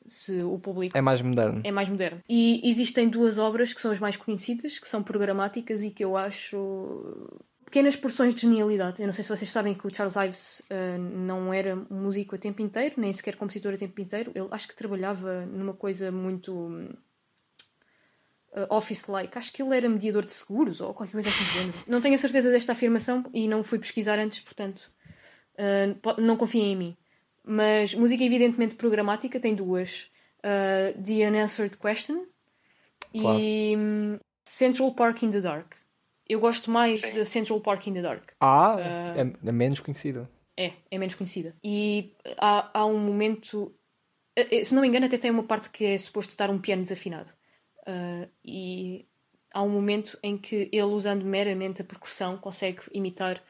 se 0.06 0.42
o 0.42 0.58
público 0.58 0.96
É 0.96 1.00
mais 1.02 1.20
moderno. 1.20 1.60
é 1.62 1.70
mais 1.70 1.88
moderno. 1.88 2.20
E 2.28 2.66
existem 2.66 3.08
duas 3.08 3.38
obras 3.38 3.74
que 3.74 3.80
são 3.80 3.90
as 3.90 3.98
mais 3.98 4.16
conhecidas, 4.16 4.78
que 4.78 4.88
são 4.88 5.02
programáticas 5.02 5.82
e 5.82 5.90
que 5.90 6.04
eu 6.04 6.16
acho 6.16 7.28
pequenas 7.66 7.94
porções 7.94 8.34
de 8.34 8.40
genialidade. 8.40 9.00
Eu 9.00 9.06
não 9.06 9.12
sei 9.12 9.22
se 9.22 9.30
vocês 9.30 9.48
sabem 9.48 9.74
que 9.74 9.86
o 9.86 9.94
Charles 9.94 10.16
Ives 10.16 10.60
uh, 10.70 10.98
não 10.98 11.52
era 11.54 11.76
músico 11.88 12.34
a 12.34 12.38
tempo 12.38 12.62
inteiro, 12.62 12.94
nem 12.98 13.12
sequer 13.12 13.36
compositor 13.36 13.74
a 13.74 13.76
tempo 13.76 14.00
inteiro. 14.00 14.32
Ele 14.34 14.48
acho 14.50 14.66
que 14.66 14.74
trabalhava 14.74 15.46
numa 15.46 15.74
coisa 15.74 16.10
muito 16.10 16.50
office-like. 18.68 19.36
Acho 19.38 19.52
que 19.52 19.62
ele 19.62 19.76
era 19.76 19.88
mediador 19.88 20.24
de 20.24 20.32
seguros 20.32 20.80
ou 20.80 20.92
qualquer 20.94 21.12
coisa 21.12 21.28
assim 21.28 21.44
do 21.44 21.50
género. 21.50 21.78
Não 21.86 22.00
tenho 22.00 22.14
a 22.14 22.18
certeza 22.18 22.50
desta 22.50 22.72
afirmação 22.72 23.24
e 23.32 23.46
não 23.48 23.62
fui 23.62 23.78
pesquisar 23.78 24.18
antes, 24.18 24.40
portanto, 24.40 24.90
uh, 25.54 26.20
não 26.20 26.36
confiem 26.36 26.72
em 26.72 26.76
mim. 26.76 26.96
Mas 27.44 27.94
música 27.94 28.22
evidentemente 28.24 28.74
programática 28.74 29.38
tem 29.40 29.54
duas. 29.54 30.10
The 30.42 31.28
Unanswered 31.28 31.76
Question 31.76 32.24
Claro. 33.12 33.38
e 33.38 33.74
hum, 33.76 34.18
Central 34.44 34.94
Park 34.94 35.22
in 35.22 35.30
the 35.30 35.40
Dark. 35.40 35.74
Eu 36.28 36.40
gosto 36.40 36.70
mais 36.70 37.00
Sim. 37.00 37.12
de 37.12 37.24
Central 37.26 37.60
Park 37.60 37.86
in 37.88 37.94
the 37.94 38.00
Dark. 38.02 38.30
Ah, 38.40 38.76
Ah. 38.76 39.14
é, 39.16 39.48
é 39.48 39.52
menos 39.52 39.80
conhecido. 39.80 40.26
É, 40.56 40.72
é 40.90 40.96
menos 40.98 41.14
conhecida. 41.14 41.54
E 41.62 42.14
há, 42.38 42.70
há 42.72 42.86
um 42.86 42.98
momento. 42.98 43.74
eh, 44.36 44.60
eh, 44.60 44.64
Se 44.64 44.74
não 44.74 44.80
me 44.82 44.88
engano, 44.88 45.06
até 45.06 45.16
tem 45.18 45.30
uma 45.30 45.42
parte 45.42 45.68
que 45.70 45.84
é 45.84 45.98
suposto 45.98 46.30
estar 46.30 46.48
um 46.50 46.58
piano 46.58 46.82
desafinado. 46.84 47.30
Ah, 47.90 48.28
e 48.44 49.04
há 49.52 49.62
um 49.62 49.68
momento 49.68 50.16
em 50.22 50.38
que 50.38 50.68
ele, 50.72 50.82
usando 50.82 51.24
meramente 51.24 51.82
a 51.82 51.84
percussão, 51.84 52.36
consegue 52.36 52.80
imitar 52.92 53.42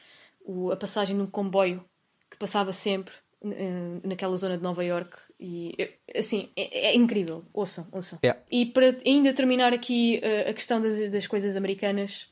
o- 0.43 0.71
a 0.71 0.75
passagem 0.75 1.15
de 1.15 1.21
um 1.21 1.27
comboio 1.27 1.83
que 2.29 2.37
passava 2.37 2.73
sempre 2.73 3.13
eh, 3.43 3.99
naquela 4.03 4.35
zona 4.35 4.55
de 4.57 4.63
Nova 4.63 4.83
York. 4.83 5.17
E 5.39 5.75
assim, 6.15 6.49
é, 6.55 6.89
é 6.91 6.95
incrível. 6.95 7.43
Ouçam, 7.53 7.87
ouçam. 7.91 8.19
Yeah. 8.23 8.39
E 8.51 8.65
para 8.67 8.97
ainda 9.05 9.33
terminar 9.33 9.73
aqui 9.73 10.19
eh, 10.23 10.49
a 10.49 10.53
questão 10.53 10.79
das, 10.81 10.97
das 11.09 11.27
coisas 11.27 11.55
americanas, 11.55 12.31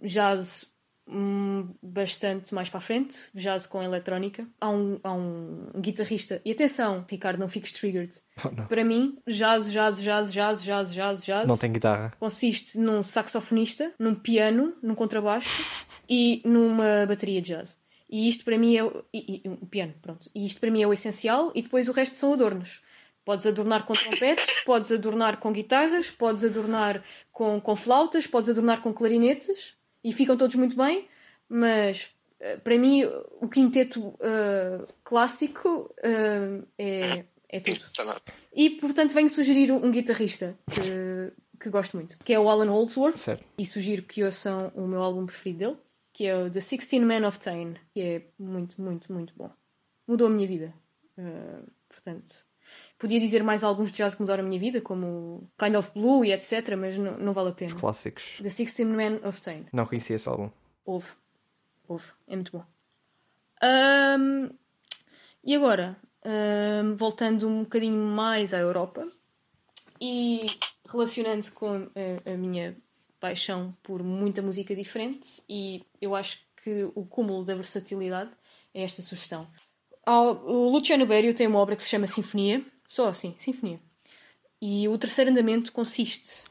jazz 0.00 0.71
bastante 1.82 2.54
mais 2.54 2.68
para 2.68 2.78
a 2.78 2.80
frente, 2.80 3.26
jazz 3.34 3.66
com 3.66 3.82
eletrónica. 3.82 4.46
Há 4.60 4.70
um, 4.70 5.00
há 5.02 5.12
um 5.12 5.68
guitarrista, 5.76 6.40
e 6.44 6.52
atenção, 6.52 7.04
Ricardo, 7.08 7.38
não 7.40 7.48
fiques 7.48 7.72
triggered. 7.72 8.14
Oh. 8.44 8.66
Para 8.66 8.84
mim, 8.84 9.18
jazz, 9.26 9.70
jazz, 9.70 10.00
jazz, 10.00 10.32
jazz, 10.32 10.64
jazz, 10.64 10.94
jazz, 10.94 11.24
jazz 11.24 11.48
Não 11.48 11.58
tem 11.58 11.72
guitarra. 11.72 12.12
consiste 12.18 12.78
num 12.78 13.02
saxofonista, 13.02 13.92
num 13.98 14.14
piano, 14.14 14.74
num 14.82 14.94
contrabaixo 14.94 15.64
e 16.08 16.40
numa 16.44 17.04
bateria 17.06 17.40
de 17.42 17.48
jazz. 17.48 17.78
E 18.08 18.28
isto 18.28 18.44
para 18.44 18.58
mim 18.58 18.76
é 18.76 18.84
o, 18.84 19.04
e, 19.12 19.42
e- 19.44 19.48
um 19.48 19.56
piano, 19.66 19.94
pronto. 20.00 20.30
E 20.34 20.44
isto 20.44 20.60
para 20.60 20.70
mim 20.70 20.82
é 20.82 20.86
o 20.86 20.92
essencial 20.92 21.50
e 21.54 21.62
depois 21.62 21.88
o 21.88 21.92
resto 21.92 22.16
são 22.16 22.32
adornos. 22.32 22.82
Podes 23.24 23.46
adornar 23.46 23.86
com 23.86 23.94
trompetes, 23.94 24.62
podes 24.66 24.92
adornar 24.92 25.38
com 25.38 25.52
guitarras, 25.52 26.10
podes 26.10 26.44
adornar 26.44 27.02
com, 27.30 27.60
com 27.60 27.74
flautas, 27.74 28.26
podes 28.26 28.50
adornar 28.50 28.82
com 28.82 28.92
clarinetes 28.92 29.74
e 30.02 30.12
ficam 30.12 30.36
todos 30.36 30.56
muito 30.56 30.76
bem, 30.76 31.08
mas 31.48 32.14
eh, 32.40 32.56
para 32.56 32.76
mim 32.78 33.04
o 33.40 33.48
quinteto 33.48 34.14
eh, 34.20 34.86
clássico 35.04 35.94
eh, 36.02 36.62
é, 36.78 37.24
é 37.48 37.60
tudo. 37.60 37.80
Tá. 37.94 38.32
E 38.52 38.70
portanto 38.70 39.12
venho 39.12 39.28
sugerir 39.28 39.70
um, 39.70 39.86
um 39.86 39.90
guitarrista 39.90 40.58
que, 40.70 41.32
que 41.60 41.70
gosto 41.70 41.96
muito, 41.96 42.18
que 42.18 42.32
é 42.32 42.40
o 42.40 42.48
Alan 42.48 42.70
Holdsworth, 42.70 43.16
Certo. 43.16 43.44
e 43.56 43.64
sugiro 43.64 44.02
que 44.02 44.24
ouçam 44.24 44.72
o 44.74 44.86
meu 44.86 45.02
álbum 45.02 45.24
preferido 45.24 45.58
dele, 45.58 45.76
que 46.12 46.26
é 46.26 46.36
o 46.36 46.50
The 46.50 46.60
Sixteen 46.60 47.04
Men 47.04 47.24
of 47.24 47.38
Tane, 47.38 47.78
que 47.94 48.00
é 48.00 48.22
muito, 48.38 48.80
muito, 48.80 49.12
muito 49.12 49.32
bom. 49.36 49.50
Mudou 50.06 50.26
a 50.26 50.30
minha 50.30 50.46
vida. 50.46 50.74
Uh, 51.16 51.70
portanto, 51.88 52.44
podia 53.02 53.18
dizer 53.18 53.42
mais 53.42 53.64
alguns 53.64 53.90
de 53.90 53.96
jazz 53.96 54.14
que 54.14 54.20
mudaram 54.20 54.44
a 54.44 54.46
minha 54.46 54.60
vida, 54.60 54.80
como 54.80 55.50
Kind 55.58 55.74
of 55.74 55.90
Blue 55.92 56.24
e 56.24 56.32
etc., 56.32 56.76
mas 56.78 56.96
não, 56.96 57.18
não 57.18 57.32
vale 57.32 57.50
a 57.50 57.52
pena. 57.52 57.74
Os 57.74 57.80
clássicos. 57.80 58.38
The 58.40 58.48
Sixteen 58.48 58.86
Men 58.86 59.20
of 59.24 59.40
Tane. 59.40 59.66
Não 59.72 59.84
conhecia 59.84 60.14
esse 60.14 60.28
álbum. 60.28 60.48
Houve. 60.84 61.08
Houve. 61.88 62.04
É 62.28 62.36
muito 62.36 62.52
bom. 62.52 62.64
Ahm, 63.60 64.50
e 65.42 65.52
agora, 65.56 65.96
ahm, 66.24 66.94
voltando 66.94 67.48
um 67.48 67.64
bocadinho 67.64 67.98
mais 67.98 68.54
à 68.54 68.58
Europa 68.58 69.04
e 70.00 70.46
relacionando 70.88 71.50
com 71.52 71.90
a, 71.96 72.32
a 72.32 72.36
minha 72.36 72.76
paixão 73.18 73.76
por 73.82 74.00
muita 74.00 74.42
música 74.42 74.76
diferente, 74.76 75.42
e 75.48 75.84
eu 76.00 76.14
acho 76.14 76.38
que 76.62 76.88
o 76.94 77.04
cúmulo 77.04 77.44
da 77.44 77.56
versatilidade 77.56 78.30
é 78.72 78.84
esta 78.84 79.02
sugestão. 79.02 79.48
O 80.06 80.68
Luciano 80.70 81.06
Berio 81.06 81.34
tem 81.34 81.48
uma 81.48 81.58
obra 81.58 81.74
que 81.74 81.82
se 81.82 81.88
chama 81.88 82.06
Sinfonia, 82.06 82.64
só 82.92 83.08
assim, 83.08 83.34
Sinfonia. 83.38 83.80
E 84.60 84.86
o 84.88 84.96
terceiro 84.98 85.30
andamento 85.30 85.72
consiste 85.72 86.44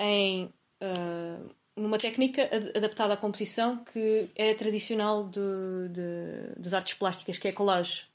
em 0.00 0.52
ah, 0.80 1.40
numa 1.76 1.98
técnica 1.98 2.42
ad- 2.54 2.72
adaptada 2.76 3.14
à 3.14 3.16
composição 3.16 3.84
que 3.84 4.28
é 4.36 4.54
tradicional 4.54 5.28
de, 5.28 5.40
de- 5.90 6.60
das 6.60 6.74
artes 6.74 6.94
plásticas, 6.94 7.38
que 7.38 7.48
é 7.48 7.50
a 7.50 7.54
collage. 7.54 8.06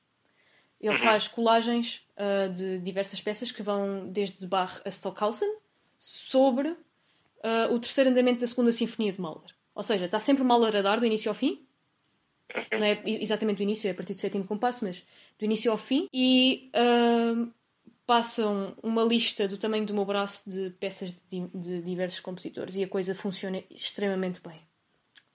Ele 0.82 0.97
faz 0.97 1.27
colagens 1.27 2.05
ah, 2.17 2.47
de 2.47 2.80
diversas 2.80 3.21
peças 3.21 3.51
que 3.51 3.63
vão 3.63 4.07
desde 4.09 4.45
Bach 4.45 4.82
a 4.86 4.89
Stockhausen 4.89 5.49
sobre 5.97 6.75
ah, 7.43 7.69
o 7.71 7.80
terceiro 7.80 8.09
andamento 8.09 8.41
da 8.41 8.47
segunda 8.47 8.71
sinfonia 8.71 9.13
de 9.13 9.21
Mahler. 9.21 9.51
Ou 9.73 9.84
seja, 9.84 10.05
está 10.05 10.19
sempre 10.19 10.43
Mahler 10.43 10.75
a 10.75 10.82
dar 10.82 10.99
do 10.99 11.05
início 11.05 11.30
ao 11.30 11.36
fim. 11.36 11.65
Não 12.71 12.84
é 12.86 13.01
exatamente 13.05 13.57
do 13.57 13.63
início, 13.63 13.88
é 13.88 13.91
a 13.91 13.95
partir 13.95 14.13
do 14.15 14.19
sétimo 14.19 14.43
compasso, 14.43 14.84
mas 14.84 15.03
do 15.38 15.45
início 15.45 15.71
ao 15.71 15.77
fim. 15.77 16.07
E 16.13 16.69
ah, 16.73 17.47
passam 18.10 18.74
uma 18.82 19.03
lista 19.03 19.47
do 19.47 19.55
tamanho 19.55 19.86
do 19.86 19.93
meu 19.93 20.03
braço 20.03 20.49
de 20.49 20.72
peças 20.72 21.14
de, 21.30 21.47
de 21.53 21.80
diversos 21.84 22.20
compositores 22.20 22.76
e 22.76 22.84
a 22.84 22.88
coisa 22.88 23.14
funciona 23.14 23.64
extremamente 23.70 24.41
bem. 24.41 24.60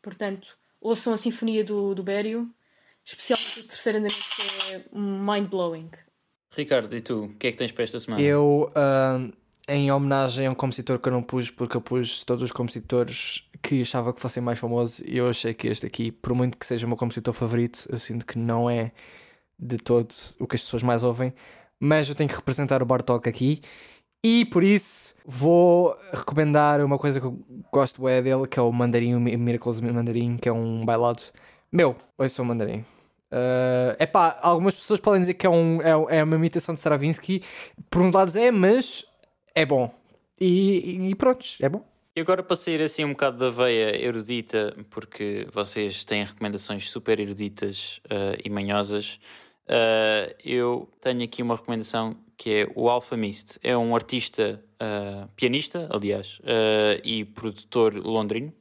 Portanto, 0.03 0.59
ouçam 0.81 1.15
a 1.15 1.17
Sinfonia 1.17 1.63
do, 1.63 1.95
do 1.95 2.03
Bério, 2.03 2.51
especialmente 3.05 3.61
o 3.61 3.69
terceiro 3.69 3.99
andamento 3.99 4.25
que 4.35 4.75
é 4.75 4.85
mind-blowing. 4.93 5.89
Ricardo, 6.51 6.97
e 6.97 7.01
tu? 7.01 7.27
O 7.27 7.37
que 7.37 7.47
é 7.47 7.53
que 7.53 7.59
tens 7.59 7.71
para 7.71 7.85
esta 7.85 8.01
semana? 8.01 8.21
Eu, 8.21 8.69
ah, 8.75 9.21
em 9.69 9.93
homenagem 9.93 10.49
a 10.49 10.51
um 10.51 10.55
compositor 10.57 10.99
que 10.99 11.07
eu 11.07 11.13
não 11.13 11.23
pus, 11.23 11.53
porque 11.53 11.77
eu 11.77 11.81
pus 11.81 12.25
todos 12.25 12.43
os 12.43 12.51
compositores 12.51 13.49
que 13.63 13.83
achava 13.83 14.13
que 14.13 14.21
fossem 14.21 14.43
mais 14.43 14.59
famosos, 14.59 14.99
e 15.07 15.17
eu 15.17 15.29
achei 15.29 15.55
que 15.55 15.69
este 15.69 15.87
aqui, 15.87 16.11
por 16.11 16.35
muito 16.35 16.59
que 16.59 16.67
seja 16.67 16.87
o 16.87 16.89
meu 16.89 16.97
compositor 16.97 17.33
favorito, 17.33 17.87
eu 17.89 18.01
sinto 18.01 18.27
que 18.27 18.37
não 18.37 18.69
é 18.69 18.91
de 19.57 19.77
todo 19.77 20.13
o 20.41 20.47
que 20.49 20.57
as 20.57 20.63
pessoas 20.63 20.83
mais 20.83 21.05
ouvem, 21.05 21.33
mas 21.81 22.09
eu 22.09 22.15
tenho 22.15 22.29
que 22.29 22.37
representar 22.37 22.83
o 22.83 22.87
Bartok 22.87 23.29
aqui. 23.29 23.61
E 24.25 24.45
por 24.47 24.65
isso 24.65 25.15
vou 25.27 25.97
recomendar 26.13 26.81
uma 26.83 26.99
coisa 26.99 27.21
que 27.21 27.27
eu 27.27 27.39
gosto 27.71 28.09
é 28.09 28.23
dele, 28.23 28.47
que 28.47 28.59
é 28.59 28.63
o 28.63 28.73
Mandarim, 28.73 29.15
o 29.15 29.21
Mi- 29.21 29.37
Miracles 29.37 29.81
Mandarim, 29.81 30.39
que 30.39 30.49
é 30.49 30.53
um 30.53 30.85
bailado. 30.85 31.23
Meu, 31.71 31.95
ouça 32.17 32.41
o 32.41 32.45
Mandarim. 32.45 32.85
É 33.31 34.05
epá, 34.05 34.39
algumas 34.41 34.75
pessoas 34.75 35.01
podem 35.01 35.21
dizer 35.21 35.35
que 35.35 35.47
é, 35.47 35.51
um, 35.51 35.83
é, 35.83 36.19
é 36.19 36.25
uma 36.25 36.37
imitação 36.37 36.73
de 36.75 36.79
Stravinsky. 36.79 37.43
Por 37.91 38.01
uns 38.01 38.13
lados 38.13 38.37
é, 38.37 38.51
mas 38.51 39.05
é 39.55 39.67
bom. 39.67 39.93
E, 40.41 41.11
e 41.11 41.15
pronto, 41.15 41.45
é 41.61 41.69
bom. 41.69 41.85
E 42.17 42.21
agora 42.21 42.45
para 42.45 42.55
sair 42.55 42.81
assim 42.81 43.05
um 43.05 43.11
bocado 43.11 43.39
da 43.39 43.51
veia 43.51 44.01
erudita, 44.01 44.75
porque 44.89 45.49
vocês 45.53 46.05
têm 46.05 46.25
recomendações 46.25 46.89
super 46.89 47.19
eruditas 47.19 48.01
eh, 48.09 48.39
e 48.45 48.51
manhosas, 48.51 49.19
eh, 49.67 50.37
eu 50.45 50.89
tenho 51.01 51.23
aqui 51.23 51.43
uma 51.43 51.57
recomendação 51.57 52.17
que 52.37 52.51
é 52.51 52.73
o 52.75 52.89
Alpha 52.89 53.17
Mist. 53.17 53.59
É 53.63 53.77
um 53.77 53.95
artista, 53.95 54.63
eh, 54.79 55.29
pianista, 55.37 55.89
aliás, 55.91 56.41
eh, 56.45 57.01
e 57.05 57.25
produtor 57.25 57.95
londrino. 57.95 58.53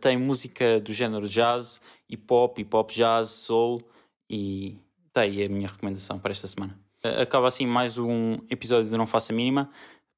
Tem 0.00 0.16
música 0.16 0.80
do 0.80 0.94
género 0.94 1.28
jazz, 1.28 1.80
hip 2.08 2.24
hop, 2.32 2.58
hip 2.58 2.74
hop 2.74 2.90
jazz, 2.90 3.28
soul 3.28 3.82
e 4.30 4.78
tá 5.12 5.22
aí 5.22 5.44
a 5.44 5.48
minha 5.48 5.66
recomendação 5.66 6.18
para 6.18 6.30
esta 6.30 6.46
semana. 6.46 6.78
Acaba 7.20 7.48
assim 7.48 7.66
mais 7.66 7.98
um 7.98 8.38
episódio 8.48 8.88
de 8.88 8.96
Não 8.96 9.06
Faça 9.06 9.32
Mínima 9.32 9.68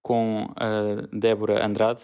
com 0.02 0.46
a 0.54 1.08
Débora 1.10 1.66
Andrade 1.66 2.02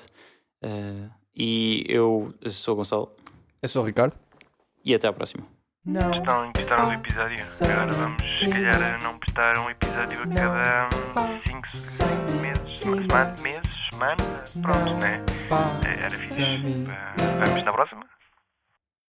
e 1.37 1.85
eu 1.87 2.35
sou 2.51 2.75
o 2.75 2.77
Gonçalo 2.79 3.15
Eu 3.63 3.69
sou 3.69 3.83
o 3.83 3.87
Ricardo. 3.87 4.19
e 4.85 4.95
até 4.95 5.07
à 5.07 5.13
próxima. 5.13 5.56
Gostaram, 5.89 6.51
gostaram 6.53 6.87
do 6.89 6.95
episódio? 6.95 7.47
Agora 7.63 7.93
vamos, 7.93 8.23
se 8.41 8.51
calhar, 8.51 9.03
não. 9.05 9.17
prestar 9.19 9.57
um 9.59 9.71
episódio 9.71 10.21
a 10.21 10.27
cada 10.27 10.89
5 11.47 11.69
meses, 12.41 12.81
semana, 12.83 13.35
meses, 13.41 13.71
semana, 13.91 14.17
pronto, 14.63 14.95
né? 14.97 15.23
Era 15.85 16.11
fixe. 16.11 16.41
Vamos 17.39 17.65
na 17.65 17.73
próxima? 17.73 18.05